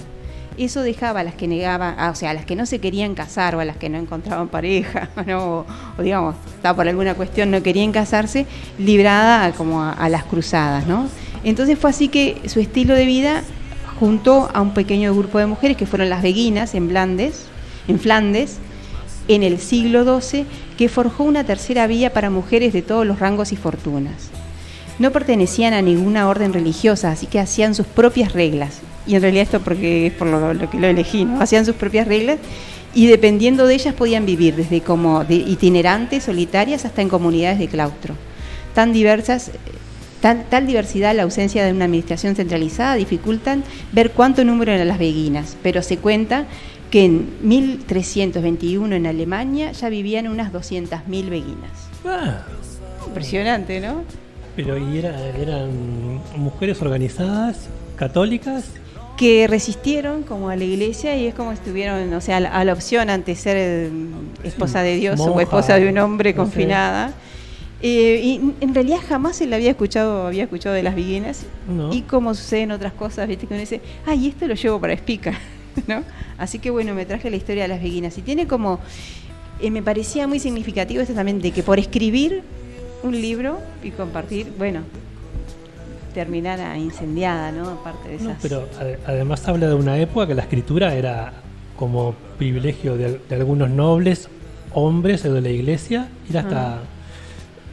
Eso 0.57 0.83
dejaba 0.83 1.21
a 1.21 1.25
las 1.25 1.35
que 1.35 1.49
negaban, 1.49 1.97
ah, 1.99 2.11
o 2.11 2.15
sea, 2.15 2.31
a 2.31 2.35
las 2.35 2.45
que 2.45 2.55
no 2.55 2.65
se 2.65 2.79
querían 2.79 3.15
casar 3.15 3.57
o 3.57 3.61
a 3.61 3.65
las 3.65 3.77
que 3.77 3.89
no 3.89 3.99
encontraban 3.99 4.49
pareja, 4.49 5.09
¿no? 5.27 5.67
o, 5.99 6.03
digamos, 6.03 6.37
está 6.55 6.77
por 6.77 6.87
alguna 6.87 7.15
cuestión 7.15 7.51
no 7.51 7.63
querían 7.63 7.91
casarse, 7.91 8.47
librada 8.79 9.51
como 9.53 9.83
a, 9.83 10.09
las 10.09 10.25
cruzadas, 10.25 10.87
¿no? 10.87 11.09
Entonces 11.43 11.77
fue 11.77 11.91
así 11.91 12.09
que 12.09 12.41
su 12.47 12.61
estilo 12.61 12.95
de 12.95 13.05
vida 13.05 13.43
juntó 13.99 14.49
a 14.55 14.61
un 14.61 14.75
pequeño 14.75 15.13
grupo 15.15 15.39
de 15.39 15.47
mujeres 15.47 15.77
que 15.77 15.87
fueron 15.87 16.09
las 16.09 16.23
beguinas 16.23 16.75
en 16.75 16.89
Flandes, 16.89 17.47
en 17.89 17.99
Flandes, 17.99 18.59
en 19.29 19.43
el 19.43 19.59
siglo 19.59 20.21
XII, 20.21 20.47
que 20.77 20.89
forjó 20.89 21.25
una 21.25 21.45
tercera 21.45 21.87
vía 21.87 22.13
para 22.13 22.31
mujeres 22.31 22.73
de 22.73 22.83
todos 22.83 23.07
los 23.07 23.19
rangos 23.19 23.53
y 23.53 23.57
fortunas. 23.57 24.31
No 24.99 25.11
pertenecían 25.11 25.75
a 25.75 25.83
ninguna 25.83 26.29
orden 26.29 26.53
religiosa, 26.53 27.11
así 27.11 27.27
que 27.27 27.41
hacían 27.41 27.75
sus 27.75 27.87
propias 27.87 28.33
reglas. 28.33 28.81
Y 29.07 29.17
en 29.17 29.23
realidad 29.23 29.43
esto 29.45 29.61
porque 29.61 30.07
es 30.07 30.13
por 30.13 30.29
lo, 30.29 30.55
lo 30.55 30.71
que 30.71 30.79
lo 30.79 30.87
elegí, 30.87 31.25
¿no? 31.25 31.41
Hacían 31.41 31.67
sus 31.67 31.75
propias 31.75 32.07
reglas 32.07 32.39
y 32.95 33.07
dependiendo 33.07 33.67
de 33.67 33.75
ellas 33.75 33.95
podían 33.95 34.25
vivir 34.25 34.55
desde 34.55 34.81
como 34.81 35.25
de 35.25 35.35
itinerantes, 35.35 36.25
solitarias, 36.25 36.85
hasta 36.85 37.03
en 37.03 37.09
comunidades 37.09 37.59
de 37.59 37.67
claustro. 37.67 38.15
Tan 38.73 38.93
diversas, 38.93 39.51
tal 40.21 40.67
diversidad, 40.67 41.15
la 41.15 41.25
ausencia 41.25 41.65
de 41.65 41.73
una 41.73 41.87
administración 41.87 42.37
centralizada 42.37 42.95
dificultan 42.95 43.65
ver 43.93 44.13
cuánto 44.13 44.45
número 44.45 44.73
eran 44.73 44.89
las 44.89 44.99
beguinas, 44.99 45.57
pero 45.63 45.83
se 45.83 45.99
cuenta 45.99 46.47
que 46.95 47.05
en 47.07 47.27
1321 47.43 48.95
en 48.95 49.07
Alemania 49.09 49.73
ya 49.73 49.89
vivían 49.89 50.29
unas 50.29 50.53
200.000 50.53 51.29
beguinas. 51.29 51.89
Ah, 52.07 52.45
Impresionante, 53.09 53.81
¿no? 53.81 54.05
pero 54.55 54.79
¿y 54.79 54.99
era- 54.99 55.31
eran 55.37 55.71
mujeres 56.37 56.81
organizadas, 56.81 57.67
católicas? 57.97 58.67
que 59.17 59.49
resistieron 59.49 60.23
como 60.23 60.51
a 60.51 60.55
la 60.57 60.63
iglesia 60.63 61.17
y 61.17 61.27
es 61.27 61.35
como 61.35 61.51
estuvieron, 61.51 62.13
o 62.15 62.21
sea, 62.21 62.37
a 62.37 62.41
la, 62.41 62.65
la 62.65 62.73
opción 62.73 63.11
ante 63.11 63.35
ser 63.35 63.57
eh, 63.59 63.91
esposa 64.45 64.83
de 64.83 64.95
Dios 64.95 65.19
o 65.19 65.27
monja, 65.27 65.43
esposa 65.43 65.75
de 65.81 65.89
un 65.89 65.99
hombre 65.99 66.31
no 66.33 66.35
sé. 66.35 66.37
confinada. 66.53 67.13
Eh, 67.83 68.21
y 68.23 68.41
en 68.61 68.73
realidad 68.75 68.99
jamás 69.09 69.35
se 69.37 69.47
le 69.49 69.57
había 69.57 69.71
escuchado, 69.71 70.29
había 70.29 70.45
escuchado 70.45 70.77
de 70.77 70.85
las 70.85 70.95
beguinas 70.95 71.43
No. 71.69 71.93
y 71.93 72.03
como 72.03 72.35
sucede 72.35 72.63
en 72.63 72.71
otras 72.71 72.93
cosas, 72.93 73.27
viste 73.27 73.49
que 73.49 73.55
uno 73.55 73.61
dice, 73.61 73.81
ay, 74.07 74.29
esto 74.29 74.47
lo 74.47 74.55
llevo 74.55 74.81
para 74.81 74.93
Espica, 74.93 75.33
¿no? 75.87 76.03
Así 76.39 76.59
que 76.59 76.71
bueno, 76.71 76.95
me 76.95 77.05
traje 77.07 77.31
la 77.31 77.37
historia 77.37 77.63
de 77.63 77.69
las 77.69 77.83
beguinas 77.83 78.17
y 78.19 78.23
tiene 78.23 78.47
como, 78.47 78.81
eh, 79.61 79.71
me 79.71 79.83
parecía 79.83 80.27
muy 80.27 80.39
significativo 80.39 81.01
esto 81.03 81.15
también 81.15 81.41
de 81.41 81.51
que 81.53 81.63
por 81.63 81.79
escribir 81.79 82.43
un 83.03 83.13
libro 83.21 83.59
y 83.83 83.91
compartir, 83.91 84.53
bueno, 84.59 84.81
terminara 86.15 86.79
incendiada, 86.79 87.51
¿no? 87.53 87.69
Aparte 87.71 88.09
de 88.09 88.15
esas. 88.17 88.27
No, 88.29 88.35
pero 88.41 88.69
ade- 88.81 88.99
además 89.07 89.47
habla 89.49 89.69
de 89.69 89.75
una 89.75 89.99
época 89.99 90.27
que 90.29 90.35
la 90.35 90.43
escritura 90.43 90.95
era 90.95 91.33
como 91.77 92.15
privilegio 92.39 92.97
de, 92.97 93.19
de 93.29 93.35
algunos 93.35 93.69
nobles, 93.69 94.29
hombres 94.73 95.25
de 95.25 95.41
la 95.41 95.49
iglesia, 95.49 96.09
y 96.29 96.31
era 96.31 96.41
hasta, 96.41 96.75
Ah. 96.77 96.81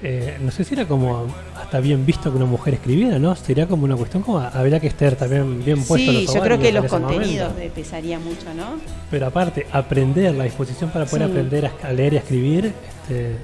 Eh, 0.03 0.37
no 0.41 0.49
sé 0.51 0.63
si 0.63 0.73
era 0.73 0.85
como 0.87 1.27
hasta 1.55 1.79
bien 1.79 2.05
visto 2.05 2.31
que 2.31 2.37
una 2.37 2.45
mujer 2.45 2.73
escribiera, 2.75 3.19
¿no? 3.19 3.35
Sería 3.35 3.67
como 3.67 3.85
una 3.85 3.95
cuestión 3.95 4.23
como 4.23 4.39
habría 4.39 4.79
que 4.79 4.87
estar 4.87 5.15
también 5.15 5.63
bien 5.63 5.83
puesto 5.83 6.11
Sí, 6.11 6.23
los 6.25 6.33
yo 6.33 6.41
creo 6.41 6.59
que 6.59 6.71
los 6.71 6.85
contenidos 6.85 7.55
de- 7.55 7.69
pesaría 7.69 8.17
mucho, 8.19 8.53
¿no? 8.55 8.79
Pero 9.11 9.27
aparte, 9.27 9.67
aprender, 9.71 10.33
la 10.35 10.45
disposición 10.45 10.89
para 10.89 11.05
poder 11.05 11.25
Sí. 11.27 11.31
aprender 11.31 11.65
a, 11.67 11.87
a 11.87 11.93
leer 11.93 12.13
y 12.13 12.17
a 12.17 12.19
escribir, 12.19 12.65
este, 12.65 13.35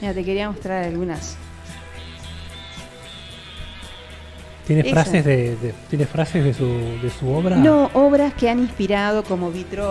Mira, 0.00 0.14
te 0.14 0.24
quería 0.24 0.50
mostrar 0.50 0.84
algunas. 0.84 1.36
¿tiene 4.66 4.84
frases 4.84 5.24
de, 5.24 5.56
de- 5.56 5.74
tiene 5.88 6.06
frases 6.06 6.44
de 6.44 6.54
su, 6.54 6.66
de 7.02 7.10
su 7.10 7.28
obra? 7.28 7.56
No, 7.56 7.90
obras 7.94 8.34
que 8.34 8.48
han 8.48 8.60
inspirado 8.60 9.24
como 9.24 9.50
vitro 9.50 9.84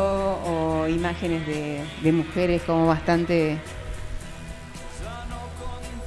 o 0.45 0.87
imágenes 0.87 1.45
de, 1.45 1.81
de 2.01 2.11
mujeres 2.13 2.61
como 2.61 2.85
bastante 2.87 3.57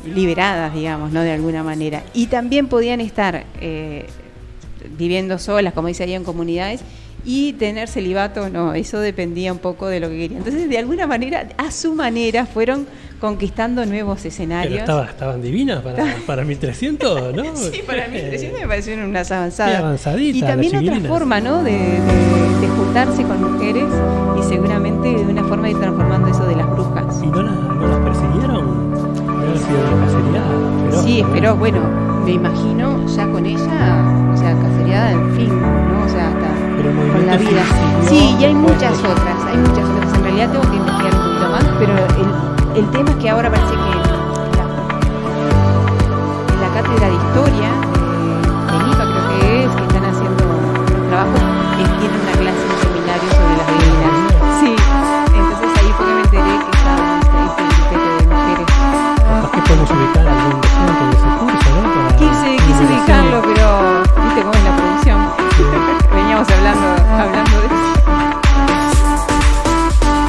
liberadas, 0.07 0.75
digamos, 0.75 1.13
¿no? 1.13 1.21
De 1.23 1.33
alguna 1.33 1.63
manera. 1.63 2.03
Y 2.15 2.27
también 2.27 2.67
podían 2.69 3.01
estar 3.01 3.45
eh, 3.61 4.07
viviendo 4.99 5.39
solas, 5.39 5.73
como 5.75 5.89
dice 5.89 6.03
ahí, 6.05 6.15
en 6.15 6.25
comunidades, 6.25 6.81
y 7.25 7.53
tener 7.53 7.89
celibato, 7.89 8.49
no, 8.51 8.75
eso 8.75 8.99
dependía 8.99 9.53
un 9.53 9.59
poco 9.61 9.87
de 9.87 10.01
lo 10.01 10.09
que 10.09 10.17
querían. 10.19 10.39
Entonces, 10.39 10.69
de 10.69 10.77
alguna 10.79 11.07
manera, 11.07 11.47
a 11.57 11.71
su 11.71 11.95
manera, 11.95 12.47
fueron 12.47 12.85
conquistando 13.21 13.87
nuevos 13.87 14.19
Pero 14.19 14.29
escenarios. 14.31 14.81
estaba, 14.81 15.05
estaban 15.05 15.41
divinas 15.41 15.81
para, 15.83 16.05
para 16.27 16.45
1300, 16.45 17.33
¿no? 17.37 17.45
Sí, 17.57 17.81
para 17.87 18.09
mí, 18.09 18.17
Eh, 18.19 18.27
300 18.31 18.61
me 18.63 18.67
parecieron 18.67 19.05
unas 19.09 19.31
avanzadas. 19.31 20.05
y 20.19 20.41
también 20.41 20.75
otra 20.77 20.99
forma, 21.09 21.41
¿no? 21.41 21.63
De, 21.63 21.71
de- 21.71 22.61
de 22.61 22.69
juntarse 22.69 23.23
con 23.23 23.53
mujeres 23.53 23.85
y 24.41 24.43
seguramente 24.49 25.09
de 25.09 25.23
una 25.23 25.45
forma 25.45 25.65
de 25.67 25.71
ir 25.75 25.79
transformando 25.79 26.29
eso 26.29 26.45
de 26.47 26.57
las 26.57 26.69
brujas. 26.71 27.05
¿Y 27.23 27.27
no, 27.29 27.43
la- 27.45 27.51
no 27.53 27.61
las? 27.61 27.62
Cacería 29.73 30.43
feroz, 30.91 31.03
Sí, 31.05 31.25
pero 31.33 31.57
bueno, 31.57 31.81
me 32.25 32.33
imagino 32.33 33.07
ya 33.07 33.27
con 33.31 33.45
ella, 33.47 34.05
o 34.33 34.37
sea, 34.37 34.55
cacería 34.55 35.13
en 35.13 35.35
fin, 35.35 35.49
¿no? 35.49 36.05
O 36.05 36.09
sea, 36.09 36.29
hasta 36.29 36.49
con 37.13 37.27
la 37.27 37.37
vida. 37.37 37.63
Sí, 38.09 38.37
y 38.39 38.45
hay 38.45 38.55
muchas 38.55 38.99
otras, 38.99 39.37
hay 39.49 39.57
muchas 39.59 39.85
otras. 39.89 40.15
En 40.15 40.23
realidad 40.25 40.51
tengo 40.53 40.71
que 40.71 40.77
investigar 40.77 41.15
un 41.15 41.21
poquito 41.23 41.51
más, 41.51 41.65
pero 41.79 41.93
el, 41.95 42.79
el 42.85 42.91
tema 42.91 43.11
es 43.11 43.17
que 43.17 43.31
ahora 43.31 43.51
parece 43.51 43.73
que 43.73 43.77
la, 44.59 44.65
en 46.53 46.61
la 46.61 46.69
cátedra 46.75 47.07
de 47.09 47.15
historia 47.15 47.71
de, 47.93 48.73
de 48.73 48.85
NIPA 48.85 49.05
creo 49.05 49.25
que 49.29 49.65
es, 49.65 49.71
que 49.77 49.83
están 49.85 50.05
haciendo 50.05 50.45
los 50.45 51.09
trabajos, 51.09 51.41
eh, 51.41 51.87
tienen 51.99 52.21
una 52.21 52.33
clase, 52.33 52.63
un 52.69 52.79
seminario 52.83 53.29
sobre 53.31 53.57
las 53.57 53.67
beguinas. 53.67 54.22
Podemos 59.73 59.91
ubicar 59.91 60.27
algún 60.29 60.61
docente 60.61 61.03
de 61.05 61.13
ese 61.13 61.29
curso, 61.41 61.69
¿no? 61.73 61.81
Para 61.95 62.17
Quise, 62.19 62.51
quise 62.67 62.83
ubicarlo, 62.85 63.39
pero 63.43 63.67
viste 64.25 64.41
cómo 64.43 64.53
es 64.53 64.65
la 64.65 64.73
producción. 64.77 65.19
Veníamos 66.15 66.49
hablando, 66.51 66.87
hablando 67.19 67.55
de 67.61 67.67
eso. 67.67 67.73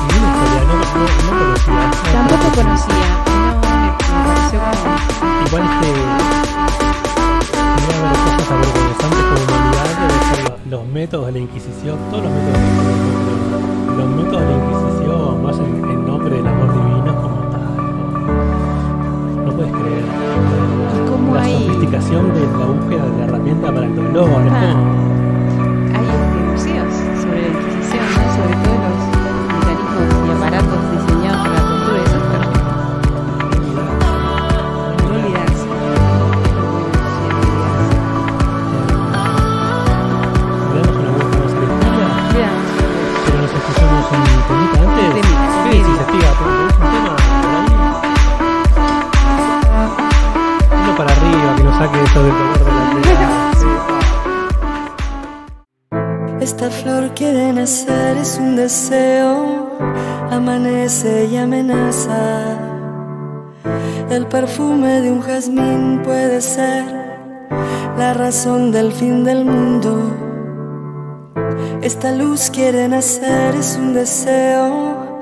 Y 0.09 0.15
una 0.17 0.27
historia, 0.31 0.61
no, 0.63 0.73
no, 0.73 0.79
no 0.79 1.07
conocía. 1.27 1.83
Tampoco 2.13 2.47
conocía. 2.55 3.07
No, 3.33 3.69
me, 3.81 3.87
pareció 4.27 4.59
como. 4.63 4.87
Igual 5.47 5.63
este. 5.63 5.89
Debe 7.83 7.95
haber 7.99 8.17
cosas 8.23 8.47
avergonzantes 8.51 9.23
como 9.27 9.41
humanidad, 9.43 9.87
debe 9.99 10.17
ser 10.35 10.39
lo- 10.43 10.77
los 10.77 10.83
métodos 10.87 11.25
de 11.27 11.31
la 11.33 11.39
Inquisición, 11.39 11.97
todos 12.09 12.23
los 12.23 12.31
métodos 12.31 12.53
de 12.53 12.63
la 12.63 12.95
Inquisición, 12.95 13.97
los 13.97 14.07
métodos 14.07 14.41
de 14.41 14.47
la 14.47 14.55
Inquisición, 14.63 15.43
más 15.43 15.57
en, 15.57 15.65
en 15.91 16.05
nombre 16.07 16.35
del 16.37 16.47
amor 16.47 16.73
divino, 16.73 17.21
como 17.21 17.42
puedes 19.67 19.83
creer. 19.83 20.03
¿Y 20.03 21.09
cómo 21.09 21.35
la 21.35 21.43
hay- 21.43 21.63
sofisticación 21.65 22.33
de 22.33 22.39
la 22.59 22.65
búsqueda 22.65 23.05
de 23.05 23.17
la 23.17 23.23
herramienta 23.25 23.67
para 23.73 23.85
el 23.85 23.95
dolor, 23.95 24.29
es 24.47 24.51
nacer, 57.63 58.17
es 58.17 58.37
un 58.39 58.57
deseo, 58.57 59.69
amanece 60.29 61.29
y 61.31 61.37
amenaza. 61.37 62.59
El 64.09 64.25
perfume 64.27 64.99
de 64.99 65.09
un 65.09 65.21
jazmín 65.21 66.01
puede 66.03 66.41
ser 66.41 66.83
la 67.97 68.13
razón 68.15 68.73
del 68.73 68.91
fin 68.91 69.23
del 69.23 69.45
mundo. 69.45 69.93
Esta 71.81 72.11
luz 72.11 72.49
quiere 72.49 72.89
nacer, 72.89 73.55
es 73.55 73.77
un 73.77 73.93
deseo, 73.93 75.21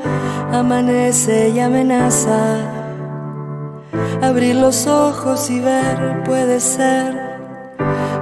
amanece 0.51 1.49
y 1.49 1.59
amenaza. 1.59 2.41
Abrir 4.19 4.55
los 4.55 4.87
ojos 4.87 5.47
y 5.51 5.59
ver 5.59 6.23
puede 6.23 6.59
ser 6.59 7.07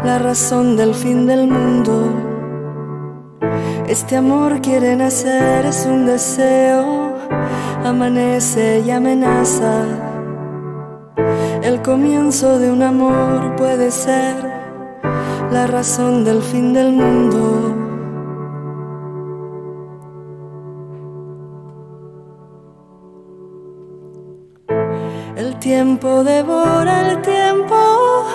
la 0.03 0.20
razón 0.20 0.76
del 0.76 0.93
fin 0.93 1.26
del 1.26 1.47
mundo. 1.47 2.30
Este 3.90 4.18
amor 4.18 4.62
quiere 4.62 4.96
nacer, 4.96 5.66
es 5.66 5.88
un 5.88 6.06
deseo, 6.06 7.16
amanece 7.84 8.84
y 8.86 8.92
amenaza. 8.92 9.84
El 11.64 11.82
comienzo 11.82 12.60
de 12.60 12.72
un 12.72 12.84
amor 12.84 13.56
puede 13.56 13.90
ser 13.90 14.36
la 15.52 15.66
razón 15.66 16.24
del 16.24 16.44
fin 16.44 16.72
del 16.72 16.92
mundo. 16.92 17.76
El 25.36 25.58
tiempo 25.58 26.24
devora 26.24 27.10
el 27.10 27.22
tiempo, 27.24 28.26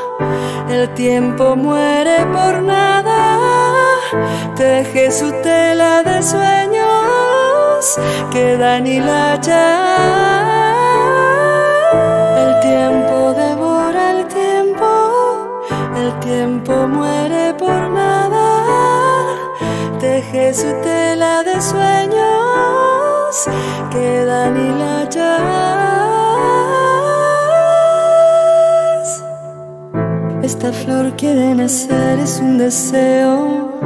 el 0.69 0.93
tiempo 0.95 1.55
muere 1.55 2.27
por 2.33 2.61
nada, 2.61 3.54
teje 4.57 5.11
su 5.11 5.31
tela 5.43 6.03
de 6.03 6.23
sueños, 6.23 7.99
quedan 8.33 8.87
hilachas. 8.87 9.55
El 12.45 12.61
tiempo 12.61 13.35
devora 13.35 14.11
el 14.13 14.27
tiempo, 14.27 15.59
el 15.97 16.21
tiempo 16.21 16.73
muere 16.89 17.55
por 17.55 17.91
nada, 17.91 18.47
teje 20.01 20.55
su 20.55 20.71
tela 20.83 21.43
de 21.43 21.61
sueños, 21.61 23.49
quedan 23.91 24.57
hilachas. 24.57 25.94
Esta 30.45 30.75
flor 30.75 31.17
quiere 31.17 31.55
nacer, 31.55 32.19
es 32.19 32.39
un 32.39 32.59
deseo, 32.59 33.81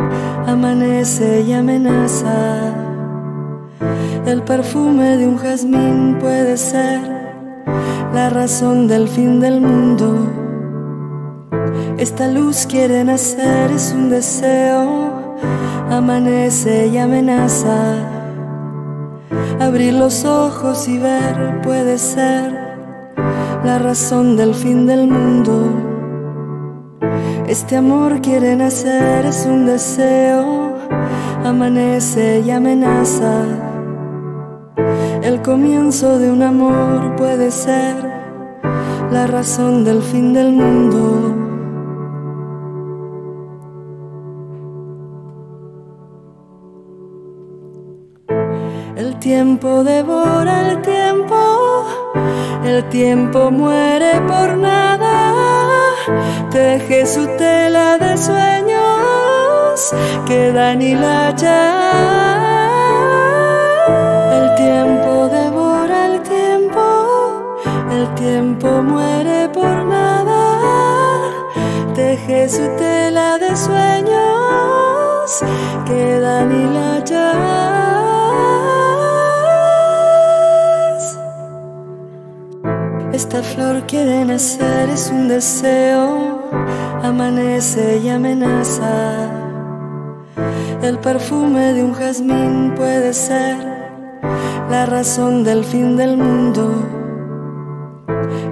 amanece 0.45 1.45
y 1.47 1.53
amenaza. 1.53 2.75
El 4.27 4.43
perfume 4.43 5.19
de 5.19 5.29
un 5.29 5.39
jazmín 5.39 6.19
puede 6.19 6.57
ser 6.57 7.01
la 8.13 8.29
razón 8.31 8.89
del 8.89 9.07
fin 9.07 9.39
del 9.39 9.61
mundo. 9.61 10.27
Esta 11.97 12.27
luz 12.27 12.67
quiere 12.67 13.05
nacer, 13.05 13.71
es 13.71 13.93
un 13.97 14.11
deseo, 14.11 15.37
amanece 15.89 16.89
y 16.89 16.99
amenaza. 16.99 17.79
Abrir 19.61 19.95
los 19.95 20.25
ojos 20.25 20.89
y 20.89 20.99
ver 20.99 21.61
puede 21.63 21.99
ser 21.99 22.51
la 23.65 23.79
razón 23.79 24.37
del 24.37 24.57
fin 24.57 24.89
del 24.89 25.07
mundo. 25.07 25.88
Este 27.49 27.77
amor 27.77 28.21
quiere 28.21 28.55
nacer, 28.57 29.25
es 29.25 29.47
un 29.47 29.65
deseo, 29.65 30.75
amanece 31.43 32.43
y 32.45 32.51
amenaza. 32.51 33.43
El 35.23 35.41
comienzo 35.41 36.19
de 36.19 36.31
un 36.31 36.43
amor 36.43 37.17
puede 37.17 37.51
ser 37.51 37.97
la 39.11 39.27
razón 39.27 39.83
del 39.83 40.03
fin 40.03 40.35
del 40.35 40.53
mundo. 40.53 41.35
El 48.95 49.19
tiempo 49.19 49.85
devora 49.85 50.71
el 50.71 50.83
tiempo, 50.83 51.87
el 52.65 52.85
tiempo 52.91 53.51
muere 53.51 54.21
por 54.27 54.59
nada, 54.59 55.28
teje 56.51 57.07
su 57.07 57.27
tela 57.37 57.99
de 57.99 58.17
sueños, 58.17 59.95
quedan 60.27 60.81
hilachas. 60.83 61.49
El 64.39 64.55
tiempo 64.57 65.29
devora 65.29 66.07
el 66.07 66.21
tiempo, 66.23 67.55
el 67.91 68.15
tiempo 68.15 68.83
muere 68.83 69.49
por 69.49 69.85
nada, 69.85 70.41
teje 71.95 72.49
su 72.49 72.67
tela 72.77 73.39
de 73.39 73.57
sueños, 73.57 75.45
quedan 75.87 76.53
hilachas. 76.53 77.98
Esta 83.29 83.43
flor 83.43 83.87
quiere 83.87 84.25
nacer, 84.25 84.89
es 84.89 85.11
un 85.11 85.29
deseo, 85.29 86.49
amanece 87.03 88.01
y 88.03 88.09
amenaza. 88.09 89.29
El 90.81 90.99
perfume 90.99 91.75
de 91.75 91.85
un 91.85 91.93
jazmín 91.93 92.73
puede 92.75 93.13
ser 93.13 93.59
la 94.71 94.87
razón 94.87 95.45
del 95.45 95.63
fin 95.63 95.95
del 95.99 96.17
mundo. 96.17 96.73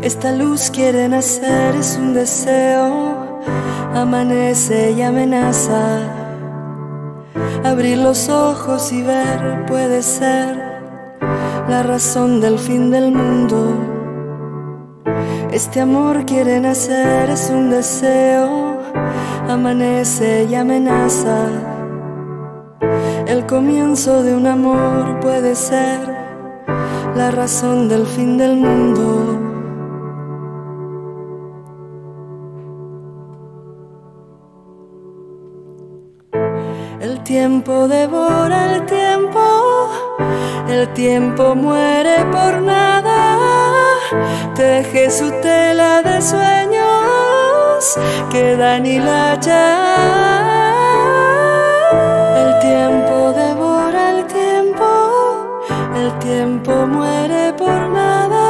Esta 0.02 0.32
luz 0.32 0.70
quiere 0.70 1.08
nacer, 1.08 1.74
es 1.74 1.96
un 1.98 2.12
deseo, 2.12 3.40
amanece 3.94 4.92
y 4.92 5.00
amenaza. 5.00 6.00
Abrir 7.64 7.96
los 7.96 8.28
ojos 8.28 8.92
y 8.92 9.00
ver 9.00 9.64
puede 9.66 10.02
ser 10.02 10.54
la 11.66 11.82
razón 11.82 12.42
del 12.42 12.58
fin 12.58 12.90
del 12.90 13.10
mundo. 13.10 13.95
Este 15.52 15.80
amor 15.80 16.24
quiere 16.26 16.60
nacer, 16.60 17.30
es 17.30 17.50
un 17.50 17.70
deseo, 17.70 18.78
amanece 19.48 20.46
y 20.50 20.54
amenaza. 20.54 21.46
El 23.26 23.46
comienzo 23.46 24.22
de 24.22 24.34
un 24.34 24.46
amor 24.46 25.20
puede 25.20 25.54
ser 25.54 26.00
la 27.16 27.30
razón 27.30 27.88
del 27.88 28.06
fin 28.06 28.36
del 28.36 28.56
mundo. 28.56 29.46
El 37.00 37.22
tiempo 37.22 37.88
devora 37.88 38.74
el 38.74 38.86
tiempo, 38.86 39.40
el 40.68 40.92
tiempo 40.92 41.54
muere 41.54 42.24
por 42.30 42.60
nada, 42.62 42.95
teje 44.54 45.10
su 45.10 45.30
tela 45.40 46.02
de 46.02 46.20
sueños, 46.22 47.98
quedan 48.30 48.86
hilachas. 48.86 49.54
El 52.42 52.58
tiempo 52.60 53.32
devora 53.32 54.10
el 54.10 54.26
tiempo, 54.26 55.60
el 55.96 56.18
tiempo 56.18 56.86
muere 56.86 57.52
por 57.54 57.88
nada, 57.88 58.46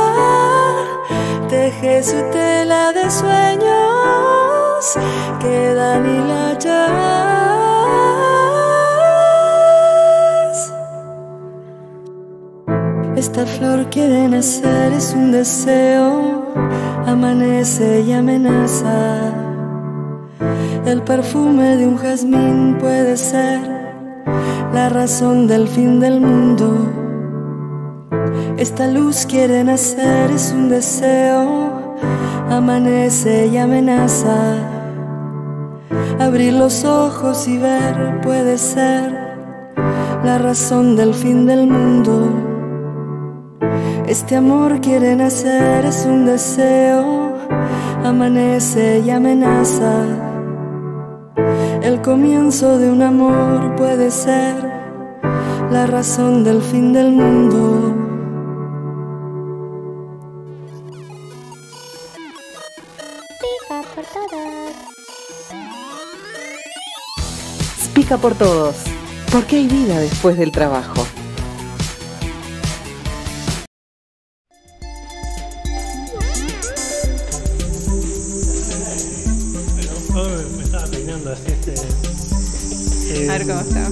teje 1.49 2.03
su 2.03 2.23
tela 2.31 2.93
de 2.93 3.11
sueños, 3.11 4.99
quedan 5.41 6.05
hilachas. 6.07 7.66
Esta 13.17 13.47
flor 13.47 13.89
quiere 13.89 14.29
nacer, 14.29 14.93
es 14.93 15.15
un 15.17 15.33
deseo, 15.33 16.53
amanece 17.07 18.03
y 18.03 18.13
amenaza. 18.13 19.33
El 20.85 21.03
perfume 21.03 21.77
de 21.77 21.87
un 21.87 21.97
jazmín 21.97 22.77
puede 22.79 23.17
ser 23.17 23.59
la 24.75 24.91
razón 24.91 25.47
del 25.47 25.67
fin 25.67 25.99
del 25.99 26.21
mundo. 26.21 26.93
Esta 28.59 28.87
luz 28.87 29.25
quiere 29.25 29.65
nacer, 29.65 30.31
es 30.31 30.53
un 30.53 30.69
deseo, 30.69 31.97
amanece 32.51 33.47
y 33.47 33.57
amenaza. 33.57 34.59
Abrir 36.21 36.53
los 36.53 36.85
ojos 36.85 37.49
y 37.49 37.57
ver 37.57 38.21
puede 38.21 38.59
ser 38.59 39.11
la 40.23 40.37
razón 40.37 40.97
del 40.97 41.15
fin 41.15 41.47
del 41.47 41.67
mundo. 41.67 42.56
Este 44.07 44.37
amor 44.37 44.81
quiere 44.81 45.17
nacer, 45.17 45.85
es 45.85 46.07
un 46.07 46.27
deseo, 46.27 47.35
amanece 48.05 49.03
y 49.05 49.11
amenaza. 49.11 50.05
El 51.83 52.01
comienzo 52.03 52.79
de 52.79 52.91
un 52.91 53.03
amor 53.03 53.75
puede 53.77 54.11
ser 54.11 54.55
la 55.71 55.87
razón 55.87 56.45
del 56.45 56.63
fin 56.63 56.93
del 56.93 57.13
mundo. 57.13 57.95
Pica 67.95 68.19
por 68.19 68.35
todos, 68.35 68.77
porque 69.33 69.57
hay 69.57 69.69
vida 69.69 69.99
después 69.99 70.37
del 70.37 70.53
trabajo. 70.53 71.05
Cómo 83.47 83.61
está. 83.61 83.89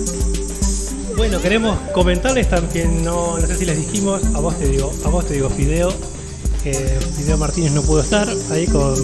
Bueno, 1.17 1.41
queremos 1.41 1.79
comentarles 1.93 2.49
también, 2.51 3.05
no, 3.05 3.39
no 3.39 3.47
sé 3.47 3.57
si 3.57 3.65
les 3.65 3.77
dijimos, 3.79 4.21
a 4.35 4.41
vos 4.41 4.59
te 4.59 4.69
digo, 4.69 4.93
a 5.05 5.09
vos 5.09 5.27
te 5.27 5.35
digo 5.35 5.49
Fideo, 5.49 5.93
que 6.63 6.73
Fideo 7.17 7.39
Martínez 7.39 7.73
no 7.73 7.83
pudo 7.83 8.01
estar 8.01 8.29
ahí 8.51 8.67
con, 8.67 8.95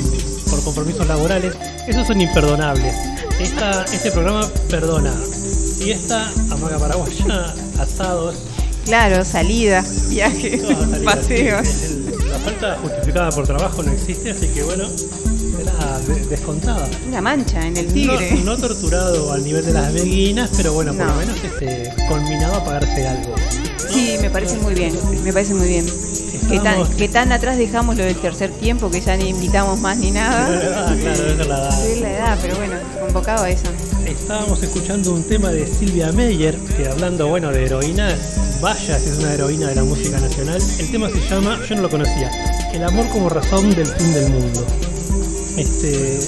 por 0.51 0.62
compromisos 0.64 1.07
laborales. 1.07 1.55
Esos 1.86 2.07
son 2.07 2.20
imperdonables. 2.20 2.94
Esta, 3.38 3.84
este 3.84 4.11
programa 4.11 4.48
perdona. 4.68 5.12
Fiesta, 5.78 6.30
amaga 6.51 6.78
paraguaya, 6.78 7.55
asados, 7.78 8.34
Claro, 8.84 9.24
salida, 9.24 9.84
viaje, 10.09 10.61
paseos. 11.05 11.68
El- 11.84 12.11
La 12.30 12.38
falta 12.38 12.78
justificada 12.82 13.30
por 13.30 13.46
trabajo 13.46 13.82
no 13.82 13.92
existe, 13.92 14.30
así 14.30 14.48
que 14.48 14.62
bueno, 14.62 14.88
de- 15.57 16.26
descontada. 16.26 16.88
Una 17.09 17.20
mancha 17.20 17.66
en 17.66 17.76
el 17.76 17.86
tigre. 17.92 18.32
No, 18.44 18.57
no 18.57 18.57
torturado 18.59 19.32
al 19.32 19.44
nivel 19.44 19.64
de 19.64 19.72
las 19.72 19.92
beguinas, 19.92 20.51
pero 20.57 20.72
bueno, 20.72 20.92
por 20.94 21.07
No. 21.07 21.12
lo 21.12 21.18
menos 21.20 21.36
este, 21.44 21.92
conminado 22.09 22.55
a 22.57 22.64
pagarse 22.64 23.07
algo. 23.07 23.34
Sí, 23.92 24.16
me 24.20 24.30
parece 24.30 24.57
muy 24.59 24.74
bien, 24.74 24.94
me 25.24 25.32
parece 25.32 25.55
muy 25.55 25.68
bien. 25.68 25.86
Que 26.48 26.59
tan, 26.59 26.84
que 26.96 27.09
tan 27.09 27.30
atrás 27.30 27.59
dejamos 27.59 27.96
lo 27.96 28.03
del 28.03 28.16
tercer 28.16 28.51
tiempo, 28.51 28.90
que 28.90 29.01
ya 29.01 29.16
ni 29.16 29.28
invitamos 29.28 29.78
más 29.80 29.96
ni 29.98 30.11
nada. 30.11 30.48
Ah, 30.90 30.96
claro, 31.01 31.26
es 31.26 31.36
la 31.38 31.44
edad. 31.44 31.86
Es 31.86 32.01
la 32.01 32.11
edad, 32.12 32.38
pero 32.42 32.57
bueno, 32.57 32.74
convocado 33.01 33.44
a 33.44 33.51
eso. 33.51 33.66
Estábamos 34.05 34.61
escuchando 34.62 35.12
un 35.12 35.22
tema 35.22 35.51
de 35.51 35.66
Silvia 35.66 36.11
Meyer, 36.11 36.57
que 36.76 36.88
hablando 36.88 37.28
bueno 37.28 37.51
de 37.53 37.66
heroínas, 37.66 38.14
vaya 38.61 38.98
si 38.98 39.11
es 39.11 39.18
una 39.18 39.32
heroína 39.34 39.68
de 39.68 39.74
la 39.76 39.84
música 39.84 40.18
nacional. 40.18 40.61
El 40.78 40.90
tema 40.90 41.09
se 41.11 41.20
llama, 41.28 41.61
yo 41.68 41.76
no 41.76 41.82
lo 41.82 41.90
conocía, 41.90 42.30
El 42.72 42.82
amor 42.82 43.07
como 43.11 43.28
razón 43.28 43.70
del 43.70 43.86
fin 43.86 44.12
del 44.14 44.30
mundo. 44.30 44.66
Este, 45.61 46.18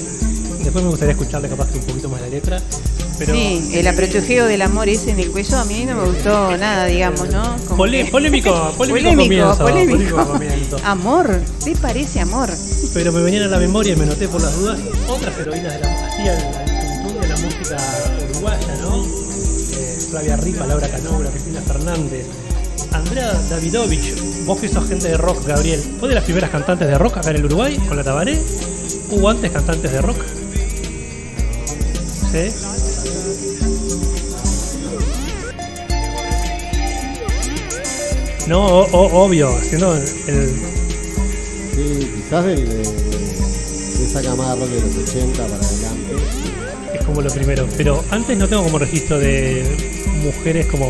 después 0.63 0.83
me 0.83 0.89
gustaría 0.91 1.13
escucharle 1.13 1.49
capaz 1.49 1.67
que 1.71 1.79
un 1.79 1.85
poquito 1.85 2.07
más 2.09 2.21
la 2.21 2.27
letra, 2.27 2.61
pero 3.17 3.33
Sí, 3.33 3.71
el 3.73 3.87
apretujeo 3.87 4.45
del 4.45 4.61
amor 4.61 4.89
ese 4.89 5.11
en 5.11 5.19
el 5.19 5.31
cuello 5.31 5.57
a 5.57 5.65
mí 5.65 5.85
no 5.85 5.95
me 5.95 6.05
gustó 6.07 6.55
nada, 6.57 6.85
digamos, 6.85 7.29
¿no? 7.29 7.55
Polémico, 7.75 8.11
polémico, 8.11 8.73
polémico, 8.77 9.23
comienzo, 9.23 9.57
polémico. 9.57 10.77
Amor, 10.83 11.41
¿te 11.63 11.75
parece 11.75 12.19
amor? 12.19 12.49
Pero 12.93 13.11
me 13.11 13.23
venían 13.23 13.43
a 13.43 13.47
la 13.47 13.57
memoria 13.57 13.93
y 13.93 13.95
me 13.95 14.05
noté 14.05 14.27
por 14.27 14.41
las 14.41 14.55
dudas 14.55 14.79
otras 15.07 15.37
heroínas 15.39 15.73
de 15.73 15.79
la, 15.79 16.07
así 16.07 16.21
al, 16.21 16.37
al 16.37 17.21
de 17.21 17.27
la 17.27 17.37
música 17.37 17.77
uruguaya, 18.29 18.75
¿no? 18.81 19.03
Eh, 19.03 19.97
Flavia 20.11 20.37
Ripa, 20.37 20.67
Laura 20.67 20.87
Canobra, 20.89 21.29
Cristina 21.31 21.61
Fernández, 21.61 22.25
Andrea 22.91 23.33
Davidovich, 23.49 24.13
vos 24.45 24.59
que 24.59 24.69
sos 24.69 24.87
gente 24.87 25.07
de 25.07 25.17
rock, 25.17 25.43
Gabriel, 25.47 25.81
¿fue 25.99 26.09
de 26.09 26.15
las 26.15 26.23
primeras 26.23 26.51
cantantes 26.51 26.87
de 26.87 26.97
rock 26.99 27.17
acá 27.17 27.31
en 27.31 27.37
el 27.37 27.45
Uruguay 27.45 27.77
con 27.87 27.97
la 27.97 28.03
Tabaré? 28.03 28.39
¿Hubo 29.11 29.29
antes 29.29 29.51
cantantes 29.51 29.91
de 29.91 30.01
rock? 30.01 30.17
¿Sí? 32.31 32.51
No, 38.47 38.65
o- 38.65 38.87
o- 38.91 39.23
obvio, 39.25 39.49
siendo 39.61 39.95
el, 39.95 40.49
Sí, 41.75 42.11
quizás 42.15 42.45
del- 42.45 42.67
de, 42.69 42.75
de 42.77 44.05
esa 44.05 44.21
camada 44.21 44.55
rock 44.55 44.69
de 44.69 44.81
los 44.81 44.95
80 45.09 45.43
para 45.47 45.55
adelante. 45.55 46.15
es 46.99 47.05
como 47.05 47.21
lo 47.21 47.31
primero. 47.31 47.67
Pero 47.77 48.03
antes 48.11 48.37
no 48.37 48.47
tengo 48.47 48.63
como 48.63 48.77
registro 48.79 49.17
de 49.17 49.63
mujeres 50.23 50.67
como. 50.67 50.89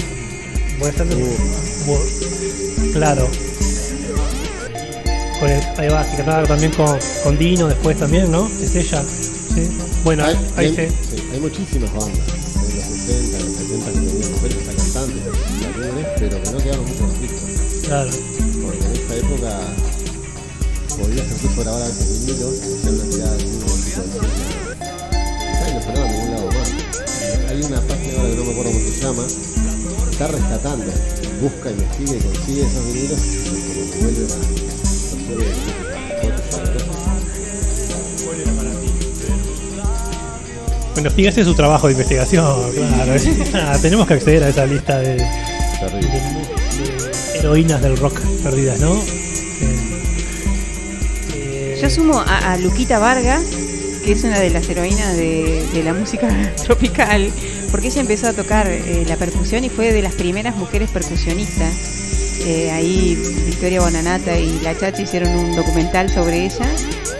Puede 0.79 0.93
ser 0.93 1.07
de- 1.07 1.15
bu- 1.23 2.91
Claro. 2.93 3.27
Con 5.43 5.51
el- 5.51 5.61
ahí 5.77 5.89
va, 5.89 6.09
que 6.09 6.15
cantaba 6.15 6.47
también 6.47 6.71
con, 6.71 6.97
con 7.21 7.37
Dino 7.37 7.67
después 7.67 7.97
también, 7.97 8.31
¿no? 8.31 8.49
Es 8.61 8.73
ella. 8.75 9.03
Sí. 9.53 9.67
Bueno, 10.05 10.23
hay, 10.23 10.35
ahí 10.55 10.67
hay- 10.67 10.75
se. 10.75 10.89
sí, 10.89 11.23
hay 11.33 11.39
muchísimas 11.41 11.91
bandas 11.91 12.17
en 12.17 12.75
los 12.77 12.85
60, 12.85 13.37
en 13.39 13.43
los 13.43 13.53
70 13.57 13.91
que 13.91 13.99
tenían 13.99 14.31
mujeres 14.31 14.57
hasta 14.59 14.73
cantantes, 14.73 15.23
pero 16.17 16.41
que 16.43 16.51
no 16.51 16.57
quedaron 16.59 16.85
muchos 16.85 17.09
registros. 17.19 17.83
Claro. 17.83 18.09
Porque 18.63 18.85
en 18.85 18.91
esa 18.93 19.15
época 19.19 19.59
podías 20.97 21.27
incluso 21.27 21.61
grabar 21.61 21.81
a 21.81 21.87
veces 21.87 22.25
vinilos, 22.25 22.53
hacer 22.63 22.91
una 22.93 23.03
tirada 23.11 23.31
de 23.35 23.43
vinilo 23.43 23.65
tipo 23.65 24.21
y 25.67 25.73
no 25.73 25.81
sonaba 25.83 26.07
ningún 26.07 26.31
lado 26.31 26.47
más. 26.55 26.69
Hay 27.51 27.61
una 27.63 27.81
página 27.81 28.13
ahora 28.17 28.29
que 28.31 28.35
no 28.37 28.43
me 28.45 28.51
acuerdo 28.53 28.71
cómo 28.71 28.79
se 28.79 29.01
llama, 29.03 29.23
está 30.09 30.27
rescatando, 30.27 30.91
busca, 31.41 31.69
investiga 31.69 32.15
y 32.15 32.21
consigue 32.31 32.61
esos 32.63 32.85
vinilos 32.87 33.19
y 33.19 33.91
que 33.91 33.97
vuelve 33.99 34.23
a 34.23 34.72
Bueno, 40.93 41.09
fíjese 41.09 41.43
su 41.43 41.55
trabajo 41.55 41.88
de 41.88 41.93
investigación, 41.93 42.71
claro. 42.71 43.13
Ah, 43.55 43.77
tenemos 43.81 44.05
que 44.07 44.13
acceder 44.13 44.43
a 44.43 44.49
esa 44.49 44.65
lista 44.65 44.99
de, 44.99 45.15
de- 45.15 45.17
de 45.17 45.27
heroínas 47.39 47.81
del 47.81 47.97
rock 47.97 48.19
perdidas, 48.43 48.79
¿no? 48.79 48.95
Eh, 51.36 51.77
Yo 51.81 51.89
sumo 51.89 52.19
a, 52.19 52.53
a 52.53 52.57
Luquita 52.57 52.99
Varga, 52.99 53.41
que 54.05 54.11
es 54.13 54.23
una 54.23 54.39
de 54.39 54.49
las 54.51 54.69
heroínas 54.69 55.17
de, 55.17 55.65
de 55.73 55.84
la 55.84 55.93
música 55.93 56.29
tropical, 56.63 57.31
porque 57.71 57.88
ella 57.88 58.01
empezó 58.01 58.27
a 58.27 58.34
tocar 58.34 58.67
eh, 58.69 59.03
la 59.07 59.15
percusión 59.17 59.63
y 59.63 59.69
fue 59.69 59.91
de 59.91 60.01
las 60.03 60.13
primeras 60.13 60.55
mujeres 60.55 60.91
percusionistas. 60.91 61.73
Eh, 62.45 62.71
ahí 62.71 63.15
Victoria 63.45 63.79
Bonanata 63.79 64.37
y 64.37 64.59
La 64.59 64.77
Chacha 64.77 65.01
hicieron 65.01 65.29
un 65.29 65.55
documental 65.55 66.09
sobre 66.09 66.45
ella 66.45 66.65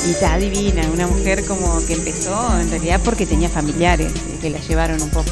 y 0.06 0.12
está 0.12 0.38
divina, 0.38 0.84
una 0.92 1.08
mujer 1.08 1.46
como 1.46 1.80
que 1.86 1.94
empezó 1.94 2.60
en 2.60 2.70
realidad 2.70 3.00
porque 3.06 3.26
tenía 3.26 3.48
familiares 3.48 4.12
eh, 4.12 4.38
que 4.42 4.50
la 4.50 4.60
llevaron 4.60 5.02
un 5.02 5.10
poco. 5.10 5.32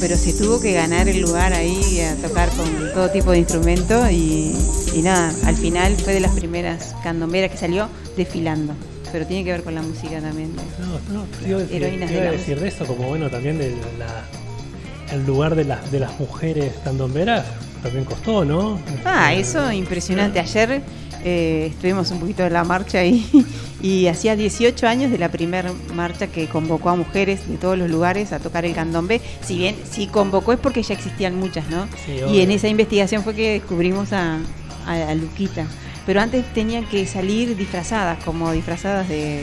Pero 0.00 0.16
se 0.16 0.32
tuvo 0.32 0.60
que 0.62 0.72
ganar 0.72 1.08
el 1.08 1.20
lugar 1.20 1.52
ahí 1.52 2.00
a 2.00 2.14
tocar 2.16 2.48
con 2.50 2.92
todo 2.94 3.10
tipo 3.10 3.32
de 3.32 3.40
instrumentos 3.40 4.10
y, 4.10 4.54
y 4.94 5.02
nada, 5.02 5.34
al 5.44 5.56
final 5.56 5.94
fue 5.96 6.14
de 6.14 6.20
las 6.20 6.32
primeras 6.32 6.94
candomberas 7.02 7.50
que 7.50 7.58
salió 7.58 7.88
desfilando. 8.16 8.72
Pero 9.12 9.26
tiene 9.26 9.44
que 9.44 9.52
ver 9.52 9.62
con 9.62 9.74
la 9.74 9.82
música 9.82 10.20
también. 10.20 10.54
No, 10.56 11.14
no, 11.14 11.24
te 11.24 11.48
iba 11.48 11.58
a 11.58 11.62
decir, 11.62 11.82
iba 11.82 12.06
de 12.06 12.28
a 12.28 12.32
decir 12.32 12.60
de 12.60 12.68
eso, 12.68 12.86
como 12.86 13.08
bueno, 13.08 13.28
también 13.28 13.58
de 13.58 13.76
la, 13.98 14.24
el 15.12 15.26
lugar 15.26 15.54
de, 15.54 15.64
las 15.64 15.90
de 15.90 16.00
las 16.00 16.18
mujeres 16.18 16.72
candomberas 16.84 17.44
también 17.82 18.04
costó, 18.04 18.44
¿no? 18.44 18.80
Ah, 19.04 19.32
eso 19.34 19.70
impresionante. 19.72 20.38
Ayer 20.40 20.82
eh, 21.24 21.68
estuvimos 21.70 22.10
un 22.10 22.20
poquito 22.20 22.44
en 22.44 22.52
la 22.52 22.64
marcha 22.64 22.98
ahí 23.00 23.26
y 23.82 24.06
hacía 24.06 24.36
18 24.36 24.86
años 24.86 25.10
de 25.10 25.18
la 25.18 25.30
primera 25.30 25.72
marcha 25.94 26.26
que 26.28 26.46
convocó 26.48 26.90
a 26.90 26.96
mujeres 26.96 27.48
de 27.48 27.56
todos 27.56 27.76
los 27.78 27.90
lugares 27.90 28.32
a 28.32 28.38
tocar 28.38 28.64
el 28.64 28.74
candombe. 28.74 29.20
Si 29.42 29.56
bien 29.58 29.76
si 29.90 30.06
convocó 30.06 30.52
es 30.52 30.58
porque 30.58 30.82
ya 30.82 30.94
existían 30.94 31.36
muchas, 31.36 31.68
¿no? 31.70 31.86
Sí, 32.06 32.12
y 32.32 32.40
en 32.40 32.50
esa 32.50 32.68
investigación 32.68 33.22
fue 33.24 33.34
que 33.34 33.52
descubrimos 33.54 34.12
a, 34.12 34.38
a- 34.86 35.08
a 35.10 35.14
Luquita. 35.14 35.66
Pero 36.06 36.20
antes 36.22 36.44
tenían 36.54 36.86
que 36.86 37.06
salir 37.06 37.54
disfrazadas, 37.56 38.22
como 38.24 38.50
disfrazadas 38.52 39.08
de, 39.10 39.40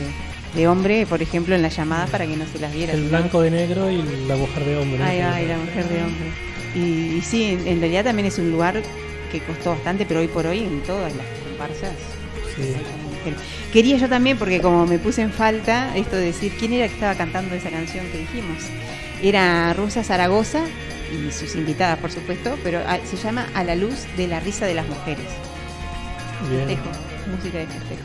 de 0.56 0.66
hombre, 0.66 1.06
por 1.06 1.22
ejemplo, 1.22 1.54
en 1.54 1.62
las 1.62 1.76
llamadas 1.76 2.10
para 2.10 2.26
que 2.26 2.36
no 2.36 2.44
se 2.50 2.58
las 2.58 2.72
viera. 2.74 2.92
El 2.92 3.08
blanco 3.08 3.40
de 3.40 3.52
negro 3.52 3.88
y 3.88 4.02
la 4.26 4.34
mujer 4.34 4.64
de 4.64 4.76
hombre. 4.76 5.00
Ay, 5.02 5.20
ay, 5.20 5.46
la 5.46 5.58
mujer 5.58 5.88
de 5.88 6.02
hombre. 6.02 6.32
Y, 6.76 7.16
y 7.16 7.22
sí, 7.22 7.58
en, 7.64 7.80
realidad 7.80 8.04
también 8.04 8.26
es 8.26 8.38
un 8.38 8.50
lugar 8.50 8.82
que 9.32 9.40
costó 9.40 9.70
bastante, 9.70 10.04
pero 10.04 10.20
hoy 10.20 10.28
por 10.28 10.46
hoy 10.46 10.58
en 10.60 10.82
todas 10.82 11.14
las 11.16 11.26
comparsas. 11.44 11.94
Sí. 12.54 12.74
Quería 13.72 13.96
yo 13.96 14.08
también, 14.08 14.38
porque 14.38 14.60
como 14.60 14.86
me 14.86 14.98
puse 14.98 15.22
en 15.22 15.32
falta, 15.32 15.96
esto 15.96 16.16
de 16.16 16.26
decir 16.26 16.52
quién 16.58 16.72
era 16.74 16.86
que 16.86 16.94
estaba 16.94 17.14
cantando 17.14 17.54
esa 17.54 17.70
canción 17.70 18.06
que 18.12 18.18
dijimos. 18.18 18.62
Era 19.22 19.72
Rosa 19.72 20.04
Zaragoza 20.04 20.64
y 21.10 21.32
sus 21.32 21.54
invitadas, 21.56 21.98
por 21.98 22.10
supuesto, 22.10 22.56
pero 22.62 22.80
ah, 22.86 22.98
se 23.04 23.16
llama 23.16 23.48
A 23.54 23.64
la 23.64 23.74
luz 23.74 24.06
de 24.16 24.28
la 24.28 24.40
risa 24.40 24.66
de 24.66 24.74
las 24.74 24.86
mujeres. 24.86 25.26
Bien. 26.50 26.68
Festejo, 26.68 26.90
música 27.34 27.58
de 27.58 27.66
festejo. 27.66 28.02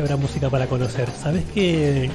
Habrá 0.00 0.16
música 0.16 0.48
para 0.48 0.66
conocer. 0.66 1.08
¿Sabes 1.20 1.44
que 1.52 2.08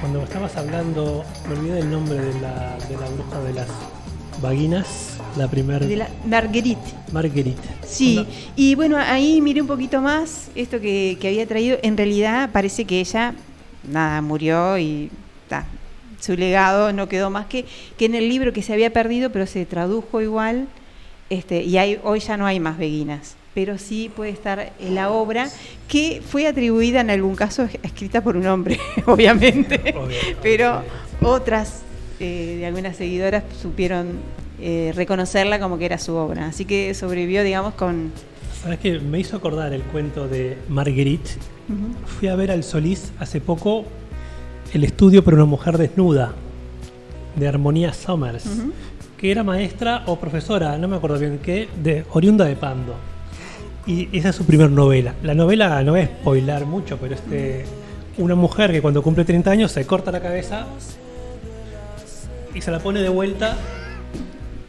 cuando 0.00 0.22
estabas 0.22 0.56
hablando, 0.56 1.24
me 1.48 1.54
olvidé 1.54 1.74
del 1.74 1.90
nombre 1.90 2.18
de 2.18 2.40
la, 2.40 2.76
de 2.88 2.96
la 2.96 3.08
bruja 3.08 3.40
de 3.40 3.52
las 3.52 3.68
vaginas? 4.40 5.18
La 5.36 5.48
primera. 5.48 5.86
De 5.86 5.96
la 5.96 6.08
Marguerite. 6.26 6.80
Marguerite. 7.12 7.68
Sí, 7.86 8.26
y 8.56 8.74
bueno, 8.74 8.96
ahí 8.96 9.40
miré 9.40 9.60
un 9.60 9.68
poquito 9.68 10.00
más 10.00 10.50
esto 10.54 10.80
que, 10.80 11.18
que 11.20 11.28
había 11.28 11.46
traído. 11.46 11.78
En 11.82 11.96
realidad 11.96 12.50
parece 12.52 12.84
que 12.84 13.00
ella, 13.00 13.34
nada, 13.88 14.20
murió 14.22 14.78
y 14.78 15.10
ta, 15.48 15.66
su 16.20 16.34
legado 16.34 16.92
no 16.92 17.08
quedó 17.08 17.30
más 17.30 17.46
que, 17.46 17.64
que 17.96 18.06
en 18.06 18.14
el 18.14 18.28
libro 18.28 18.52
que 18.52 18.62
se 18.62 18.72
había 18.72 18.92
perdido, 18.92 19.30
pero 19.30 19.46
se 19.46 19.66
tradujo 19.66 20.20
igual, 20.20 20.66
este, 21.28 21.62
y 21.62 21.78
hay, 21.78 22.00
hoy 22.02 22.20
ya 22.20 22.36
no 22.36 22.46
hay 22.46 22.58
más 22.58 22.78
beguinas, 22.78 23.36
pero 23.54 23.78
sí 23.78 24.10
puede 24.14 24.30
estar 24.30 24.72
en 24.78 24.94
la 24.94 25.10
obra 25.10 25.48
que 25.88 26.22
fue 26.24 26.46
atribuida 26.46 27.00
en 27.00 27.10
algún 27.10 27.34
caso 27.34 27.68
escrita 27.82 28.22
por 28.22 28.36
un 28.36 28.46
hombre, 28.46 28.78
obviamente, 29.06 29.94
pero 30.42 30.82
otras 31.20 31.82
eh, 32.20 32.56
de 32.58 32.66
algunas 32.66 32.96
seguidoras 32.96 33.44
supieron 33.60 34.18
eh, 34.60 34.92
reconocerla 34.94 35.58
como 35.58 35.78
que 35.78 35.86
era 35.86 35.98
su 35.98 36.14
obra, 36.14 36.46
así 36.46 36.64
que 36.64 36.94
sobrevivió, 36.94 37.42
digamos, 37.42 37.74
con... 37.74 38.12
¿Sabes 38.62 38.78
qué? 38.78 38.98
Me 38.98 39.18
hizo 39.18 39.36
acordar 39.36 39.72
el 39.72 39.82
cuento 39.82 40.28
de 40.28 40.58
Marguerite. 40.68 41.30
Fui 42.18 42.28
a 42.28 42.34
ver 42.34 42.50
al 42.50 42.64
Solís 42.64 43.12
hace 43.18 43.40
poco 43.40 43.84
el 44.74 44.84
estudio 44.84 45.24
para 45.24 45.36
una 45.36 45.46
mujer 45.46 45.78
desnuda 45.78 46.34
de 47.36 47.48
Armonía 47.48 47.92
Summers, 47.92 48.44
que 49.16 49.30
era 49.30 49.42
maestra 49.44 50.02
o 50.06 50.16
profesora, 50.16 50.76
no 50.78 50.88
me 50.88 50.96
acuerdo 50.96 51.18
bien 51.18 51.38
qué, 51.42 51.68
de 51.82 52.04
oriunda 52.12 52.44
de 52.44 52.56
Pando. 52.56 52.94
Y 53.90 54.08
esa 54.12 54.28
es 54.28 54.36
su 54.36 54.44
primer 54.46 54.70
novela. 54.70 55.16
La 55.24 55.34
novela 55.34 55.82
no 55.82 55.96
es 55.96 56.08
spoilar 56.08 56.64
mucho, 56.64 56.96
pero 56.98 57.16
este 57.16 57.64
una 58.18 58.36
mujer 58.36 58.70
que 58.70 58.80
cuando 58.80 59.02
cumple 59.02 59.24
30 59.24 59.50
años 59.50 59.72
se 59.72 59.84
corta 59.84 60.12
la 60.12 60.20
cabeza 60.20 60.66
y 62.54 62.60
se 62.60 62.70
la 62.70 62.78
pone 62.78 63.02
de 63.02 63.08
vuelta 63.08 63.56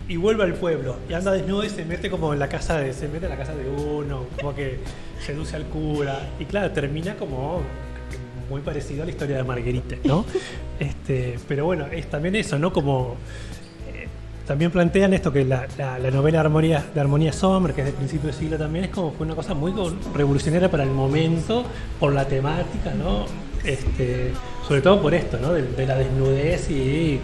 y 0.07 0.15
vuelve 0.15 0.43
al 0.43 0.55
pueblo. 0.55 0.95
Y 1.07 1.13
anda 1.13 1.34
desnudo 1.34 1.63
y 1.63 1.69
se 1.69 1.86
mete 1.86 2.09
como 2.09 2.34
en 2.34 2.39
la 2.39 2.49
casa 2.49 2.80
de 2.80 2.93
se 2.93 3.07
mete 3.09 3.26
en 3.26 3.32
la 3.32 3.38
casa 3.38 3.53
de 3.53 3.69
uno 3.69 4.26
como 4.38 4.55
que 4.55 4.80
seduce 5.24 5.55
al 5.55 5.65
cura. 5.65 6.32
Y 6.39 6.45
claro 6.45 6.72
termina 6.72 7.15
como 7.15 7.61
muy 8.49 8.61
parecido 8.61 9.03
a 9.03 9.05
la 9.05 9.11
historia 9.11 9.38
de 9.38 9.43
Marguerite 9.43 9.99
no 10.03 10.26
este 10.80 11.39
pero 11.47 11.63
bueno 11.63 11.86
es 11.86 12.09
también 12.09 12.36
eso 12.36 12.59
no 12.59 12.74
como 12.74 13.15
también 14.47 14.71
plantean 14.71 15.13
esto 15.13 15.31
que 15.31 15.45
la, 15.45 15.65
la- 15.77 15.99
la 15.99 16.11
novela 16.11 16.39
de 16.39 16.45
Armonía, 16.45 16.85
de 16.93 16.99
Armonía 16.99 17.31
Sommer, 17.33 17.73
que 17.73 17.81
es 17.81 17.85
del 17.87 17.95
principio 17.95 18.27
del 18.27 18.35
siglo 18.35 18.57
también, 18.57 18.85
es 18.85 18.91
como 18.91 19.11
fue 19.11 19.25
una 19.25 19.35
cosa 19.35 19.53
muy 19.53 19.73
revolucionaria 20.13 20.69
para 20.69 20.83
el 20.83 20.89
momento, 20.91 21.63
por 21.99 22.13
la 22.13 22.25
temática, 22.25 22.91
¿no? 22.97 23.25
Este, 23.63 24.31
sobre 24.67 24.81
todo 24.81 25.01
por 25.01 25.13
esto, 25.13 25.37
¿no? 25.41 25.53
De, 25.53 25.61
de 25.63 25.85
la 25.85 25.95
desnudez 25.95 26.69
y 26.69 27.19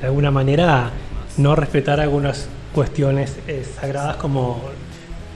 de 0.00 0.06
alguna 0.06 0.30
manera 0.30 0.90
no 1.36 1.54
respetar 1.54 2.00
algunas 2.00 2.48
cuestiones 2.74 3.36
eh, 3.46 3.64
sagradas 3.80 4.16
como 4.16 4.60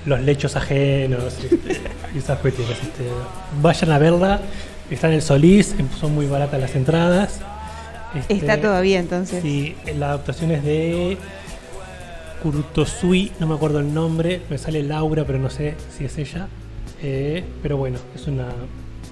los 0.07 0.20
lechos 0.20 0.57
ajenos 0.57 1.22
este, 1.44 1.80
y 2.14 2.18
esas 2.18 2.38
cuestiones. 2.38 2.78
este. 2.82 3.05
vayan 3.61 3.90
a 3.92 3.99
verla, 3.99 4.40
está 4.90 5.09
en 5.09 5.14
el 5.14 5.22
Solís, 5.22 5.74
son 6.01 6.14
muy 6.14 6.26
baratas 6.26 6.61
las 6.61 6.74
entradas. 6.74 7.40
Este, 8.14 8.34
Está 8.34 8.61
todavía 8.61 8.98
entonces. 8.98 9.42
Sí, 9.42 9.74
la 9.96 10.09
adaptación 10.09 10.50
es 10.52 10.64
de 10.64 11.18
Kurtosui, 12.42 13.32
no 13.40 13.46
me 13.46 13.54
acuerdo 13.54 13.80
el 13.80 13.92
nombre, 13.92 14.42
me 14.48 14.59
sale 14.59 14.82
Laura, 14.82 15.24
pero 15.26 15.38
no 15.38 15.50
sé 15.50 15.74
si 15.96 16.04
es 16.04 16.16
ella. 16.18 16.48
Eh, 17.02 17.44
pero 17.62 17.76
bueno, 17.76 17.98
es 18.14 18.26
una 18.26 18.48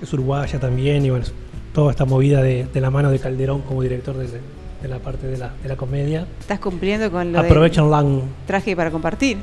es 0.03 0.13
uruguaya 0.13 0.59
también 0.59 1.05
y 1.05 1.11
bueno, 1.11 1.27
toda 1.73 1.91
esta 1.91 2.05
movida 2.05 2.43
de, 2.43 2.67
de 2.73 2.81
la 2.81 2.91
mano 2.91 3.11
de 3.11 3.19
Calderón 3.19 3.63
como 3.63 3.83
director 3.83 4.17
de, 4.17 4.27
de 4.27 4.89
la 4.89 4.99
parte 4.99 5.27
de 5.27 5.39
la, 5.39 5.53
de 5.63 5.69
la 5.69 5.77
comedia. 5.77 6.27
Estás 6.41 6.61
cumpliendo 6.61 7.11
con 7.11 7.33
lo 7.33 7.41
Aprovechan 7.41 7.91
Lang, 7.91 8.21
traje 8.47 8.77
para 8.77 8.91
compartir. 8.91 9.39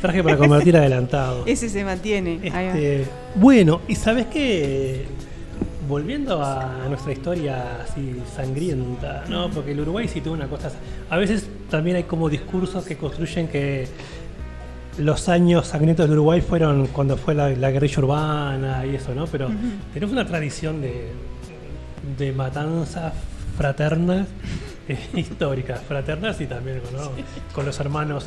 traje 0.00 0.22
para 0.22 0.36
convertir 0.36 0.76
adelantado. 0.78 1.44
Ese 1.46 1.68
se 1.68 1.84
mantiene. 1.84 2.40
Este, 2.42 3.04
bueno, 3.34 3.80
y 3.88 3.94
sabes 3.94 4.26
qué, 4.26 5.04
volviendo 5.88 6.42
a 6.42 6.86
nuestra 6.88 7.12
historia 7.12 7.82
así 7.82 8.20
sangrienta, 8.34 9.24
¿no? 9.28 9.50
Porque 9.50 9.72
el 9.72 9.80
Uruguay 9.80 10.08
sí 10.08 10.20
tuvo 10.20 10.34
una 10.34 10.48
cosa. 10.48 10.70
A 11.10 11.16
veces 11.16 11.46
también 11.70 11.96
hay 11.96 12.04
como 12.04 12.28
discursos 12.28 12.84
que 12.84 12.96
construyen 12.96 13.48
que 13.48 13.86
los 14.98 15.28
años 15.28 15.66
sangrientos 15.66 16.08
del 16.08 16.18
Uruguay 16.18 16.40
fueron 16.40 16.86
cuando 16.88 17.16
fue 17.16 17.34
la, 17.34 17.50
la 17.50 17.70
guerrilla 17.70 17.98
urbana 17.98 18.86
y 18.86 18.96
eso, 18.96 19.14
¿no? 19.14 19.26
Pero 19.26 19.50
tenemos 19.92 20.12
una 20.12 20.26
tradición 20.26 20.80
de, 20.80 21.10
de 22.18 22.32
matanzas 22.32 23.12
fraternas 23.56 24.26
eh, 24.88 24.98
históricas, 25.14 25.80
fraternas 25.82 26.40
y 26.40 26.46
también 26.46 26.80
¿no? 26.92 27.10
con 27.54 27.66
los 27.66 27.78
hermanos 27.80 28.26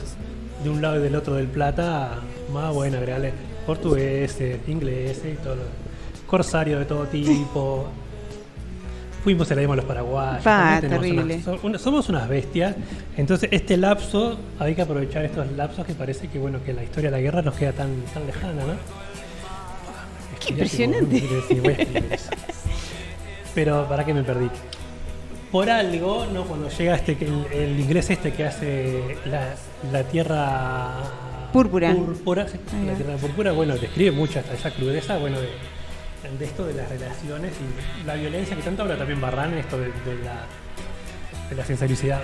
de 0.63 0.69
un 0.69 0.81
lado 0.81 0.99
y 0.99 1.03
del 1.03 1.15
otro 1.15 1.35
del 1.35 1.47
Plata, 1.47 2.19
más 2.53 2.73
bueno, 2.73 2.97
agregarle 2.97 3.31
portugueses, 3.65 4.59
ingleses 4.67 5.33
y 5.33 5.43
todo 5.43 5.55
lo 5.55 5.88
corsario 6.29 6.79
de 6.79 6.85
todo 6.85 7.05
tipo. 7.05 7.87
Fuimos 9.23 9.47
se 9.49 9.55
la 9.55 9.61
a 9.73 9.75
los 9.75 9.83
paraguayos. 9.85 10.43
Pa, 10.43 10.77
terrible. 10.79 11.41
unas- 11.45 11.63
una- 11.63 11.77
somos 11.77 12.07
unas 12.07 12.29
bestias. 12.29 12.75
Entonces, 13.17 13.49
este 13.51 13.75
lapso, 13.75 14.37
hay 14.59 14.75
que 14.75 14.81
aprovechar 14.81 15.25
estos 15.25 15.51
lapsos 15.53 15.85
que 15.85 15.93
parece 15.93 16.27
que 16.29 16.39
bueno 16.39 16.59
que 16.63 16.71
la 16.73 16.83
historia 16.83 17.09
de 17.11 17.17
la 17.17 17.21
guerra 17.21 17.41
nos 17.41 17.55
queda 17.55 17.73
tan, 17.73 17.93
tan 18.13 18.25
lejana, 18.25 18.61
¿no? 18.65 18.73
Qué 20.39 20.51
impresionante. 20.53 21.17
A. 21.17 22.17
Pero, 23.53 23.85
¿para 23.89 24.05
qué 24.05 24.13
me 24.13 24.23
perdí? 24.23 24.49
Por 25.51 25.69
algo, 25.69 26.25
¿no? 26.33 26.43
Cuando 26.45 26.69
llega 26.69 26.95
este, 26.95 27.17
el, 27.19 27.45
el 27.51 27.79
inglés 27.79 28.09
este 28.11 28.31
que 28.31 28.45
hace 28.45 29.17
la, 29.25 29.55
la 29.91 30.03
tierra 30.03 30.91
Púrpura. 31.51 31.93
púrpura, 31.93 32.45
la 32.85 32.93
tierra 32.93 33.15
púrpura, 33.17 33.51
bueno, 33.51 33.75
describe 33.75 34.11
mucho 34.11 34.39
hasta 34.39 34.53
esa 34.53 34.69
crudeza, 34.71 35.17
bueno, 35.17 35.39
de, 35.41 35.47
de 36.37 36.45
esto 36.45 36.65
de 36.65 36.73
las 36.73 36.89
relaciones 36.89 37.53
y 37.53 38.05
la 38.05 38.15
violencia 38.15 38.55
que 38.55 38.61
tanto 38.61 38.83
habla 38.83 38.97
también 38.97 39.21
Barran, 39.21 39.53
esto 39.53 39.77
de, 39.77 39.85
de 39.85 40.23
la 40.23 40.45
de 41.49 41.55
la 41.55 41.65
sensibilidad, 41.65 42.21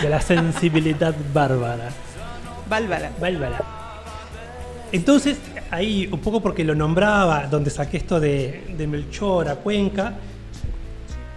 de 0.00 0.08
la 0.08 0.20
sensibilidad 0.20 1.14
bárbara. 1.34 1.90
Bálvara. 2.68 3.12
Bárbara. 3.20 3.60
Entonces, 4.92 5.38
ahí, 5.70 6.08
un 6.10 6.20
poco 6.20 6.40
porque 6.40 6.64
lo 6.64 6.74
nombraba, 6.74 7.46
donde 7.46 7.70
saqué 7.70 7.98
esto 7.98 8.18
de, 8.18 8.64
de 8.76 8.86
Melchor 8.86 9.48
a 9.48 9.56
Cuenca, 9.56 10.14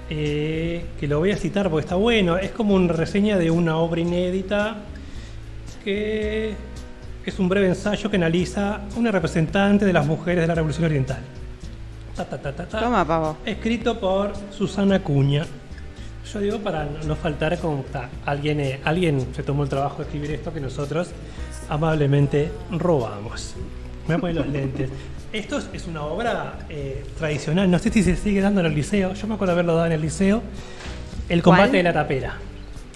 eh, 0.10 0.86
que 1.00 1.08
lo 1.08 1.20
voy 1.20 1.32
a 1.32 1.38
citar 1.38 1.70
porque 1.70 1.86
está 1.86 1.96
bueno, 1.96 2.38
es 2.38 2.52
como 2.52 2.76
una 2.76 2.94
reseña 2.94 3.38
de 3.38 3.52
una 3.52 3.78
obra 3.78 4.02
inédita 4.02 4.78
que 5.84 6.54
es 7.26 7.40
un 7.40 7.50
breve 7.50 7.68
ensayo 7.68 8.10
que 8.10 8.18
analiza 8.18 8.82
una 8.96 9.12
representante 9.12 9.86
de 9.86 9.94
las 9.94 10.06
mujeres 10.06 10.42
de 10.42 10.48
la 10.48 10.56
Revolución 10.56 10.86
Oriental. 10.86 11.20
Ta, 12.16 12.26
ta, 12.26 12.38
ta. 12.52 12.66
Toma, 12.66 13.06
pavo. 13.06 13.38
Escrito 13.46 14.00
por 14.00 14.34
Susana 14.56 15.00
Cuña. 15.00 15.46
Yo 16.32 16.40
digo 16.40 16.60
para 16.60 16.88
no 17.06 17.16
faltar 17.16 17.58
como 17.60 17.82
ta, 17.84 18.10
alguien, 18.26 18.60
eh, 18.60 18.80
alguien 18.86 19.28
se 19.36 19.44
tomó 19.44 19.64
el 19.64 19.70
trabajo 19.70 19.98
de 19.98 20.04
escribir 20.04 20.32
esto 20.32 20.54
que 20.54 20.60
nosotros 20.62 21.10
amablemente 21.70 22.52
robamos. 22.72 23.56
Me 24.08 24.16
voy 24.18 24.32
a 24.32 24.34
poner 24.34 24.36
los 24.36 24.48
lentes. 24.48 24.90
Esto 25.32 25.58
es- 25.74 25.88
una 25.88 26.04
obra 26.04 26.60
eh, 26.70 27.04
tradicional, 27.18 27.70
no 27.70 27.80
sé 27.80 27.92
si 27.92 28.04
se 28.04 28.16
sigue 28.16 28.42
dando 28.42 28.60
en 28.62 28.68
el 28.68 28.76
liceo, 28.76 29.14
yo 29.14 29.28
me 29.28 29.34
acuerdo 29.36 29.54
haberlo 29.54 29.74
dado 29.76 29.88
en 29.88 29.94
el 29.94 30.02
liceo. 30.02 30.42
El 31.30 31.42
combate 31.42 31.64
¿Cuál? 31.70 31.72
de 31.72 31.84
la 31.84 31.94
tapera. 31.94 32.34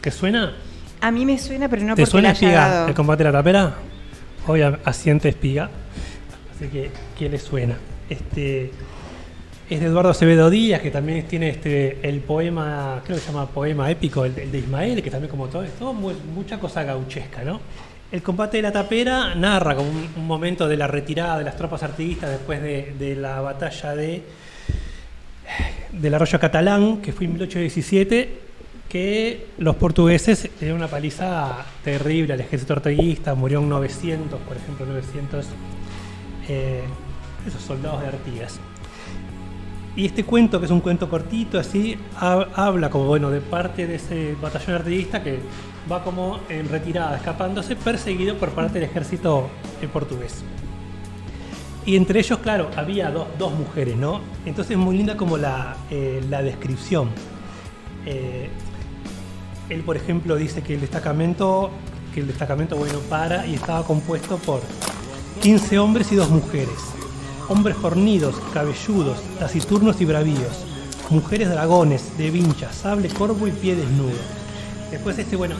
¿Te 0.02 0.12
suena? 0.12 0.54
A 1.02 1.12
mí 1.12 1.26
me 1.26 1.38
suena, 1.38 1.68
pero 1.70 1.84
no 1.84 1.96
¿Te 1.96 2.04
porque 2.04 2.12
suena 2.12 2.30
la 2.30 2.38
haya 2.38 2.52
dado. 2.52 2.88
el 2.88 2.94
combate 2.94 3.24
de 3.24 3.32
la 3.32 3.38
tapera? 3.40 3.74
Hoy 4.50 4.62
asiente 4.62 5.28
espiga. 5.28 5.70
Así 6.56 6.70
que, 6.70 6.90
¿qué 7.20 7.28
le 7.28 7.38
suena? 7.38 7.76
Este, 8.10 8.72
es 9.70 9.80
de 9.82 9.86
Eduardo 9.86 10.12
Acevedo 10.12 10.50
Díaz, 10.50 10.82
que 10.82 10.90
también 10.90 11.28
tiene 11.28 11.50
este, 11.50 12.00
el 12.08 12.22
poema, 12.22 13.02
creo 13.04 13.18
que 13.18 13.22
se 13.22 13.32
llama 13.34 13.48
Poema 13.48 13.92
Épico, 13.92 14.24
el, 14.24 14.34
de 14.34 14.58
Ismael, 14.58 15.04
que 15.04 15.12
también 15.12 15.30
como 15.30 15.48
todo, 15.48 15.64
es 15.64 15.74
todo 15.74 15.94
muy- 15.94 16.16
mucha 16.34 16.62
cosa 16.62 16.84
gauchesca, 16.84 17.44
¿no? 17.44 17.60
El 18.10 18.24
combate 18.24 18.58
de 18.58 18.64
la 18.64 18.72
tapera 18.72 19.36
narra 19.36 19.76
como 19.76 19.90
un, 19.90 20.26
momento 20.26 20.66
de 20.70 20.78
la 20.78 20.88
retirada 20.88 21.40
de 21.40 21.44
las 21.44 21.58
tropas 21.58 21.84
artiguistas 21.84 22.30
después 22.30 22.62
de, 22.62 22.96
de 22.98 23.18
la 23.18 23.42
batalla 23.42 23.96
de 23.96 24.24
del 25.92 26.14
arroyo 26.14 26.40
catalán, 26.40 27.02
que 27.02 27.12
fue 27.12 27.26
en 27.26 27.34
1817, 27.34 28.47
que 28.90 29.48
los 29.58 29.76
portugueses 29.76 30.44
le 30.46 30.52
dieron 30.60 30.78
una 30.78 30.88
paliza 30.88 31.66
terrible 31.84 32.34
al 32.34 32.40
ejército 32.40 32.74
orteguista, 32.74 33.36
murieron 33.36 33.68
900, 33.70 34.40
por 34.42 34.56
ejemplo, 34.58 34.86
900 34.86 35.46
eh, 36.48 36.84
esos 37.46 37.62
soldados 37.62 38.02
de 38.02 38.08
Artigas. 38.08 38.60
Y 39.96 40.06
este 40.06 40.24
cuento, 40.24 40.60
que 40.60 40.66
es 40.68 40.72
un 40.72 40.80
cuento 40.80 41.10
cortito, 41.10 41.60
así, 41.60 41.98
ha- 42.20 42.48
habla 42.56 42.90
como, 42.90 43.06
bueno, 43.06 43.30
de 43.32 43.42
parte 43.42 43.88
de 43.88 43.96
ese 43.96 44.36
batallón 44.42 44.76
artiguista 44.76 45.24
que 45.24 45.40
va 45.92 46.04
como 46.04 46.40
en 46.50 46.70
retirada, 46.70 47.18
escapándose, 47.18 47.76
perseguido 47.76 48.36
por 48.38 48.50
parte 48.52 48.80
del 48.80 48.84
ejército 48.90 49.50
eh, 49.82 49.88
portugués. 49.92 50.44
Y 51.86 51.96
entre 51.96 52.20
ellos, 52.20 52.40
claro, 52.40 52.70
había 52.76 53.10
dos, 53.12 53.28
dos 53.40 53.54
mujeres, 53.54 53.96
¿no? 53.98 54.22
Entonces 54.46 54.72
es 54.72 54.78
muy 54.78 54.96
linda 54.98 55.18
como 55.18 55.38
la, 55.38 55.76
eh, 55.90 56.22
la 56.30 56.42
descripción. 56.44 57.10
Él, 59.70 59.84
por 59.84 59.98
ejemplo, 59.98 60.36
dice 60.36 60.62
que 60.62 60.76
el 60.76 60.82
destacamento, 60.82 61.70
que 62.14 62.22
el 62.22 62.28
destacamento, 62.28 62.76
bueno, 62.76 63.00
para 63.10 63.46
y 63.46 63.56
estaba 63.56 63.84
compuesto 63.84 64.38
por 64.38 64.62
15 65.42 65.80
hombres 65.80 66.12
y 66.12 66.16
dos 66.16 66.30
mujeres. 66.30 66.76
Hombres 67.50 67.78
fornidos, 67.78 68.36
cabelludos, 68.54 69.20
taciturnos 69.40 70.00
y 70.02 70.06
bravíos. 70.06 70.66
mujeres 71.10 71.50
dragones, 71.50 72.18
de 72.18 72.30
vincha, 72.32 72.74
sable, 72.74 73.08
corvo 73.08 73.48
y 73.48 73.52
pie 73.52 73.78
desnudo. 73.78 74.18
Después, 74.92 75.18
este, 75.18 75.38
bueno, 75.38 75.56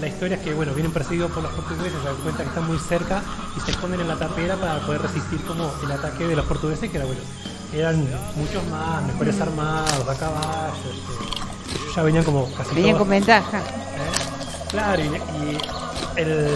la, 0.00 0.08
historia 0.08 0.36
es 0.36 0.42
que 0.42 0.54
bueno, 0.54 0.72
vienen 0.72 0.92
perseguidos 0.92 1.30
por 1.30 1.42
los 1.42 1.52
portugueses, 1.52 2.00
se 2.00 2.06
dan 2.06 2.16
cuenta 2.16 2.42
que 2.42 2.48
están 2.48 2.66
muy 2.66 2.78
cerca 2.78 3.22
y 3.56 3.60
se 3.60 3.72
esconden 3.72 4.00
en 4.00 4.08
la 4.08 4.16
tapera 4.16 4.56
para 4.56 4.80
poder 4.80 5.02
resistir 5.02 5.40
como 5.42 5.70
el 5.84 5.92
ataque 5.92 6.26
de 6.26 6.34
los 6.34 6.46
portugueses, 6.46 6.90
que 6.90 6.96
era 6.96 7.06
bueno, 7.06 7.20
eran 7.72 8.08
muchos 8.36 8.64
más, 8.70 9.04
mejores 9.04 9.40
armados, 9.40 10.08
a 10.08 10.14
caballo, 10.16 10.72
este, 10.90 11.47
ya 11.94 12.02
venían 12.02 12.24
como 12.24 12.50
casi 12.52 12.74
Venían 12.74 12.94
todos- 12.94 12.98
con 13.00 13.10
ventaja. 13.10 13.60
Claro, 14.70 15.02
y, 15.02 15.06
y 15.06 15.58
el 16.16 16.48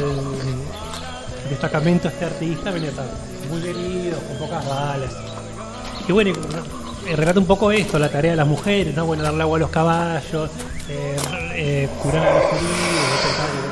destacamento 1.48 2.08
este 2.08 2.24
artista 2.26 2.70
venía 2.70 2.90
tan 2.92 3.06
muy 3.50 3.60
herido, 3.68 4.18
con 4.20 4.36
pocas 4.48 4.66
balas. 4.68 5.10
Y 6.08 6.12
bueno. 6.12 6.32
Eh, 7.04 7.16
relata 7.16 7.40
un 7.40 7.46
poco 7.46 7.72
esto, 7.72 7.98
la 7.98 8.08
tarea 8.08 8.30
de 8.30 8.36
las 8.36 8.46
mujeres, 8.46 8.94
¿no? 8.94 9.04
Bueno, 9.04 9.24
darle 9.24 9.42
agua 9.42 9.56
a 9.56 9.60
los 9.60 9.70
caballos, 9.70 10.50
eh, 10.88 11.16
eh, 11.54 11.88
curar 12.00 12.24
a 12.28 12.34
los 12.34 12.44
heridos, 12.44 13.71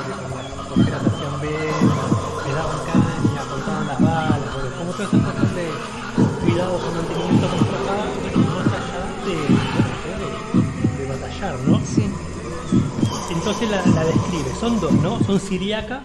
Entonces 13.40 13.70
la, 13.70 14.04
describe. 14.04 14.54
Son 14.60 14.78
dos, 14.78 14.92
¿no? 14.92 15.18
Son 15.24 15.40
Siriaca, 15.40 16.02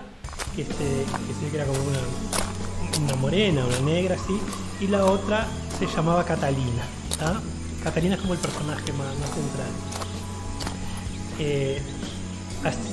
que, 0.56 0.62
este, 0.62 1.06
que 1.52 1.58
era 1.58 1.66
como 1.66 1.80
una, 1.84 3.16
morena, 3.18 3.66
una 3.66 3.80
negra 3.80 4.16
así, 4.16 4.40
y 4.80 4.88
la 4.88 5.04
otra 5.04 5.46
se 5.78 5.86
llamaba 5.86 6.24
Catalina. 6.24 6.84
¿tá? 7.20 7.42
Catalina 7.84 8.16
es 8.16 8.22
como 8.22 8.36
el 8.36 8.40
personaje 8.40 8.94
más, 8.94 9.08
central. 9.34 9.68
Eh, 11.38 11.82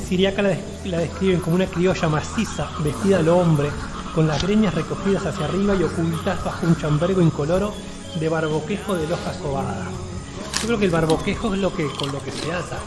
Siriaca 0.08 0.42
la, 0.42 0.56
la 0.86 0.98
describen 0.98 1.38
como 1.38 1.54
una 1.54 1.66
criolla 1.66 2.08
maciza, 2.08 2.68
vestida 2.80 3.18
al 3.18 3.28
hombre, 3.28 3.70
con 4.12 4.26
las 4.26 4.42
greñas 4.42 4.74
recogidas 4.74 5.24
hacia 5.24 5.44
arriba 5.44 5.76
y 5.76 5.84
ocultas 5.84 6.44
bajo 6.44 6.66
un 6.66 6.76
chambergo 6.76 7.22
incoloro 7.22 7.72
de 8.18 8.28
barboquejo 8.28 8.96
de 8.96 9.06
loja 9.06 9.34
sobada. 9.34 9.86
Yo 10.60 10.66
creo 10.66 10.78
que 10.80 10.86
el 10.86 10.90
barboquejo 10.90 11.54
es 11.54 11.60
lo 11.60 11.72
que 11.72 11.86
con 11.92 12.10
lo 12.10 12.20
que 12.24 12.32
se 12.32 12.52
ata. 12.52 12.80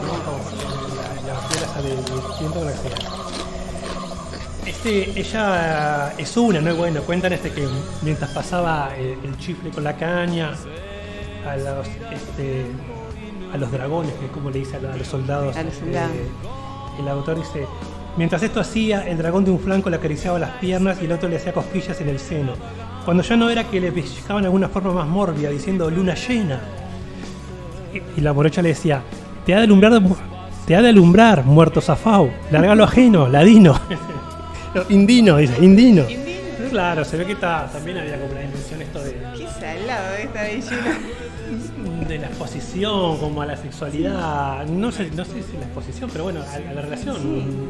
La, 0.00 1.76
la 1.76 1.82
de, 1.82 1.90
de 1.90 2.64
la 2.64 2.70
ata. 2.70 3.22
Este, 4.66 5.18
ella 5.20 6.12
es 6.16 6.36
una, 6.36 6.60
¿no? 6.60 6.74
Bueno, 6.76 7.02
cuentan 7.02 7.32
este 7.32 7.50
que 7.50 7.66
mientras 8.02 8.30
pasaba 8.30 8.90
el, 8.96 9.18
el 9.24 9.36
chifle 9.38 9.70
con 9.70 9.82
la 9.84 9.96
caña 9.96 10.52
a 11.48 11.56
los, 11.56 11.86
este, 12.12 12.66
a 13.52 13.56
los 13.56 13.70
dragones, 13.72 14.12
que 14.14 14.26
es 14.26 14.30
como 14.32 14.50
le 14.50 14.60
dice 14.60 14.76
a, 14.76 14.80
los- 14.80 14.94
a 14.94 14.96
los 14.96 15.06
soldados. 15.08 15.56
A 15.56 15.62
los 15.64 15.72
este, 15.74 15.86
soldados. 15.86 16.12
el 17.00 17.08
autor 17.08 17.36
dice, 17.38 17.66
mientras 18.16 18.42
esto 18.44 18.60
hacía, 18.60 19.06
el 19.08 19.18
dragón 19.18 19.44
de 19.44 19.50
un 19.50 19.58
flanco 19.58 19.90
le 19.90 19.96
acariciaba 19.96 20.38
las 20.38 20.52
piernas 20.52 20.98
y 21.02 21.06
el 21.06 21.12
otro 21.12 21.28
le 21.28 21.36
hacía 21.36 21.52
cosquillas 21.52 22.00
en 22.00 22.08
el 22.08 22.20
seno. 22.20 22.52
Cuando 23.04 23.24
ya 23.24 23.36
no 23.36 23.50
era 23.50 23.64
que 23.64 23.80
le 23.80 23.90
pellizcaban 23.90 24.42
de 24.42 24.46
alguna 24.46 24.68
forma 24.68 24.92
más 24.92 25.08
mórbida, 25.08 25.50
diciendo 25.50 25.90
luna 25.90 26.14
llena. 26.14 26.60
Y, 27.92 28.20
y 28.20 28.22
la 28.22 28.32
morocha 28.32 28.62
le 28.62 28.68
decía, 28.68 29.02
te 29.46 29.54
ha 29.54 29.58
de 29.58 29.64
alumbrar, 29.64 30.00
mu- 30.00 30.16
te 30.66 30.76
ha 30.76 30.82
de 30.82 30.88
alumbrar, 30.90 31.44
muerto 31.44 31.80
zafao, 31.80 32.30
largalo 32.50 32.84
ajeno, 32.84 33.28
ladino. 33.28 33.78
No, 34.74 34.80
indino, 34.88 35.36
dice, 35.36 35.62
indino. 35.62 36.02
Claro, 36.70 37.04
se 37.04 37.18
ve 37.18 37.26
que 37.26 37.32
está, 37.32 37.66
también 37.70 37.98
había 37.98 38.18
como 38.18 38.32
la 38.32 38.40
dimensión 38.40 38.80
esto 38.80 39.00
de, 39.04 39.18
Qué 39.36 39.46
salado 39.46 40.14
esta 40.18 40.42
bellina. 40.44 40.98
de 42.08 42.18
la 42.18 42.26
exposición, 42.28 43.18
como 43.18 43.42
a 43.42 43.46
la 43.46 43.56
sexualidad, 43.58 44.64
no 44.66 44.90
sé, 44.90 45.10
no 45.14 45.26
sé 45.26 45.42
si 45.42 45.58
la 45.58 45.64
exposición, 45.66 46.08
pero 46.10 46.24
bueno, 46.24 46.40
a, 46.40 46.70
a 46.70 46.72
la 46.72 46.80
relación 46.80 47.18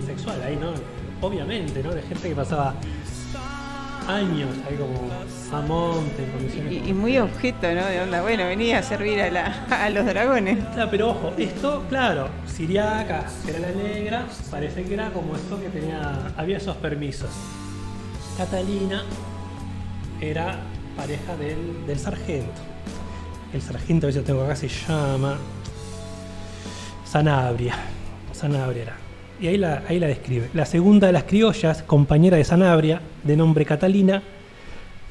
sexual 0.06 0.40
ahí, 0.46 0.54
¿no? 0.56 0.68
Obviamente, 1.26 1.82
¿no? 1.82 1.90
De 1.90 2.02
gente 2.02 2.28
que 2.28 2.34
pasaba 2.36 2.74
años 4.08 4.48
ahí 4.68 4.76
como 4.76 5.10
a 5.56 5.60
monte, 5.62 6.24
en 6.24 6.30
condiciones. 6.30 6.72
Y, 6.72 6.90
y 6.90 6.92
muy 6.92 7.18
objeto, 7.18 7.72
¿no? 7.74 7.84
De 7.86 8.00
onda, 8.00 8.22
bueno, 8.22 8.44
venía 8.46 8.78
a 8.78 8.82
servir 8.82 9.20
a, 9.20 9.30
la- 9.30 9.66
a 9.70 9.90
los 9.90 10.04
dragones. 10.06 10.58
Claro, 10.74 10.90
pero 10.90 11.10
ojo, 11.10 11.32
esto, 11.38 11.84
claro, 11.88 12.28
Siriaca, 12.46 13.24
que 13.44 13.50
era 13.50 13.60
la 13.60 13.70
negra, 13.72 14.26
parece 14.50 14.82
que 14.84 14.94
era 14.94 15.10
como 15.10 15.36
esto 15.36 15.60
que 15.60 15.68
tenía, 15.68 16.32
había 16.36 16.56
esos 16.56 16.76
permisos. 16.76 17.30
Catalina 18.36 19.02
era 20.20 20.60
pareja 20.96 21.36
del, 21.36 21.86
del 21.86 21.98
sargento. 21.98 22.60
El 23.52 23.60
sargento, 23.60 24.06
a 24.06 24.08
ver 24.08 24.14
si 24.14 24.18
lo 24.20 24.24
tengo 24.24 24.42
acá, 24.44 24.56
se 24.56 24.68
llama 24.68 25.36
Sanabria. 27.04 27.74
Sanabria 28.32 28.82
era. 28.82 28.96
Y 29.42 29.48
ahí 29.48 29.58
la, 29.58 29.82
ahí 29.88 29.98
la 29.98 30.06
describe. 30.06 30.50
La 30.54 30.64
segunda 30.64 31.08
de 31.08 31.12
las 31.12 31.24
criollas, 31.24 31.82
compañera 31.82 32.36
de 32.36 32.44
Sanabria, 32.44 33.00
de 33.24 33.36
nombre 33.36 33.64
Catalina, 33.64 34.22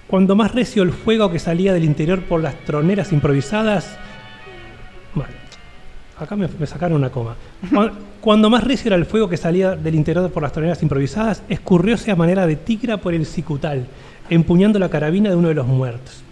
cuando 0.08 0.38
más 0.38 0.56
recio 0.56 0.84
el 0.84 0.94
fuego 0.94 1.30
que 1.30 1.38
salía 1.38 1.74
del 1.74 1.84
interior 1.84 2.22
por 2.24 2.42
las 2.42 2.56
troneras 2.64 3.12
improvisadas. 3.12 3.98
Acá 6.18 6.38
me, 6.38 6.48
me 6.48 6.66
sacaron 6.66 6.98
una 6.98 7.10
coma. 7.10 7.36
Cuando, 7.74 7.98
cuando 8.22 8.50
más 8.50 8.64
recio 8.64 8.88
era 8.88 8.96
el 8.96 9.06
fuego 9.06 9.28
que 9.28 9.36
salía 9.36 9.76
del 9.76 9.96
interior 9.96 10.32
por 10.32 10.44
las 10.44 10.54
troneras 10.54 10.82
improvisadas, 10.82 11.44
escurrióse 11.50 12.10
a 12.10 12.16
manera 12.16 12.48
de 12.48 12.56
tigra 12.56 12.98
por 12.98 13.14
el 13.14 13.26
cicutal, 13.26 13.86
empuñando 14.30 14.80
la 14.80 14.88
carabina 14.88 15.30
de 15.30 15.36
uno 15.36 15.50
de 15.50 15.56
los 15.56 15.68
muertos. 15.68 16.24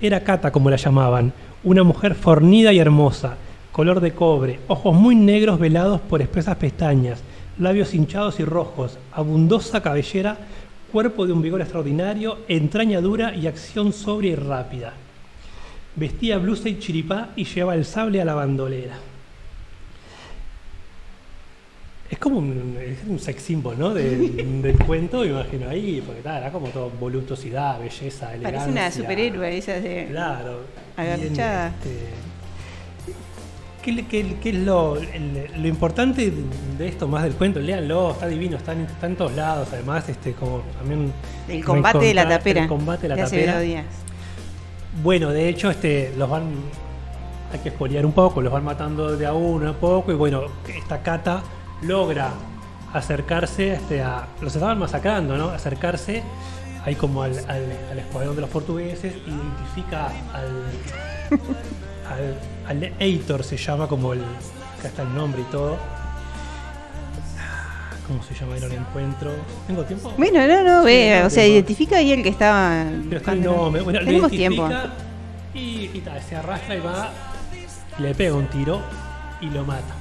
Era 0.00 0.22
Cata, 0.22 0.52
como 0.52 0.70
la 0.70 0.76
llamaban, 0.76 1.32
una 1.64 1.82
mujer 1.82 2.14
fornida 2.14 2.72
y 2.72 2.78
hermosa, 2.78 3.36
color 3.72 4.00
de 4.00 4.12
cobre, 4.12 4.60
ojos 4.68 4.94
muy 4.94 5.16
negros 5.16 5.58
velados 5.58 6.00
por 6.00 6.22
espesas 6.22 6.56
pestañas, 6.56 7.20
labios 7.58 7.94
hinchados 7.94 8.38
y 8.40 8.44
rojos, 8.44 8.98
abundosa 9.12 9.80
cabellera, 9.82 10.36
cuerpo 10.92 11.26
de 11.26 11.32
un 11.32 11.42
vigor 11.42 11.60
extraordinario, 11.60 12.38
entraña 12.48 13.00
dura 13.00 13.34
y 13.34 13.46
acción 13.46 13.92
sobria 13.92 14.32
y 14.32 14.36
rápida. 14.36 14.92
Vestía 15.96 16.38
blusa 16.38 16.68
y 16.68 16.78
chiripá 16.78 17.30
y 17.36 17.44
llevaba 17.44 17.74
el 17.74 17.84
sable 17.84 18.20
a 18.20 18.24
la 18.24 18.34
bandolera. 18.34 18.96
Es 22.10 22.18
como 22.18 22.38
un, 22.38 22.78
es 22.80 22.98
un 23.06 23.18
sex 23.18 23.42
symbol, 23.42 23.78
¿no? 23.78 23.92
De- 23.92 24.16
del 24.62 24.78
cuento, 24.78 25.20
me 25.20 25.26
imagino 25.26 25.68
ahí, 25.68 26.02
porque 26.04 26.22
tal, 26.22 26.38
era 26.38 26.50
como 26.50 26.68
todo 26.68 26.90
voluptuosidad, 26.98 27.78
belleza, 27.80 28.32
elegancia. 28.34 28.42
Parece 28.42 28.70
una 28.70 28.90
superhéroe 28.90 29.58
esa 29.58 29.72
de 29.74 30.06
Claro. 30.10 30.60
este, 30.96 32.08
¿Qué, 33.88 33.92
le- 33.94 34.06
qué- 34.06 34.36
qué 34.42 34.50
es 34.50 34.56
lo, 34.56 34.96
el- 34.96 35.48
lo 35.56 35.66
importante 35.66 36.30
de 36.76 36.88
esto 36.88 37.08
más 37.08 37.22
del 37.22 37.32
cuento? 37.32 37.58
Léanlo, 37.58 38.10
está 38.10 38.26
divino, 38.26 38.58
está 38.58 38.72
en, 38.74 38.80
está 38.82 39.06
en 39.06 39.16
todos 39.16 39.32
lados. 39.34 39.68
Además, 39.72 40.06
este, 40.10 40.32
como 40.34 40.60
también. 40.78 41.10
El 41.48 41.64
combate 41.64 42.04
de 42.04 42.12
la 42.14 42.28
tapera. 42.28 42.62
El 42.64 42.68
combate 42.68 43.08
de 43.08 43.16
la 43.16 43.24
tapera. 43.24 43.60
días. 43.60 43.86
Bueno, 45.02 45.30
de 45.30 45.48
hecho, 45.48 45.70
este, 45.70 46.12
los 46.18 46.28
van. 46.28 46.50
Hay 47.50 47.60
que 47.60 47.70
espoliar 47.70 48.04
un 48.04 48.12
poco, 48.12 48.42
los 48.42 48.52
van 48.52 48.62
matando 48.64 49.16
de 49.16 49.24
a 49.24 49.32
uno 49.32 49.70
a 49.70 49.72
poco. 49.72 50.12
Y 50.12 50.16
bueno, 50.16 50.42
esta 50.68 51.00
cata 51.00 51.42
logra 51.80 52.28
acercarse 52.92 53.72
este, 53.72 54.02
a. 54.02 54.26
Los 54.42 54.54
estaban 54.54 54.78
masacrando, 54.78 55.38
¿no? 55.38 55.48
Acercarse 55.48 56.22
ahí 56.84 56.94
como 56.94 57.22
al, 57.22 57.32
al, 57.48 57.64
al 57.90 57.98
escuadrón 58.00 58.34
de 58.34 58.42
los 58.42 58.50
portugueses, 58.50 59.14
identifica 59.26 60.08
al 60.34 60.64
Eitor 62.98 63.42
se 63.44 63.56
llama 63.56 63.86
como 63.88 64.12
el. 64.12 64.20
Acá 64.78 64.88
está 64.88 65.02
el 65.02 65.14
nombre 65.14 65.40
y 65.42 65.44
todo. 65.50 65.76
¿Cómo 68.06 68.22
se 68.22 68.34
llama? 68.34 68.56
No 68.58 68.68
lo 68.68 68.74
encuentro. 68.74 69.32
¿Tengo 69.66 69.84
tiempo? 69.84 70.12
Bueno, 70.16 70.46
no, 70.46 70.62
no, 70.64 70.80
Sí, 70.80 70.86
ve, 70.86 71.10
tengo 71.12 71.26
o 71.26 71.30
sea, 71.30 71.42
tiempo. 71.42 71.54
identifica 71.54 71.96
ahí 71.96 72.12
el 72.12 72.22
que 72.22 72.28
estaba. 72.30 72.84
Pero 73.04 73.16
está 73.18 73.32
el 73.32 73.42
nombre. 73.42 73.82
Bueno, 73.82 73.98
Tenemos 74.00 74.30
tiempo. 74.30 74.68
Y, 75.54 75.90
y 75.92 76.00
tal, 76.04 76.22
se 76.22 76.36
arrastra 76.36 76.74
y 76.76 76.80
va, 76.80 77.10
le 77.98 78.14
pega 78.14 78.34
un 78.34 78.46
tiro 78.48 78.80
y 79.40 79.50
lo 79.50 79.64
mata. 79.64 79.94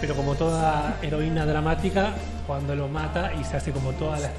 Pero 0.00 0.14
como 0.14 0.34
toda 0.34 0.98
heroína 1.02 1.44
dramática, 1.46 2.12
cuando 2.46 2.74
lo 2.74 2.88
mata 2.88 3.32
y 3.38 3.44
se 3.44 3.56
hace 3.56 3.72
como 3.72 3.92
todas 3.92 4.20
las. 4.22 4.30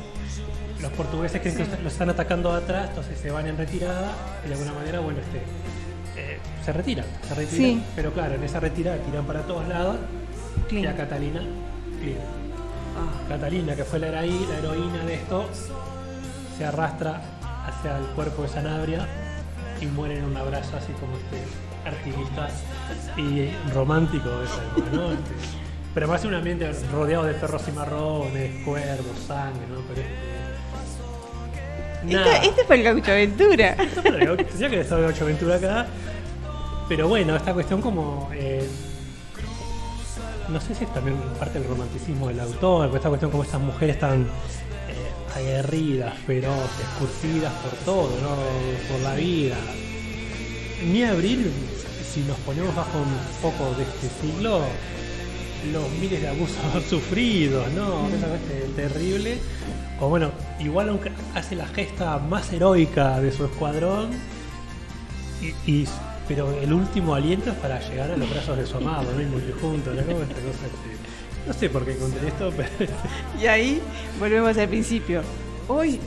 Los 0.82 0.92
portugueses 0.94 1.42
creen 1.42 1.58
que 1.58 1.66
lo 1.82 1.88
están 1.90 2.10
atacando 2.10 2.52
atrás, 2.52 2.90
entonces 2.90 3.18
se 3.20 3.32
van 3.32 3.48
en 3.48 3.58
retirada 3.58 4.12
y 4.46 4.50
de 4.50 4.54
alguna 4.56 4.74
manera, 4.74 5.00
bueno, 5.00 5.20
este, 5.20 5.42
eh, 6.18 6.40
se 6.64 6.74
retiran, 6.74 7.06
se 7.28 7.36
retiran. 7.36 7.58
Sí. 7.58 7.84
Pero 7.96 8.14
claro, 8.14 8.36
en 8.36 8.44
esa 8.44 8.60
retirada 8.60 8.98
tiran 8.98 9.26
para 9.26 9.42
todos 9.42 9.68
lados 9.68 9.98
y 10.72 10.86
a 10.86 10.96
Catalina, 10.96 11.42
clean. 12.02 12.20
Ah. 12.98 13.28
Catalina, 13.28 13.76
que 13.76 13.84
fue 13.84 14.00
la 14.00 14.08
heroína, 14.08 14.50
la 14.50 14.58
heroína 14.60 15.06
de 15.06 15.16
esto, 15.16 15.46
se 16.58 16.66
arrastra 16.66 17.22
hacia 17.68 17.98
el 17.98 18.06
cuerpo 18.08 18.44
de 18.44 18.50
Sanabria 18.50 19.08
y 19.82 19.86
muere 19.88 20.18
en 20.18 20.26
un 20.26 20.38
abrazo 20.38 20.78
así 20.78 20.94
como 20.94 21.18
este 21.18 21.44
artista 21.86 22.50
y 23.18 23.52
romántico 23.74 24.30
de 24.30 24.46
esa 24.46 24.64
época, 24.64 24.90
¿no? 24.94 25.12
Este, 25.12 25.32
pero 25.94 26.08
más 26.08 26.24
en 26.24 26.30
un 26.30 26.36
ambiente 26.36 26.72
rodeado 26.92 27.26
de 27.26 27.34
perros 27.34 27.64
y 27.68 27.72
marrones, 27.72 28.64
cuervos, 28.64 29.20
sangre, 29.28 29.68
¿no? 29.68 29.82
Pero 29.94 30.08
este, 32.10 32.16
Esta- 32.22 32.44
este 32.44 32.64
fue 32.66 32.76
el 32.78 32.84
Gaucho 32.84 33.12
Aventura. 33.12 33.70
Esto 33.74 34.02
fue 34.02 34.12
el 34.12 34.26
que 34.70 34.84
Gaucho 35.02 35.24
Aventura 35.24 35.56
acá. 35.56 35.88
Pero 36.88 37.08
bueno, 37.08 37.36
esta 37.36 37.54
cuestión 37.54 37.82
como... 37.82 38.30
eh, 38.34 38.68
no 40.50 40.62
sé 40.62 40.76
si 40.76 40.84
es 40.84 40.94
también 40.94 41.18
parte 41.40 41.58
del 41.60 41.68
romanticismo 41.68 42.28
del 42.28 42.40
autor, 42.40 42.92
esta 42.96 43.10
cuestión 43.10 43.32
como 43.32 43.44
estas 43.44 43.60
mujeres 43.62 43.98
tan 44.00 44.22
eh, 44.22 44.28
aguerridas, 45.36 46.14
feroces, 46.28 46.86
curtidas 47.00 47.52
por 47.54 47.72
todo, 47.80 48.10
¿no? 48.22 48.36
por 48.92 49.00
la 49.02 49.16
vida. 49.16 49.56
Ni 50.86 51.04
abril, 51.04 51.52
si 52.14 52.20
nos 52.22 52.38
ponemos 52.40 52.76
bajo 52.76 53.00
un 53.00 53.42
poco 53.42 53.74
de 53.76 53.84
este 53.84 54.08
siglo, 54.22 54.62
los 55.72 55.90
miles 56.00 56.22
de 56.22 56.28
abusos 56.28 56.58
sufridos, 56.90 57.72
¿no? 57.74 58.08
Esa 58.10 58.28
cosa 58.28 58.40
terrible. 58.76 59.38
O 60.00 60.10
bueno, 60.10 60.32
igual 60.60 60.90
aunque 60.90 61.12
hace 61.34 61.56
la 61.56 61.68
gesta 61.68 62.18
más 62.20 62.52
heroica 62.52 63.20
de 63.22 63.32
su 63.32 63.46
escuadrón, 63.46 64.10
y, 65.42 65.72
y- 65.72 65.88
pero 66.28 66.52
el 66.60 66.74
último 66.74 67.14
aliento 67.14 67.52
es 67.52 67.56
para 67.58 67.80
llegar 67.88 68.10
a 68.12 68.18
los 68.18 68.28
brazos 68.30 68.58
de 68.58 68.66
su 68.66 68.78
amado, 68.78 69.12
¿no? 69.14 69.22
Y 69.22 69.26
morir 69.26 69.54
juntos, 69.62 69.96
¿no? 69.96 70.02
Como 70.02 70.22
esta 70.24 70.34
cosa 70.36 70.66
que- 70.66 71.48
No 71.48 71.54
sé 71.54 71.70
por 71.70 71.86
qué 71.86 71.92
encontré 71.94 72.28
esto, 72.28 72.52
pero... 72.58 72.70
Y 73.40 73.46
ahí 73.46 73.80
volvemos 74.20 74.58
al 74.58 74.68
principio. 74.68 75.22
Hoy, 75.68 76.00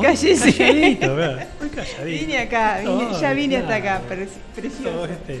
cállese. 0.00 0.54
calladito, 0.54 1.14
hoy 1.14 1.68
calladito. 1.74 2.20
Vine 2.26 2.38
acá, 2.38 2.78
vine- 2.80 3.20
ya 3.20 3.32
vine 3.32 3.56
hasta 3.56 3.74
acá, 3.74 4.02
pero 4.08 4.22
es 4.22 4.30
precioso. 4.54 5.04
Este- 5.06 5.40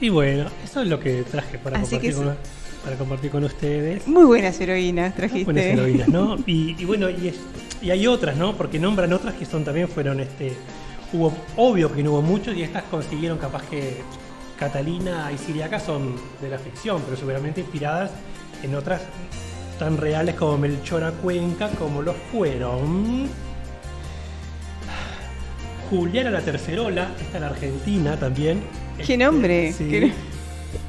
Y 0.00 0.08
bueno, 0.10 0.46
eso 0.64 0.82
es 0.82 0.88
lo 0.88 1.00
que 1.00 1.22
traje 1.22 1.58
para, 1.58 1.78
Así 1.80 1.96
compartir 1.96 2.10
que 2.10 2.16
con, 2.16 2.36
para 2.84 2.96
compartir 2.96 3.30
con 3.30 3.44
ustedes. 3.44 4.06
Muy 4.06 4.24
buenas 4.24 4.60
heroínas 4.60 5.14
trajiste. 5.14 5.44
Buenas 5.44 5.64
heroínas, 5.64 6.08
¿no? 6.08 6.36
Y, 6.46 6.76
y 6.78 6.84
bueno, 6.84 7.10
y, 7.10 7.28
es- 7.28 7.40
y 7.82 7.90
hay 7.90 8.06
otras, 8.06 8.36
¿no? 8.36 8.56
Porque 8.56 8.78
nombran 8.78 9.12
otras 9.12 9.34
que 9.34 9.44
son 9.44 9.64
también 9.64 9.88
fueron 9.88 10.20
este. 10.20 10.52
Hubo, 11.12 11.32
obvio 11.56 11.92
que 11.92 12.02
no 12.02 12.10
hubo 12.12 12.22
muchos 12.22 12.54
y 12.56 12.62
estas 12.62 12.82
consiguieron 12.84 13.38
capaz 13.38 13.62
que 13.70 13.96
Catalina 14.58 15.30
y 15.34 15.38
Siriaca 15.38 15.80
son 15.80 16.14
de 16.40 16.48
la 16.50 16.58
ficción, 16.58 17.00
pero 17.04 17.16
seguramente 17.16 17.60
inspiradas 17.62 18.10
en 18.62 18.74
otras 18.74 19.02
tan 19.78 19.96
reales 19.96 20.34
como 20.34 20.58
Melchora 20.58 21.12
Cuenca, 21.12 21.70
como 21.78 22.02
los 22.02 22.14
fueron. 22.30 23.28
Juliana 25.90 26.30
la 26.30 26.40
Tercerola, 26.40 27.08
esta 27.20 27.38
en 27.38 27.44
Argentina 27.44 28.16
también. 28.18 28.60
¿Qué 29.04 29.16
nombre? 29.16 29.72
Sí. 29.72 29.88
¿Qué- 29.88 30.12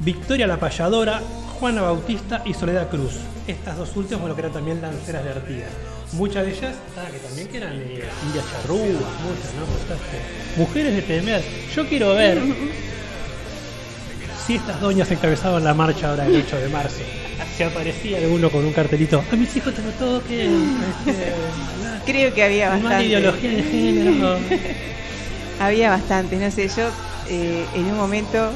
Victoria 0.00 0.46
la 0.46 0.58
Payadora, 0.58 1.20
Juana 1.58 1.82
Bautista 1.82 2.42
y 2.44 2.54
Soledad 2.54 2.88
Cruz. 2.90 3.14
Estas 3.46 3.76
dos 3.78 3.96
últimas, 3.96 4.20
bueno, 4.20 4.34
que 4.34 4.42
eran 4.42 4.52
también 4.52 4.80
lanceras 4.80 5.24
de 5.24 5.30
Artigas. 5.30 5.68
Muchas 6.12 6.44
de 6.44 6.52
ellas, 6.52 6.74
ah, 6.98 7.08
que 7.10 7.18
también 7.18 7.48
que 7.48 7.56
eran 7.58 7.72
eh, 7.74 8.02
indias 8.26 8.44
charrúas, 8.52 8.80
muchas, 8.90 9.54
¿no? 9.56 10.62
Mujeres 10.64 10.94
de 10.96 11.02
temer. 11.02 11.42
Yo 11.74 11.88
quiero 11.88 12.14
ver 12.14 12.40
si 14.46 14.56
estas 14.56 14.80
doñas 14.80 15.10
encabezaban 15.10 15.64
la 15.64 15.74
marcha 15.74 16.10
ahora 16.10 16.26
el 16.26 16.36
8 16.36 16.56
de 16.56 16.68
marzo. 16.68 17.00
Si 17.56 17.62
aparecía 17.62 18.18
alguno 18.18 18.50
con 18.50 18.64
un 18.64 18.72
cartelito, 18.72 19.22
a 19.30 19.36
mis 19.36 19.54
hijos 19.56 19.74
te 19.74 19.82
lo 19.82 19.90
toquen. 19.92 20.76
Este, 21.06 21.32
Creo 22.06 22.32
que 22.34 22.42
había 22.42 22.70
Más 22.70 22.82
bastante. 22.82 23.06
ideología 23.06 23.50
de 23.50 23.62
género. 23.62 24.38
Había 25.60 25.90
bastante, 25.90 26.36
no 26.36 26.50
sé, 26.50 26.68
yo 26.68 26.88
eh, 27.28 27.64
en 27.74 27.84
un 27.84 27.96
momento, 27.98 28.50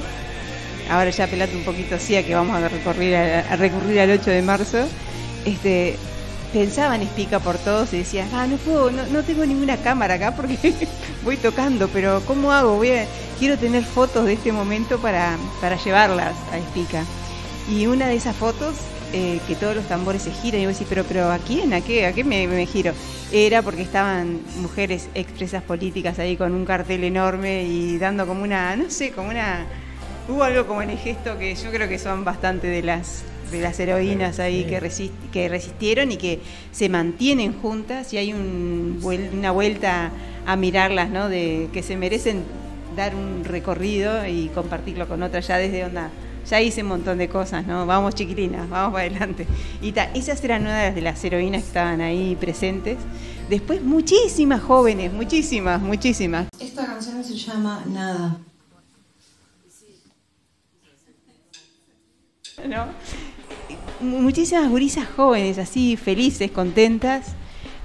ahora 0.91 1.11
ya 1.11 1.27
pelate 1.27 1.55
un 1.55 1.63
poquito 1.65 1.97
así 1.97 2.17
a 2.17 2.25
que 2.25 2.35
vamos 2.35 2.57
a 2.57 2.67
recurrir, 2.69 3.15
a, 3.15 3.41
a 3.41 3.57
recurrir 3.57 4.01
al 4.01 4.11
8 4.13 4.31
de 4.31 4.41
marzo, 4.41 4.79
este, 5.45 5.97
pensaba 6.55 6.97
en 6.97 7.03
Espica 7.03 7.41
por 7.41 7.59
todos 7.59 7.93
y 7.93 7.99
decía, 7.99 8.27
ah, 8.33 8.47
no 8.47 8.57
puedo, 8.57 8.91
no, 8.91 9.05
no 9.09 9.23
tengo 9.23 9.45
ninguna 9.45 9.77
cámara 9.77 10.15
acá 10.15 10.35
porque 10.35 10.57
voy 11.25 11.37
tocando, 11.37 11.89
pero 11.89 12.23
¿cómo 12.27 12.53
hago? 12.53 12.77
Voy 12.77 12.93
a- 12.93 13.07
quiero 13.39 13.59
tener 13.59 13.85
fotos 13.85 14.25
de 14.25 14.33
este 14.33 14.51
momento 14.51 14.97
para, 14.99 15.37
para 15.61 15.77
llevarlas 15.77 16.33
a 16.53 16.57
Espica. 16.59 17.05
Y 17.71 17.87
una 17.87 18.09
de 18.09 18.17
esas 18.17 18.37
fotos, 18.37 18.75
eh, 19.13 19.41
que 19.47 19.55
todos 19.55 19.75
los 19.75 19.87
tambores 19.89 20.23
se 20.23 20.31
giran, 20.33 20.61
y 20.61 20.67
vos 20.67 20.75
decís, 20.75 20.87
pero, 20.89 21.05
pero 21.05 21.31
¿a 21.31 21.39
quién? 21.39 21.73
¿A 21.73 21.81
qué? 21.81 22.07
¿A 22.07 22.13
qué 22.13 22.23
me, 22.25 22.47
me 22.47 22.67
giro? 22.67 22.93
Era 23.33 23.63
porque 23.63 23.83
estaban 23.83 24.41
mujeres 24.61 25.09
expresas 25.15 25.63
políticas 25.63 26.19
ahí 26.19 26.37
con 26.37 26.53
un 26.55 26.65
cartel 26.67 27.05
enorme 27.05 27.65
y 27.65 27.97
dando 27.99 28.27
como 28.27 28.43
una, 28.43 28.77
no 28.77 28.91
sé, 28.91 29.13
como 29.13 29.31
una... 29.31 29.67
Hubo 30.29 30.43
algo 30.43 30.67
como 30.67 30.83
en 30.83 30.91
el 30.91 30.99
gesto 30.99 31.39
que 31.39 31.55
yo 31.55 31.71
creo 31.71 31.89
que 31.89 31.99
son 31.99 32.25
bastante 32.25 32.67
de 32.67 32.83
las 32.83 33.23
de 33.51 33.61
las 33.61 33.79
heroínas 33.79 34.41
ahí 34.41 34.65
que, 34.65 34.81
resist- 34.81 35.13
que 35.31 35.49
resistieron 35.49 36.11
y 36.11 36.17
que 36.17 36.41
se 36.73 36.89
mantienen 36.89 37.53
juntas 37.53 38.13
y 38.13 38.17
hay 38.17 38.33
un, 38.33 38.99
una 39.33 39.51
vuelta 39.53 40.11
a 40.47 40.57
mirarlas, 40.57 41.11
¿no? 41.11 41.29
De 41.29 41.69
que 41.73 41.83
se 41.83 41.95
merecen 41.97 42.43
dar 42.97 43.15
un 43.15 43.45
recorrido 43.45 44.27
y 44.27 44.49
compartirlo 44.49 45.07
con 45.07 45.23
otras 45.23 45.47
ya 45.47 45.59
desde 45.59 45.85
onda. 45.85 46.11
Ya 46.49 46.61
hice 46.61 46.83
un 46.83 46.89
montón 46.89 47.19
de 47.19 47.29
cosas, 47.29 47.67
¿no? 47.67 47.87
Vamos 47.87 48.15
chiquilinas, 48.15 48.69
vamos 48.69 48.93
para 48.93 49.07
adelante. 49.07 49.47
Y 49.81 49.93
ta, 49.93 50.11
esas 50.15 50.43
eran 50.45 50.63
una 50.63 50.91
de 50.91 51.01
las 51.01 51.25
heroínas 51.25 51.63
que 51.63 51.69
estaban 51.69 52.01
ahí 52.01 52.37
presentes. 52.37 52.99
Después 53.49 53.83
muchísimas 53.83 54.63
jóvenes, 54.63 55.13
muchísimas, 55.13 55.81
muchísimas. 55.81 56.49
Esta 56.59 56.87
canción 56.87 57.25
se 57.25 57.35
llama 57.37 57.83
Nada. 57.87 58.39
¿no? 62.69 62.87
Muchísimas 64.01 64.69
gurisas 64.69 65.07
jóvenes, 65.17 65.59
así 65.59 65.97
felices, 65.97 66.51
contentas, 66.51 67.29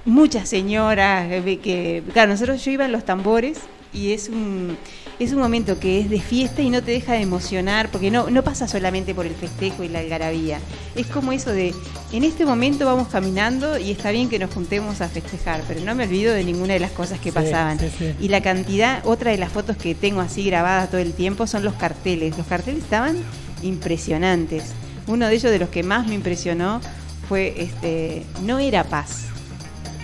muchas 0.04 0.48
señoras 0.48 1.30
eh, 1.30 1.58
que, 1.62 2.02
claro, 2.12 2.32
nosotros 2.32 2.64
yo 2.64 2.70
iba 2.70 2.84
en 2.84 2.92
los 2.92 3.04
tambores 3.04 3.60
y 3.92 4.12
es 4.12 4.28
un 4.28 4.76
es 5.20 5.32
un 5.32 5.38
momento 5.38 5.78
que 5.78 6.00
es 6.00 6.10
de 6.10 6.18
fiesta 6.20 6.62
y 6.62 6.70
no 6.70 6.82
te 6.82 6.90
deja 6.90 7.12
de 7.12 7.20
emocionar 7.20 7.90
porque 7.90 8.10
no 8.10 8.30
no 8.30 8.42
pasa 8.42 8.66
solamente 8.66 9.14
por 9.14 9.26
el 9.26 9.34
festejo 9.34 9.84
y 9.84 9.88
la 9.88 10.00
algarabía. 10.00 10.58
Es 10.96 11.06
como 11.06 11.30
eso 11.32 11.50
de 11.52 11.72
en 12.12 12.24
este 12.24 12.44
momento 12.44 12.86
vamos 12.86 13.06
caminando 13.08 13.78
y 13.78 13.90
está 13.92 14.10
bien 14.10 14.28
que 14.28 14.38
nos 14.38 14.52
juntemos 14.52 15.00
a 15.00 15.08
festejar, 15.08 15.62
pero 15.68 15.80
no 15.82 15.94
me 15.94 16.04
olvido 16.04 16.34
de 16.34 16.42
ninguna 16.42 16.72
de 16.74 16.80
las 16.80 16.90
cosas 16.90 17.18
que 17.20 17.30
Sí, 17.30 17.34
pasaban. 17.34 17.78
sí, 17.78 17.90
sí. 17.98 18.14
Y 18.18 18.28
la 18.28 18.40
cantidad, 18.40 19.06
otra 19.06 19.30
de 19.30 19.38
las 19.38 19.52
fotos 19.52 19.76
que 19.76 19.94
tengo 19.94 20.20
así 20.20 20.42
grabadas 20.44 20.90
todo 20.90 21.00
el 21.00 21.12
tiempo 21.12 21.46
son 21.46 21.64
los 21.64 21.74
carteles. 21.74 22.36
Los 22.38 22.46
carteles 22.46 22.82
estaban 22.82 23.16
impresionantes. 23.62 24.72
Uno 25.06 25.26
de 25.26 25.34
ellos 25.34 25.50
de 25.50 25.58
los 25.58 25.68
que 25.68 25.82
más 25.82 26.06
me 26.06 26.14
impresionó 26.14 26.80
fue 27.28 27.54
este 27.58 28.24
no 28.44 28.58
era 28.58 28.84
paz, 28.84 29.26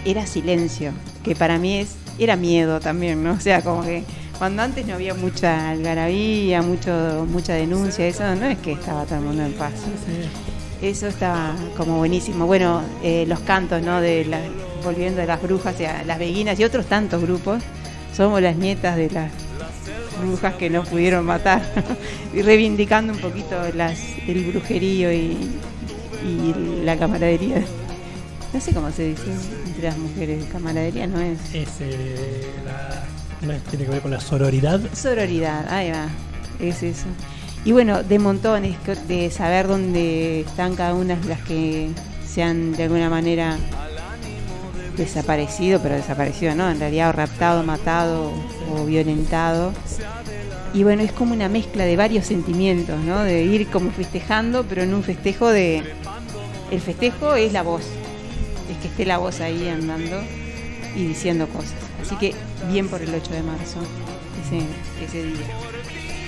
era 0.05 0.26
silencio, 0.26 0.93
que 1.24 1.34
para 1.34 1.59
mí 1.59 1.78
es 1.78 1.90
era 2.18 2.36
miedo 2.36 2.80
también, 2.80 3.22
¿no? 3.22 3.32
O 3.32 3.40
sea, 3.40 3.62
como 3.62 3.82
que 3.82 4.02
cuando 4.39 4.63
antes 4.63 4.87
no 4.87 4.95
había 4.95 5.15
mucha 5.15 5.71
algarabía, 5.71 6.63
mucho 6.63 7.27
mucha 7.29 7.55
denuncia, 7.55 8.07
eso 8.07 8.35
no 8.35 8.47
es 8.47 8.59
que 8.59 8.73
estaba 8.73 9.05
todo 9.05 9.17
el 9.19 9.25
mundo 9.25 9.45
en 9.45 9.53
paz. 9.55 9.73
Eso 10.83 11.07
estaba 11.07 11.55
como 11.77 11.97
buenísimo. 11.99 12.47
Bueno, 12.47 12.83
eh, 13.03 13.25
los 13.27 13.41
cantos, 13.41 13.83
¿no? 13.83 14.01
De 14.01 14.25
la- 14.27 14.41
volviendo 14.85 15.21
de 15.21 15.27
las 15.27 15.41
brujas, 15.43 15.75
o 15.75 15.79
sea, 15.79 16.05
las 16.05 16.19
beguinas 16.19 16.61
y 16.61 16.65
otros 16.65 16.87
tantos 16.87 17.23
grupos. 17.23 17.63
Somos 18.15 18.41
las 18.43 18.57
nietas 18.57 18.97
de 18.97 19.11
las 19.11 19.31
brujas 20.23 20.55
que 20.57 20.69
no 20.71 20.85
pudieron 20.85 21.25
matar. 21.25 21.63
y 22.35 22.43
reivindicando 22.43 23.13
un 23.15 23.19
poquito 23.21 23.57
las, 23.75 23.99
el 24.27 24.45
brujerío 24.53 25.11
y, 25.13 25.37
y 26.25 26.83
la 26.85 26.97
camaradería. 26.99 27.63
No 28.53 28.61
sé 28.61 28.73
cómo 28.73 28.91
se 28.91 29.09
dice 29.09 29.25
entre 29.67 29.83
las 29.85 29.99
mujeres. 29.99 30.45
Camaradería 30.53 31.07
no 31.07 31.21
es. 31.21 31.39
Es, 31.55 31.69
eh, 31.81 32.47
la- 32.65 32.73
no 32.73 32.95
es- 33.05 33.26
tiene 33.41 33.85
que 33.85 33.91
ver 33.91 34.01
con 34.01 34.11
la 34.11 34.21
sororidad. 34.21 34.81
Sororidad, 34.93 35.67
ahí 35.73 35.91
va, 35.91 36.09
es 36.61 36.83
eso. 36.83 37.07
Y 37.65 37.73
bueno, 37.73 38.03
de 38.03 38.19
montones, 38.19 38.77
de 39.09 39.31
saber 39.31 39.67
dónde 39.67 40.41
están 40.41 40.77
cada 40.77 40.95
una 40.95 41.17
de 41.17 41.29
las 41.29 41.41
que 41.41 41.91
se 42.27 42.43
han 42.43 42.73
de 42.73 42.85
alguna 42.85 43.11
manera 43.11 43.57
desaparecido, 44.97 45.81
pero 45.83 45.97
desaparecido, 45.97 46.55
¿no? 46.55 46.71
En 46.71 46.79
realidad, 46.79 47.11
o 47.11 47.13
raptado, 47.13 47.63
matado 47.63 48.33
o 48.73 48.85
violentado. 48.85 49.73
Y 50.75 50.85
bueno, 50.85 51.03
es 51.03 51.13
como 51.13 51.33
una 51.33 51.49
mezcla 51.49 51.85
de 51.85 51.97
varios 51.97 52.27
sentimientos, 52.27 52.99
¿no? 53.01 53.23
De 53.23 53.43
ir 53.43 53.67
como 53.69 53.91
festejando, 53.91 54.65
pero 54.65 54.83
en 54.83 54.95
un 54.95 55.03
festejo 55.03 55.49
de... 55.49 55.83
El 56.71 56.81
festejo 56.81 57.35
es 57.35 57.53
la 57.53 57.63
voz, 57.63 57.83
es 58.71 58.77
que 58.83 58.89
esté 58.89 59.07
la 59.07 59.19
voz 59.19 59.41
ahí 59.41 59.69
andando 59.69 60.21
y 60.97 61.07
diciendo 61.07 61.49
cosas. 61.49 61.75
Así 62.03 62.17
que 62.17 62.35
bien 62.68 62.88
por 62.88 63.02
el 63.02 63.14
8 63.14 63.32
de 63.32 63.43
marzo, 63.43 63.80
ese, 64.44 64.59
ese 65.05 65.22
día. 65.26 65.47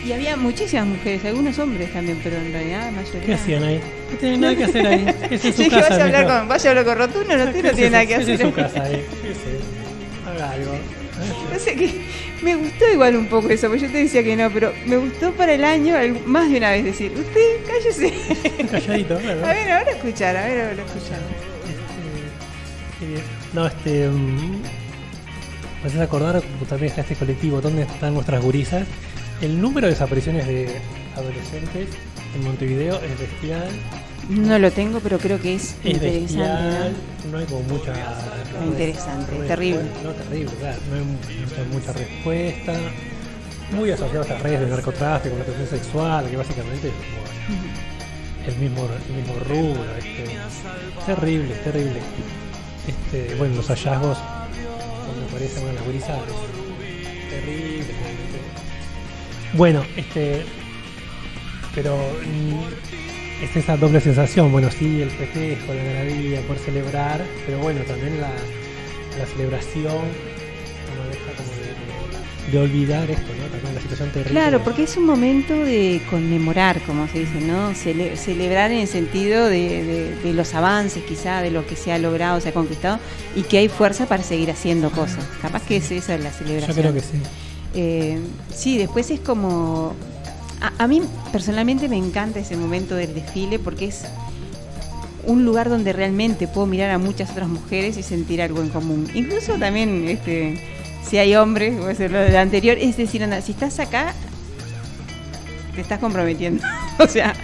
Y 0.07 0.13
había 0.13 0.37
muchísimas 0.37 0.87
mujeres, 0.87 1.25
algunos 1.25 1.59
hombres 1.59 1.93
también, 1.93 2.21
pero 2.23 2.37
en 2.37 2.53
realidad 2.53 2.87
la 2.87 2.91
mayoría. 2.93 3.21
¿Qué 3.27 3.35
hacían 3.35 3.63
ahí? 3.65 3.81
No 4.13 4.19
tienen 4.19 4.41
nada 4.41 4.55
que 4.57 4.65
hacer 4.65 4.87
ahí. 4.87 5.07
Es 5.31 5.45
en 5.45 5.53
su 5.53 5.63
Sí, 5.65 5.69
que 5.69 5.77
casa. 5.77 5.89
vaya 5.91 6.03
a 6.03 6.07
hablar 6.07 6.25
mejor. 6.25 6.39
con, 6.41 6.49
vaya 6.49 6.65
a 6.65 6.71
hablar 6.71 6.85
con 6.85 6.99
Rotuno, 6.99 7.37
no, 7.37 7.51
tiene 7.53 7.91
nada 7.91 8.07
que 8.07 8.15
Es 8.15 8.21
hacer. 8.23 8.41
en 8.41 8.47
su 8.49 8.53
casa 8.55 8.83
ahí. 8.85 9.05
¿Qué 9.23 9.35
sé? 9.35 10.31
Haga 10.31 10.51
algo. 10.53 10.73
No 11.53 11.59
sé 11.59 11.75
qué. 11.75 12.01
Me 12.43 12.55
gustó 12.55 12.85
igual 12.93 13.17
un 13.17 13.27
poco 13.27 13.49
eso, 13.51 13.67
porque 13.67 13.83
yo 13.87 13.91
te 13.91 13.99
decía 13.99 14.23
que 14.23 14.37
no, 14.37 14.49
pero 14.53 14.73
me 14.87 14.97
gustó 14.97 15.33
para 15.33 15.53
el 15.55 15.65
año 15.65 15.97
más 16.27 16.49
de 16.49 16.59
una 16.59 16.71
vez 16.71 16.85
decir, 16.85 17.11
usted 17.19 17.57
cállese. 17.67 18.15
Calladito, 18.71 19.19
claro. 19.21 19.45
A 19.45 19.53
ver, 19.53 19.71
ahora 19.73 19.91
escuchar, 19.91 20.37
a 20.37 20.45
ver, 20.47 20.61
ahora 20.61 20.83
escuchar. 20.85 21.19
Qué 23.01 23.07
bien. 23.07 23.23
No, 23.53 23.67
este. 23.67 24.09
mm, 24.09 24.63
Haces 25.89 26.01
acordar, 26.03 26.43
está 26.83 27.01
este 27.01 27.15
colectivo, 27.17 27.63
¿dónde 27.63 27.83
están 27.83 28.13
nuestras 28.13 28.43
gurisas? 28.43 28.87
El 29.41 29.59
número 29.59 29.87
de 29.87 29.95
desapariciones 29.95 30.47
de 30.47 30.69
adolescentes 31.17 31.89
en 32.35 32.45
Montevideo 32.45 32.97
es 33.01 33.19
bestial. 33.19 33.69
No 34.29 34.59
lo 34.59 34.71
tengo, 34.71 35.01
pero 35.01 35.19
creo 35.19 35.41
que 35.41 35.55
es, 35.55 35.77
Es 35.83 35.95
interesante. 35.95 36.21
bestial. 36.21 36.93
No 37.33 37.39
hay 37.39 37.47
como 37.47 37.63
mucha. 37.63 37.95
Interesante, 38.67 39.31
res- 39.39 39.49
terrible. 39.49 39.83
No, 40.05 40.11
terrible, 40.11 40.53
claro. 40.61 40.79
No 40.91 40.97
hay 40.97 41.05
mucha, 41.05 41.65
mucha 41.73 41.93
respuesta. 41.95 42.73
Muy 43.73 43.91
asociado 43.91 44.21
a 44.21 44.23
estas 44.25 44.43
redes 44.43 44.61
de 44.61 44.67
narcotráfico, 44.67 45.37
explotación 45.37 45.69
sexual, 45.81 46.29
que 46.29 46.37
básicamente 46.37 46.89
es 46.89 46.95
como 46.95 48.47
el 48.47 48.57
mismo, 48.57 48.89
el 49.09 49.15
mismo 49.17 49.35
rubro. 49.41 49.85
Este, 49.97 50.37
terrible, 51.07 51.55
terrible. 51.65 52.01
Este, 52.87 53.35
bueno, 53.37 53.57
los 53.57 53.67
hallazgos, 53.69 54.19
aparecen 55.39 55.69
en 55.69 55.75
las 55.77 55.87
terrible. 57.31 57.95
Bueno, 59.55 59.85
este. 59.97 60.45
Pero. 61.75 61.97
mm, 61.97 63.45
es 63.45 63.57
esa 63.57 63.77
doble 63.77 64.01
sensación. 64.01 64.51
Bueno, 64.51 64.69
sí, 64.71 65.01
el 65.01 65.11
festejo, 65.11 65.73
la 65.73 65.85
galería, 65.85 66.41
por 66.43 66.59
celebrar, 66.59 67.25
pero 67.47 67.59
bueno, 67.59 67.83
también 67.83 68.21
la, 68.21 68.31
la 69.17 69.27
celebración 69.27 70.03
de, 72.51 72.59
olvidar 72.59 73.11
esto, 73.11 73.33
¿no? 73.39 73.45
También 73.51 73.75
la 73.75 73.81
situación 73.81 74.11
terrible. 74.11 74.31
Claro, 74.33 74.63
porque 74.65 74.83
es 74.85 74.97
un 74.97 75.05
momento 75.07 75.55
de 75.55 76.01
conmemorar, 76.11 76.81
como 76.83 77.07
se 77.09 77.21
dice, 77.21 77.41
¿no? 77.41 77.71
Cele- 77.75 78.17
celebrar 78.17 78.71
en 78.71 78.79
el 78.81 78.89
sentido 78.89 79.47
de, 79.47 79.85
de- 79.85 80.15
de 80.23 80.33
los 80.33 80.55
avances, 80.55 81.03
quizá, 81.05 81.43
de 81.43 81.51
lo 81.51 81.67
que 81.67 81.77
se 81.77 81.93
ha 81.93 81.99
logrado, 81.99 82.41
se 82.41 82.49
ha 82.51 82.53
conquistado, 82.53 82.99
y 83.37 83.43
que 83.43 83.59
hay 83.59 83.69
fuerza 83.69 84.07
para 84.07 84.23
seguir 84.23 84.51
haciendo 84.51 84.91
cosas. 84.91 85.25
Capaz 85.43 85.63
que 85.65 85.77
es 85.77 85.91
esa 85.91 86.17
la 86.19 86.31
celebración. 86.31 86.77
Yo 86.77 86.83
creo 86.83 86.95
que 86.95 87.01
sí. 87.01 87.19
Eh, 87.75 88.19
sí, 88.55 88.79
después 88.79 89.11
es 89.11 89.21
como... 89.21 89.95
A, 90.61 90.73
a 90.83 90.87
mí 90.89 91.03
personalmente 91.31 91.89
me 91.89 91.97
encanta 91.97 92.41
ese 92.41 92.57
momento 92.57 92.95
del 92.97 93.15
desfile 93.15 93.59
porque 93.61 93.85
es 93.87 94.05
un 95.25 95.45
lugar 95.45 95.69
donde 95.69 95.93
realmente 95.93 96.49
puedo 96.49 96.67
mirar 96.67 96.91
a 96.91 96.99
muchas 96.99 97.31
otras 97.31 97.49
mujeres 97.49 97.97
y 97.99 98.03
sentir 98.03 98.41
algo 98.41 98.63
en 98.63 98.71
común. 98.71 99.07
Incluso 99.15 99.53
también, 99.59 100.09
este, 100.09 100.59
si 101.09 101.19
hay 101.19 101.35
hombres, 101.37 101.77
voy 101.79 101.89
a 101.89 101.91
hacer 101.93 102.11
lo 102.11 102.19
del 102.21 102.37
anterior, 102.37 102.77
es 102.79 102.97
decir, 102.97 103.23
anda, 103.23 103.41
si 103.41 103.53
estás 103.53 103.79
acá, 103.81 104.13
te 105.75 105.81
estás 105.81 105.99
comprometiendo. 105.99 106.63
o 106.99 107.07
sea, 107.07 107.35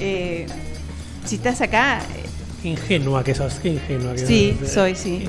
eh, 0.00 0.46
si 1.24 1.36
estás 1.36 1.60
acá, 1.60 2.00
Qué 2.62 2.68
ingenua 2.68 3.24
que 3.24 3.34
sos, 3.34 3.54
qué 3.54 3.70
ingenua 3.70 4.12
que 4.12 4.24
Sí, 4.26 4.56
sos. 4.60 4.70
soy, 4.70 4.94
sí. 4.94 5.28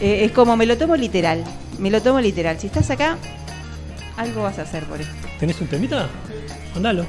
eh, 0.00 0.24
es 0.24 0.32
como 0.32 0.56
me 0.56 0.64
lo 0.66 0.78
tomo 0.78 0.96
literal. 0.96 1.44
Me 1.78 1.90
lo 1.90 2.00
tomo 2.00 2.18
literal. 2.20 2.58
Si 2.58 2.68
estás 2.68 2.88
acá, 2.90 3.18
algo 4.16 4.42
vas 4.42 4.58
a 4.58 4.62
hacer 4.62 4.84
por 4.84 4.98
esto. 4.98 5.12
¿Tenés 5.38 5.60
un 5.60 5.66
temita? 5.66 6.08
Andalo. 6.74 7.06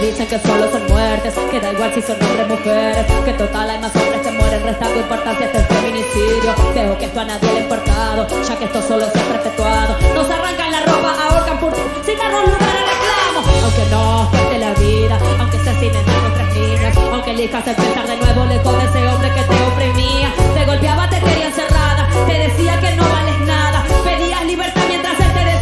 Dicen 0.00 0.28
que 0.28 0.38
solo 0.38 0.70
son 0.70 0.86
muertes, 0.86 1.34
que 1.50 1.60
da 1.60 1.72
igual 1.72 1.92
si 1.94 2.02
son 2.02 2.16
hombres 2.22 2.46
o 2.46 2.48
mujeres, 2.48 3.06
que 3.24 3.32
total 3.32 3.70
hay 3.70 3.78
más 3.78 3.94
hombres 3.96 4.20
que 4.20 4.30
mueren, 4.30 4.62
restando 4.62 5.00
importancia 5.00 5.46
a 5.46 5.50
este 5.50 5.74
feminicidio. 5.74 6.54
Veo 6.74 6.98
que 6.98 7.04
esto 7.06 7.20
a 7.20 7.24
nadie 7.24 7.52
le 7.52 7.58
ha 7.58 7.62
importado, 7.62 8.26
ya 8.28 8.56
que 8.56 8.64
esto 8.66 8.82
solo 8.82 9.06
se 9.10 9.18
ha 9.18 9.24
perpetuado. 9.24 9.96
Nos 10.14 10.30
arrancan 10.30 10.70
la 10.70 10.80
ropa, 10.82 11.14
ahorcan 11.28 11.58
por 11.58 11.74
sin 12.04 12.18
darnos 12.18 12.44
lugar 12.44 12.76
a 12.76 12.84
reclamo. 12.92 13.40
Aunque 13.64 13.84
nos 13.90 14.28
cueste 14.28 14.58
la 14.58 14.74
vida, 14.74 15.18
aunque 15.40 15.58
se 15.58 15.70
asesinen 15.70 16.08
a 16.08 16.20
nuestras 16.20 16.54
niñas, 16.54 16.96
aunque 16.96 17.30
elijas 17.32 17.66
empezar 17.66 18.06
de 18.06 18.16
nuevo 18.16 18.44
lejos 18.44 18.78
de 18.78 18.84
ese 18.84 19.08
hombre 19.08 19.32
que 19.34 19.42
te 19.42 19.62
oprimía. 19.64 20.32
Te 20.54 20.64
golpeaba, 20.66 21.10
te 21.10 21.20
quería 21.20 21.46
encerrada, 21.48 22.08
te 22.26 22.32
decía 22.32 22.80
que 22.80 22.96
no 22.96 23.02
vales 23.08 23.40
nada, 23.40 23.84
pedías 24.04 24.44
libertad 24.44 24.82
mientras 24.88 25.18
él 25.20 25.32
te 25.32 25.55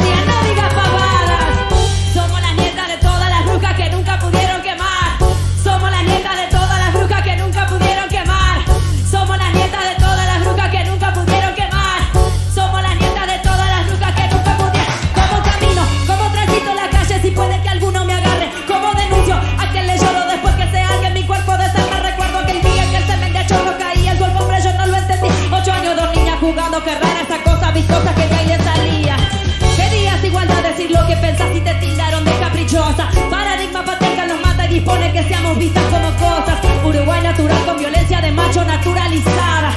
decir 30.76 30.90
lo 30.90 31.06
que 31.06 31.16
pensás 31.16 31.54
y 31.54 31.60
te 31.60 31.72
tildaron 31.74 32.24
de 32.24 32.32
caprichosa. 32.32 33.08
Paradigma 33.30 33.84
patriarcal 33.84 34.28
nos 34.28 34.40
mata 34.40 34.64
y 34.66 34.74
dispone 34.74 35.12
que 35.12 35.22
seamos 35.22 35.56
vistas 35.56 35.84
como 35.84 36.10
cosas. 36.16 36.58
Uruguay 36.84 37.22
natural 37.22 37.64
con 37.64 37.78
violencia 37.78 38.20
de 38.20 38.32
macho 38.32 38.64
naturalizada. 38.64 39.72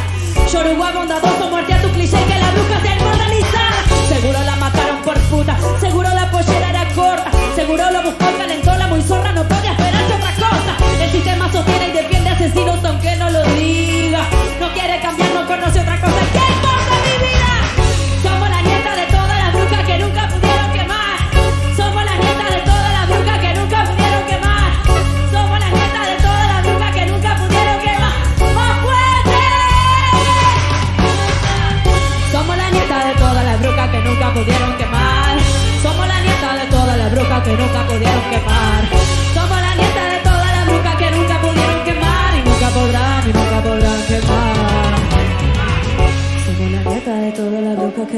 Yoruba 0.52 0.92
bondadoso, 0.92 1.50
muerte 1.50 1.74
a 1.74 1.82
tu 1.82 1.90
cliché 1.90 2.18
que 2.24 2.40
la 2.40 2.52
bruja 2.52 2.82
sea 2.82 2.96
inmortalizada. 2.98 3.80
Seguro 4.10 4.44
la 4.44 4.56
mataron 4.56 5.02
por 5.04 5.18
puta, 5.30 5.58
seguro 5.80 6.10
la 6.10 6.32
pollera 6.32 6.70
era 6.70 6.94
corta. 6.96 7.32
Seguro 7.56 7.92
lo 7.92 8.02
buscó 8.02 8.30
el 8.30 8.38
calentón, 8.38 8.80
la 8.80 8.88
muy 8.88 9.02
zorra 9.02 9.32
no 9.34 9.44
podía 9.44 9.67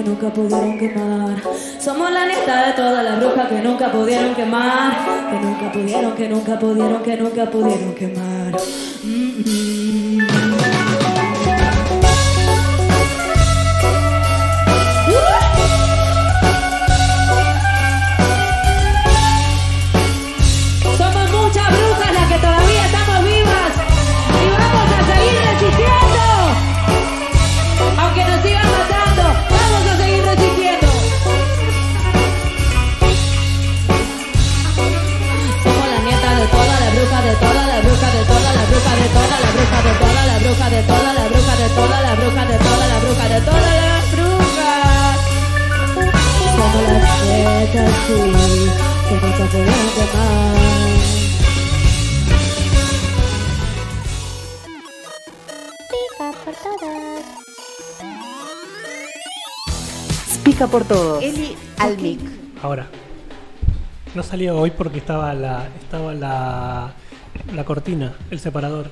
que 0.03 0.09
nunca 0.09 0.29
pudieron 0.33 0.77
quemar. 0.77 1.43
Somos 1.79 2.11
la 2.11 2.25
nieta 2.25 2.67
de 2.67 2.73
todas 2.73 3.03
las 3.03 3.19
brujas 3.19 3.47
que 3.49 3.61
nunca 3.61 3.91
pudieron 3.91 4.33
quemar. 4.33 4.91
Que 5.29 5.39
nunca 5.45 5.71
pudieron, 5.71 6.15
que 6.15 6.29
nunca 6.29 6.59
pudieron, 6.59 7.03
que 7.03 7.17
nunca 7.17 7.45
pudieron 7.51 7.93
quemar. 7.95 8.55
Por 60.67 60.83
todos. 60.83 61.23
Eli 61.23 61.55
Almic. 61.77 62.19
Ahora. 62.61 62.87
No 64.13 64.23
salió 64.23 64.57
hoy 64.59 64.71
porque 64.71 64.99
estaba 64.99 65.33
la. 65.33 65.67
estaba 65.81 66.13
la. 66.13 66.93
la 67.53 67.63
cortina, 67.65 68.13
el 68.29 68.39
separador. 68.39 68.89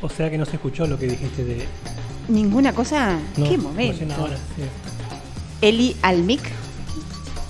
O 0.00 0.08
sea 0.08 0.30
que 0.30 0.38
no 0.38 0.44
se 0.46 0.56
escuchó 0.56 0.86
lo 0.86 0.98
que 0.98 1.06
dijiste 1.06 1.44
de. 1.44 1.66
Ninguna 2.28 2.72
cosa. 2.72 3.18
No, 3.36 3.48
¿Qué 3.48 3.58
momento? 3.58 4.14
ahora, 4.14 4.36
sí. 4.56 4.62
Eli 5.60 5.96
Almic. 6.02 6.40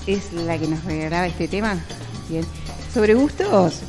es 0.06 0.32
la 0.32 0.58
que 0.58 0.66
nos 0.66 0.84
regalaba 0.84 1.26
este 1.26 1.46
tema. 1.48 1.78
Bien. 2.28 2.44
Sobre 2.92 3.14
gustos, 3.14 3.80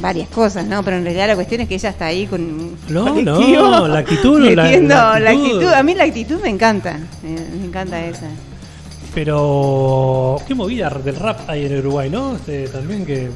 varias 0.00 0.28
cosas, 0.28 0.66
¿no? 0.66 0.82
Pero 0.82 0.96
en 0.98 1.04
realidad 1.04 1.26
la 1.28 1.34
cuestión 1.34 1.60
es 1.62 1.68
que 1.68 1.74
ella 1.74 1.90
está 1.90 2.06
ahí 2.06 2.26
con 2.26 2.40
un 2.40 2.76
No, 2.88 3.14
no, 3.22 3.88
la 3.88 3.98
actitud, 3.98 4.40
la- 4.40 4.62
metiendo 4.64 4.94
la 4.94 5.18
la 5.20 5.30
actitud. 5.30 5.46
actitud. 5.56 5.72
A 5.72 5.82
mí 5.82 5.94
la 5.94 6.04
actitud 6.04 6.40
me 6.42 6.48
encanta. 6.50 6.98
Me, 7.22 7.30
me 7.58 7.64
encanta 7.66 8.04
esa. 8.04 8.26
Pero 9.14 10.36
qué 10.46 10.54
movida 10.54 10.88
del 10.90 11.16
rap 11.16 11.40
hay 11.48 11.64
en 11.66 11.78
Uruguay, 11.78 12.08
¿no? 12.10 12.36
Este, 12.36 12.68
también 12.68 13.04
que 13.04 13.28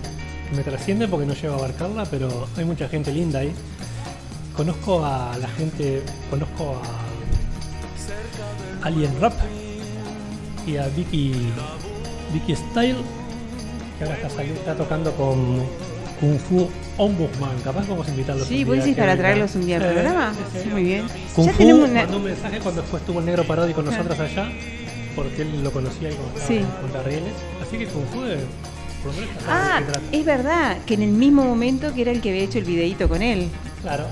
me 0.55 0.63
trasciende 0.63 1.09
porque 1.09 1.27
no 1.27 1.35
llego 1.35 1.55
a 1.55 1.59
abarcarla, 1.59 2.05
pero 2.05 2.47
hay 2.57 2.65
mucha 2.65 2.89
gente 2.89 3.11
linda 3.13 3.41
ahí. 3.41 3.53
Conozco 4.57 5.05
a 5.05 5.33
la 5.41 5.49
gente, 5.49 6.03
conozco 6.31 6.77
a 8.83 8.87
Alien 8.87 9.13
Rap 9.21 9.33
y 10.67 10.77
a 10.77 10.87
Vicky 10.89 11.33
Vicky 12.33 12.55
Style, 12.55 12.97
que 13.99 14.05
ahora 14.05 14.17
está, 14.17 14.43
está 14.43 14.75
tocando 14.77 15.13
con 15.13 15.57
Kung 16.23 16.39
Fu 16.39 16.71
Ombudsman. 16.99 17.59
Capaz 17.65 17.89
vamos 17.89 18.07
a 18.07 18.11
invitarlos. 18.13 18.47
Sí, 18.47 18.63
un 18.65 18.75
día 18.77 18.85
que 18.85 18.95
para 18.95 19.17
traerlos 19.17 19.57
un 19.57 19.67
día 19.67 19.77
al 19.79 19.83
Sí, 19.83 19.89
programa. 19.89 20.33
sí, 20.53 20.59
sí. 20.63 20.69
Muy 20.71 20.83
bien. 20.85 21.05
Kung 21.35 21.47
ya 21.47 21.53
Fu 21.53 21.59
tenemos 21.59 21.91
una. 21.91 22.03
mandó 22.03 22.17
un 22.19 22.25
mensaje 22.25 22.59
cuando 22.61 22.81
después 22.83 23.01
estuvo 23.03 23.19
el 23.19 23.27
negro 23.27 23.45
Parodi 23.45 23.73
con 23.75 23.85
nosotros 23.85 24.21
allá, 24.21 24.49
porque 25.17 25.43
él 25.43 25.65
lo 25.65 25.73
conocía 25.73 26.11
y 26.11 26.13
Sí. 26.47 26.61
con 26.81 26.93
la 26.93 27.03
rieles. 27.03 27.33
Así 27.61 27.77
que 27.77 27.87
Kung 27.87 28.05
Fu, 28.13 28.23
eh, 28.25 28.39
Ah, 29.49 29.81
es 30.13 30.25
verdad 30.25 30.77
que 30.87 30.95
en 30.95 31.03
el 31.03 31.11
mismo 31.11 31.43
momento 31.43 31.93
que 31.93 32.03
era 32.03 32.13
el 32.13 32.21
que 32.21 32.31
había 32.31 32.43
hecho 32.45 32.59
el 32.59 32.65
videíto 32.65 33.09
con 33.09 33.21
él. 33.21 33.49
Claro. 33.83 34.05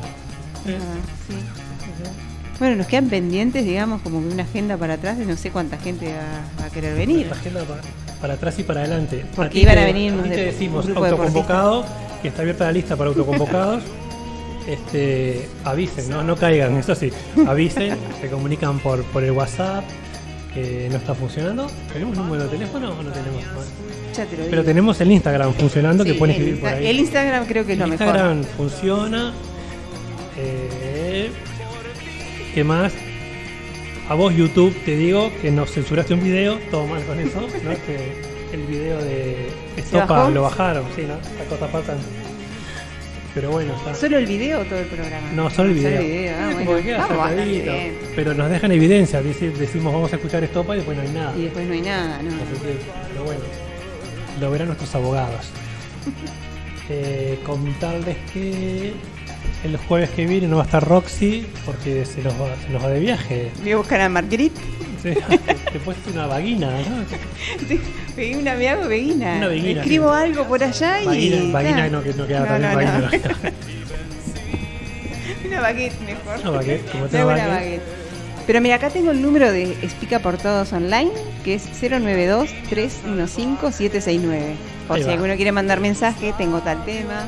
Ah, 0.66 0.98
sí. 1.28 1.34
Bueno, 2.58 2.74
nos 2.76 2.88
quedan 2.88 3.08
pendientes, 3.08 3.64
digamos, 3.64 4.02
como 4.02 4.20
que 4.20 4.26
una 4.34 4.42
agenda 4.42 4.76
para 4.76 4.94
atrás 4.94 5.16
de 5.16 5.24
no 5.26 5.36
sé 5.36 5.50
cuánta 5.52 5.78
gente 5.78 6.12
va, 6.12 6.60
va 6.60 6.66
a 6.66 6.70
querer 6.70 6.96
venir. 6.96 7.26
La 7.28 7.32
agenda 7.36 7.62
para, 7.62 7.80
para 8.20 8.34
atrás 8.34 8.58
y 8.58 8.62
para 8.64 8.80
adelante. 8.80 9.24
Porque 9.34 9.50
ti 9.52 9.60
iban 9.62 9.78
a 9.78 9.84
venir 9.84 10.14
te 10.22 10.28
de- 10.28 10.44
decimos 10.46 10.86
de 10.86 10.94
autoconvocado, 10.94 11.84
que 12.22 12.28
está 12.28 12.42
abierta 12.42 12.64
la 12.66 12.72
lista 12.72 12.96
para 12.96 13.08
autoconvocados. 13.08 13.82
este, 14.68 15.48
avisen, 15.64 16.10
¿no? 16.10 16.22
No 16.22 16.36
caigan, 16.36 16.76
eso 16.76 16.94
sí. 16.94 17.10
Avisen, 17.46 17.96
se 18.20 18.28
comunican 18.28 18.78
por, 18.80 19.02
por 19.04 19.24
el 19.24 19.32
WhatsApp 19.32 19.84
que 20.54 20.88
no 20.90 20.96
está 20.98 21.14
funcionando. 21.14 21.68
¿Tenemos 21.92 22.16
número 22.16 22.44
de 22.44 22.48
teléfono 22.50 22.90
o 22.90 23.02
no 23.02 23.10
tenemos? 23.10 23.42
Ya 24.16 24.24
te 24.26 24.32
lo 24.32 24.36
digo. 24.38 24.50
Pero 24.50 24.64
tenemos 24.64 25.00
el 25.00 25.12
Instagram 25.12 25.54
funcionando 25.54 26.04
que 26.04 26.14
pueden 26.14 26.34
el, 26.36 26.42
escribir 26.42 26.60
por 26.60 26.70
ahí. 26.72 26.86
el 26.86 26.98
Instagram 27.00 27.46
creo 27.46 27.64
que 27.64 27.72
es 27.72 27.78
lo 27.78 27.84
El 27.84 27.90
mejor. 27.92 28.06
Instagram 28.08 28.44
funciona. 28.56 29.32
Eh, 30.36 31.30
¿Qué 32.54 32.64
más? 32.64 32.92
A 34.10 34.14
vos 34.14 34.34
YouTube 34.34 34.74
te 34.84 34.96
digo 34.96 35.30
que 35.40 35.52
nos 35.52 35.70
censuraste 35.70 36.14
un 36.14 36.24
video, 36.24 36.58
todo 36.68 36.84
mal 36.84 37.00
con 37.04 37.20
eso, 37.20 37.40
¿no? 37.40 37.46
Que 37.86 38.12
el 38.52 38.62
video 38.66 38.98
de 38.98 39.46
Estopa 39.76 40.28
lo 40.30 40.42
bajaron, 40.42 40.84
sí, 40.96 41.02
¿no? 41.02 41.14
Las 41.14 41.46
cosas 41.48 41.70
pasan. 41.70 41.96
Pero 43.32 43.52
bueno, 43.52 43.72
está. 43.76 43.94
¿Solo 43.94 44.18
el 44.18 44.26
video 44.26 44.62
o 44.62 44.64
todo 44.64 44.80
el 44.80 44.86
programa? 44.86 45.30
No, 45.32 45.48
solo 45.48 45.68
el 45.68 45.76
video. 45.76 45.90
Solo 45.92 46.00
el 46.00 46.08
video, 46.10 46.34
ah, 46.36 46.48
Sí, 46.48 46.54
bueno. 46.54 46.66
como 46.66 46.76
que 46.78 46.82
queda 46.82 46.98
Vamos, 47.06 47.28
sacadito. 47.30 47.72
bien. 47.72 47.98
Pero 48.16 48.34
nos 48.34 48.50
dejan 48.50 48.72
evidencia, 48.72 49.22
decimos 49.22 49.92
vamos 49.92 50.12
a 50.12 50.16
escuchar 50.16 50.42
Estopa 50.42 50.74
y 50.74 50.78
después 50.78 50.96
no 50.96 51.04
hay 51.04 51.10
nada. 51.10 51.38
Y 51.38 51.42
después 51.42 51.66
no 51.68 51.72
hay 51.74 51.82
nada, 51.82 52.20
¿no? 52.20 52.30
Así 52.30 52.60
que, 52.64 52.76
pero 53.12 53.24
bueno, 53.24 53.40
lo 54.40 54.50
verán 54.50 54.66
nuestros 54.66 54.92
abogados. 54.92 55.50
Eh, 56.92 57.38
contarles 57.46 58.16
que 58.34 58.92
el 59.64 59.76
jueves 59.76 60.10
que 60.10 60.26
viene 60.26 60.46
no 60.48 60.56
va 60.56 60.62
a 60.62 60.66
estar 60.66 60.86
Roxy 60.86 61.46
porque 61.66 62.04
se 62.04 62.22
nos 62.22 62.32
va, 62.34 62.48
se 62.64 62.70
nos 62.72 62.82
va 62.82 62.88
de 62.88 63.00
viaje. 63.00 63.50
Voy 63.62 63.72
a 63.72 63.76
buscar 63.76 64.00
a 64.00 64.08
Marguerite. 64.08 64.60
Sí, 65.02 65.10
te 65.72 65.78
puesto 65.80 66.10
una 66.10 66.26
vaguina, 66.26 66.70
¿no? 66.70 68.38
Una, 68.38 68.54
me 68.54 68.68
hago 68.68 68.86
veguina. 68.88 69.36
Una 69.36 69.48
veguina, 69.48 69.80
Escribo 69.80 70.12
algo 70.12 70.44
por 70.46 70.62
allá 70.62 71.02
y. 71.02 71.06
Vaguina, 71.06 71.52
vaguina 71.52 71.88
no, 71.88 72.02
que 72.02 72.12
no 72.14 72.26
queda 72.26 72.40
No, 72.40 72.46
también 72.46 72.70
no, 72.70 72.76
vaguina. 72.76 72.98
no. 73.00 73.10
Una 75.48 75.60
baguette 75.62 76.00
mejor. 76.02 76.38
Una 76.42 76.50
baguette, 76.50 76.90
como 76.90 77.04
una 77.04 77.24
baguette. 77.24 77.48
baguette. 77.48 77.82
Pero 78.46 78.60
mira, 78.60 78.74
acá 78.76 78.90
tengo 78.90 79.10
el 79.10 79.22
número 79.22 79.50
de 79.52 79.72
Explica 79.82 80.18
por 80.18 80.36
Todos 80.38 80.72
Online, 80.72 81.10
que 81.44 81.54
es 81.54 81.68
092-315-769. 81.82 84.54
Por 84.86 84.96
Ahí 84.96 85.02
si 85.02 85.08
va. 85.08 85.14
alguno 85.14 85.34
quiere 85.36 85.52
mandar 85.52 85.80
mensaje, 85.80 86.34
tengo 86.36 86.60
tal 86.60 86.84
tema, 86.84 87.26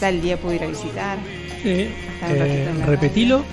tal 0.00 0.20
día 0.22 0.36
puedo 0.38 0.54
ir 0.54 0.64
a 0.64 0.66
visitar. 0.66 1.18
Eh, 1.66 2.68
la 2.78 2.86
repetilo. 2.86 3.44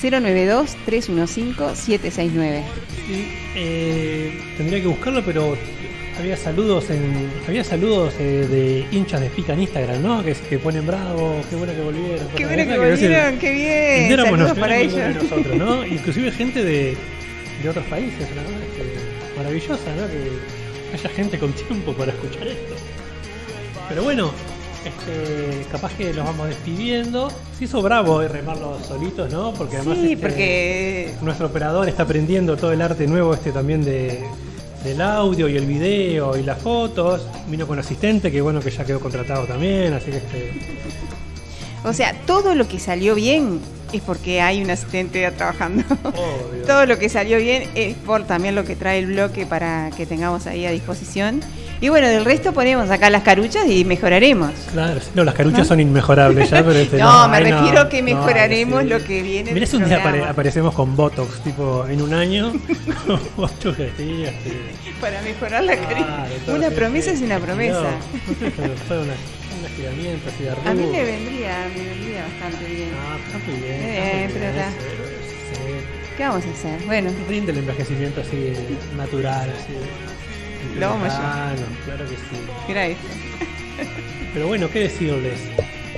092-315-769. 0.00 2.62
Sí, 3.06 3.28
eh, 3.54 4.40
tendría 4.56 4.80
que 4.80 4.86
buscarlo, 4.88 5.22
pero 5.24 5.56
había 6.18 6.36
saludos 6.36 6.90
en 6.90 7.30
había 7.46 7.62
saludos 7.64 8.14
eh, 8.18 8.46
de 8.50 8.86
hinchas 8.96 9.20
de 9.20 9.28
pica 9.30 9.52
en 9.54 9.60
Instagram, 9.62 10.02
¿no? 10.02 10.24
Que, 10.24 10.32
que 10.34 10.58
ponen 10.58 10.84
bravo, 10.86 11.40
qué 11.50 11.56
bueno 11.56 11.72
que 11.74 11.80
volvieron. 11.82 12.28
Qué 12.36 12.46
bueno 12.46 12.64
que 12.64 12.70
no 12.70 12.76
volvieron, 12.78 13.38
qué 13.38 13.52
bien. 13.52 14.08
no 14.16 14.24
Saludos 14.24 14.38
nos- 14.48 14.54
no 14.56 14.60
para 14.60 14.78
ellos. 14.78 14.98
nosotros, 15.22 15.56
¿no? 15.56 15.86
Inclusive 15.86 16.30
gente 16.32 16.64
de, 16.64 16.96
de 17.62 17.68
otros 17.68 17.84
países, 17.86 18.26
cosa 18.44 18.56
que- 18.76 19.36
maravillosa, 19.38 19.94
¿no? 19.96 20.06
Que 20.08 20.96
haya 20.96 21.08
gente 21.10 21.38
con 21.38 21.52
tiempo 21.52 21.92
para 21.92 22.12
escuchar 22.12 22.48
esto. 22.48 22.74
Pero 23.88 24.02
bueno, 24.02 24.32
este, 24.86 25.66
capaz 25.70 25.92
que 25.94 26.12
los 26.12 26.24
vamos 26.24 26.48
despidiendo. 26.48 27.28
Se 27.58 27.64
hizo 27.64 27.82
bravo 27.82 28.20
remarlos 28.22 28.86
solitos, 28.86 29.32
¿no? 29.32 29.52
Porque 29.54 29.76
además 29.76 29.98
Sí, 29.98 30.12
este, 30.12 30.16
porque 30.16 31.14
nuestro 31.22 31.46
operador 31.46 31.88
está 31.88 32.04
aprendiendo 32.04 32.56
todo 32.56 32.72
el 32.72 32.80
arte 32.82 33.06
nuevo 33.06 33.34
este 33.34 33.52
también 33.52 33.84
de, 33.84 34.24
del 34.84 35.00
audio 35.00 35.48
y 35.48 35.56
el 35.56 35.66
video 35.66 36.36
y 36.36 36.42
las 36.42 36.60
fotos. 36.60 37.26
Vino 37.48 37.66
con 37.66 37.78
asistente, 37.78 38.30
que 38.30 38.40
bueno 38.40 38.60
que 38.60 38.70
ya 38.70 38.84
quedó 38.84 39.00
contratado 39.00 39.44
también, 39.44 39.92
así 39.94 40.10
que 40.10 40.18
este, 40.18 40.52
O 41.84 41.92
sea, 41.92 42.14
todo 42.26 42.54
lo 42.54 42.68
que 42.68 42.78
salió 42.78 43.14
bien 43.14 43.60
es 43.96 44.02
porque 44.02 44.40
hay 44.40 44.62
un 44.62 44.70
asistente 44.70 45.30
trabajando. 45.32 45.82
todo 46.66 46.86
lo 46.86 46.98
que 46.98 47.08
salió 47.08 47.38
bien 47.38 47.64
es 47.74 47.94
por 47.94 48.24
también 48.24 48.54
lo 48.54 48.64
que 48.64 48.76
trae 48.76 48.98
el 48.98 49.06
bloque 49.06 49.46
para 49.46 49.90
que 49.96 50.06
tengamos 50.06 50.46
ahí 50.46 50.66
a 50.66 50.70
disposición. 50.70 51.40
Y 51.78 51.90
bueno, 51.90 52.08
del 52.08 52.24
resto 52.24 52.54
ponemos 52.54 52.90
acá 52.90 53.10
las 53.10 53.22
caruchas 53.22 53.66
y 53.66 53.84
mejoraremos. 53.84 54.50
Claro, 54.72 54.98
no, 55.14 55.24
las 55.24 55.34
caruchas 55.34 55.60
¿No? 55.60 55.64
son 55.66 55.80
inmejorables 55.80 56.48
ya, 56.48 56.64
pero 56.64 56.78
este, 56.78 56.96
No, 56.98 57.28
me 57.28 57.36
ahí 57.36 57.50
no, 57.50 57.60
refiero 57.60 57.88
que 57.90 58.00
no, 58.00 58.04
mejoraremos 58.16 58.82
sí. 58.82 58.88
lo 58.88 59.04
que 59.04 59.22
viene. 59.22 59.52
Mirá 59.52 59.66
un 59.74 59.84
día 59.84 60.02
apare- 60.02 60.26
aparecemos 60.26 60.74
con 60.74 60.96
Botox, 60.96 61.40
tipo 61.42 61.86
en 61.86 62.00
un 62.00 62.14
año, 62.14 62.52
Botox 63.36 63.76
Para 65.00 65.20
mejorar 65.20 65.64
la 65.64 65.76
claro, 65.76 65.88
carita. 65.88 66.26
Una 66.54 66.70
promesa 66.70 67.10
es 67.10 67.20
una 67.20 67.38
promesa. 67.38 67.84
A 70.64 70.74
mí 70.74 70.86
me 70.86 71.04
vendría, 71.04 71.68
me 71.76 71.84
vendría 71.84 72.24
bastante 72.24 72.64
bien. 72.72 72.88
Ah, 72.94 73.18
muy 73.46 73.56
bien. 73.60 73.80
Eh, 73.82 74.30
pero. 74.32 74.52
¿Qué 76.16 76.22
vamos 76.22 76.44
a 76.46 76.50
hacer? 76.50 76.86
Bueno, 76.86 77.10
Rinde 77.28 77.52
el 77.52 77.58
envejecimiento 77.58 78.22
así 78.22 78.52
natural, 78.96 79.50
así. 79.50 80.78
Lo 80.78 80.88
vamos 80.88 81.12
a 81.12 81.52
lejano, 81.52 81.66
Claro 81.84 82.04
que 82.04 82.16
sí. 82.16 82.42
mira 82.68 82.86
esto. 82.86 83.06
Pero 84.32 84.46
bueno, 84.48 84.70
¿qué 84.70 84.80
decirles? 84.80 85.40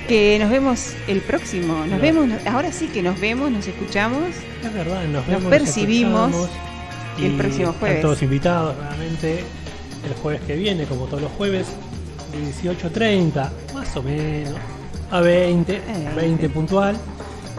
Que 0.08 0.38
nos 0.40 0.50
vemos 0.50 0.94
el 1.06 1.20
próximo. 1.20 1.84
Nos 1.86 2.00
vemos, 2.00 2.28
ahora 2.46 2.72
sí 2.72 2.86
que 2.88 3.02
nos 3.02 3.20
vemos, 3.20 3.50
nos 3.50 3.66
escuchamos. 3.66 4.30
Es 4.64 4.74
verdad, 4.74 5.04
nos, 5.04 5.26
Nos 5.26 5.26
vemos, 5.26 5.50
percibimos 5.50 6.30
escuchamos, 6.30 6.50
el 7.18 7.32
y 7.34 7.36
próximo 7.36 7.72
jueves. 7.74 7.96
Están 7.96 8.02
todos 8.02 8.22
invitados 8.22 8.76
nuevamente 8.76 9.44
el 10.06 10.14
jueves 10.22 10.40
que 10.46 10.56
viene, 10.56 10.84
como 10.84 11.06
todos 11.06 11.22
los 11.22 11.32
jueves, 11.32 11.66
de 12.32 12.38
18.30, 12.70 13.48
más 13.74 13.96
o 13.96 14.02
menos, 14.02 14.54
a 15.10 15.20
20, 15.20 15.74
Eh, 15.76 15.80
20 16.16 16.48
puntual, 16.50 16.96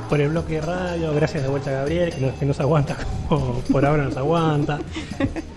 por 0.10 0.20
el 0.22 0.30
bloque 0.30 0.54
de 0.56 0.62
radio. 0.62 1.14
Gracias 1.14 1.44
de 1.44 1.50
vuelta 1.50 1.70
a 1.72 1.74
Gabriel, 1.74 2.14
que 2.14 2.22
nos, 2.22 2.34
que 2.36 2.46
nos 2.46 2.60
aguanta 2.60 2.96
como 3.30 3.60
por 3.72 3.86
ahora 3.86 4.04
nos 4.04 4.18
aguanta. 4.18 4.80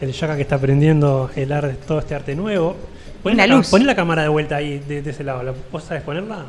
El 0.00 0.12
Yaka 0.12 0.36
que 0.36 0.42
está 0.42 0.56
aprendiendo 0.56 1.30
el 1.36 1.52
arte, 1.52 1.74
todo 1.86 1.98
este 1.98 2.14
arte 2.14 2.34
nuevo. 2.34 2.76
Poné 3.22 3.36
la, 3.36 3.46
luz. 3.46 3.68
poné 3.70 3.84
la 3.84 3.94
cámara 3.94 4.22
de 4.22 4.28
vuelta 4.28 4.56
ahí, 4.56 4.78
de, 4.80 5.00
de 5.02 5.10
ese 5.10 5.22
lado. 5.24 5.42
¿La- 5.42 5.54
¿Vos 5.70 5.84
sabés 5.84 6.02
ponerla? 6.02 6.46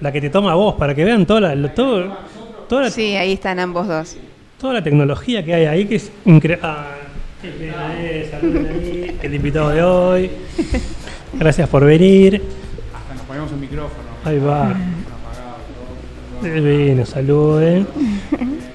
La 0.00 0.12
que 0.12 0.20
te 0.20 0.30
toma 0.30 0.54
vos, 0.54 0.74
para 0.76 0.94
que 0.94 1.04
vean 1.04 1.24
toda 1.26 1.40
la, 1.54 1.74
todo, 1.74 2.16
toda 2.68 2.82
la 2.82 2.90
Sí, 2.90 3.16
ahí 3.16 3.32
están 3.32 3.58
ambos 3.58 3.88
dos. 3.88 4.16
toda 4.60 4.74
la 4.74 4.82
tecnología 4.84 5.44
que 5.44 5.54
hay 5.54 5.64
ahí 5.66 5.86
que 5.86 5.96
es 5.96 6.12
increíble. 6.24 6.60
Ah, 6.62 6.86
el 9.22 9.34
invitado 9.34 9.70
de 9.70 9.82
hoy. 9.82 10.30
Gracias 11.34 11.68
por 11.68 11.84
venir. 11.84 12.42
Hasta 12.94 13.14
nos 13.14 13.22
ponemos 13.24 13.52
un 13.52 13.60
micrófono. 13.60 14.08
Ahí 14.24 14.38
va. 14.38 14.74
Divino, 16.42 17.04
saluden. 17.04 17.86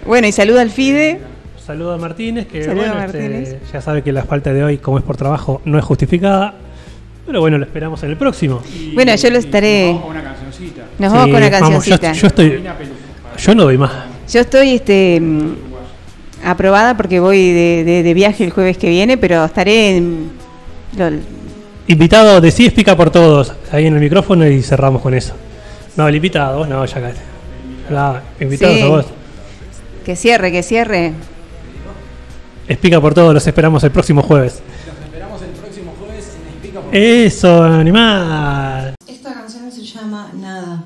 Bueno, 0.05 0.27
y 0.27 0.31
saluda 0.31 0.61
al 0.61 0.69
Fide. 0.69 1.21
Saludo 1.65 1.93
a 1.93 1.97
Martínez, 1.97 2.45
que 2.47 2.63
a 2.63 2.73
bueno, 2.73 2.99
este, 2.99 3.19
Martínez. 3.29 3.71
ya 3.71 3.79
sabe 3.79 4.01
que 4.01 4.11
la 4.11 4.23
falta 4.23 4.51
de 4.51 4.65
hoy, 4.65 4.77
como 4.79 4.97
es 4.97 5.03
por 5.05 5.15
trabajo, 5.15 5.61
no 5.63 5.79
es 5.79 5.85
justificada. 5.85 6.55
Pero 7.25 7.39
bueno, 7.39 7.57
lo 7.57 7.63
esperamos 7.63 8.03
en 8.03 8.09
el 8.09 8.17
próximo. 8.17 8.61
Bueno, 8.93 9.15
yo 9.15 9.29
lo 9.29 9.37
estaré. 9.37 9.93
Nos 9.93 10.01
vamos 10.01 10.03
con 10.03 10.11
una 10.11 10.23
cancioncita. 10.23 10.81
Nos 10.99 11.13
vamos 11.13 11.27
con 11.27 11.35
una 11.37 11.49
vamos, 11.49 11.85
yo, 11.85 11.99
cancioncita. 11.99 12.11
yo 12.13 12.27
estoy. 12.27 12.63
Yo 13.37 13.55
no 13.55 13.63
doy 13.63 13.77
más. 13.77 13.91
Yo 14.29 14.41
estoy 14.41 14.71
este 14.71 15.21
mm, 15.21 15.72
aprobada 16.43 16.95
porque 16.97 17.19
voy 17.19 17.51
de, 17.51 17.83
de- 17.83 18.03
de 18.03 18.13
viaje 18.13 18.43
el 18.43 18.51
jueves 18.51 18.77
que 18.77 18.89
viene, 18.89 19.17
pero 19.17 19.43
estaré 19.45 19.97
en... 19.97 20.31
lo- 20.97 21.09
Invitado 21.87 22.39
de 22.39 22.49
Sí 22.51 22.65
Explica 22.65 22.95
por 22.95 23.09
Todos, 23.09 23.53
ahí 23.71 23.87
en 23.87 23.93
el 23.95 23.99
micrófono 23.99 24.47
y 24.47 24.61
cerramos 24.61 25.01
con 25.01 25.13
eso. 25.13 25.33
No, 25.97 26.07
el 26.07 26.15
invitado, 26.15 26.59
vos 26.59 26.67
no, 26.67 26.85
ya 26.85 26.97
acá. 26.97 27.11
No, 27.89 28.17
invitados 28.39 28.75
Sí. 28.77 28.81
a 28.81 28.87
vos. 28.87 29.05
que 30.05 30.15
cierre, 30.15 30.51
que 30.51 30.63
cierre. 30.63 31.13
Explica 32.67 33.01
por 33.01 33.13
Todos, 33.13 33.33
los 33.33 33.45
esperamos 33.45 33.83
el 33.83 33.91
próximo 33.91 34.21
jueves. 34.21 34.61
Esperamos 35.05 35.41
el 35.41 35.49
próximo 35.49 35.93
jueves 35.99 36.25
en 36.41 36.49
Explica 36.53 36.79
por 36.79 36.95
Eso, 36.95 37.63
animal. 37.63 38.95
Esta 39.07 39.33
canción 39.33 39.69
se 39.71 39.83
llama 39.83 40.31
Nada. 40.39 40.85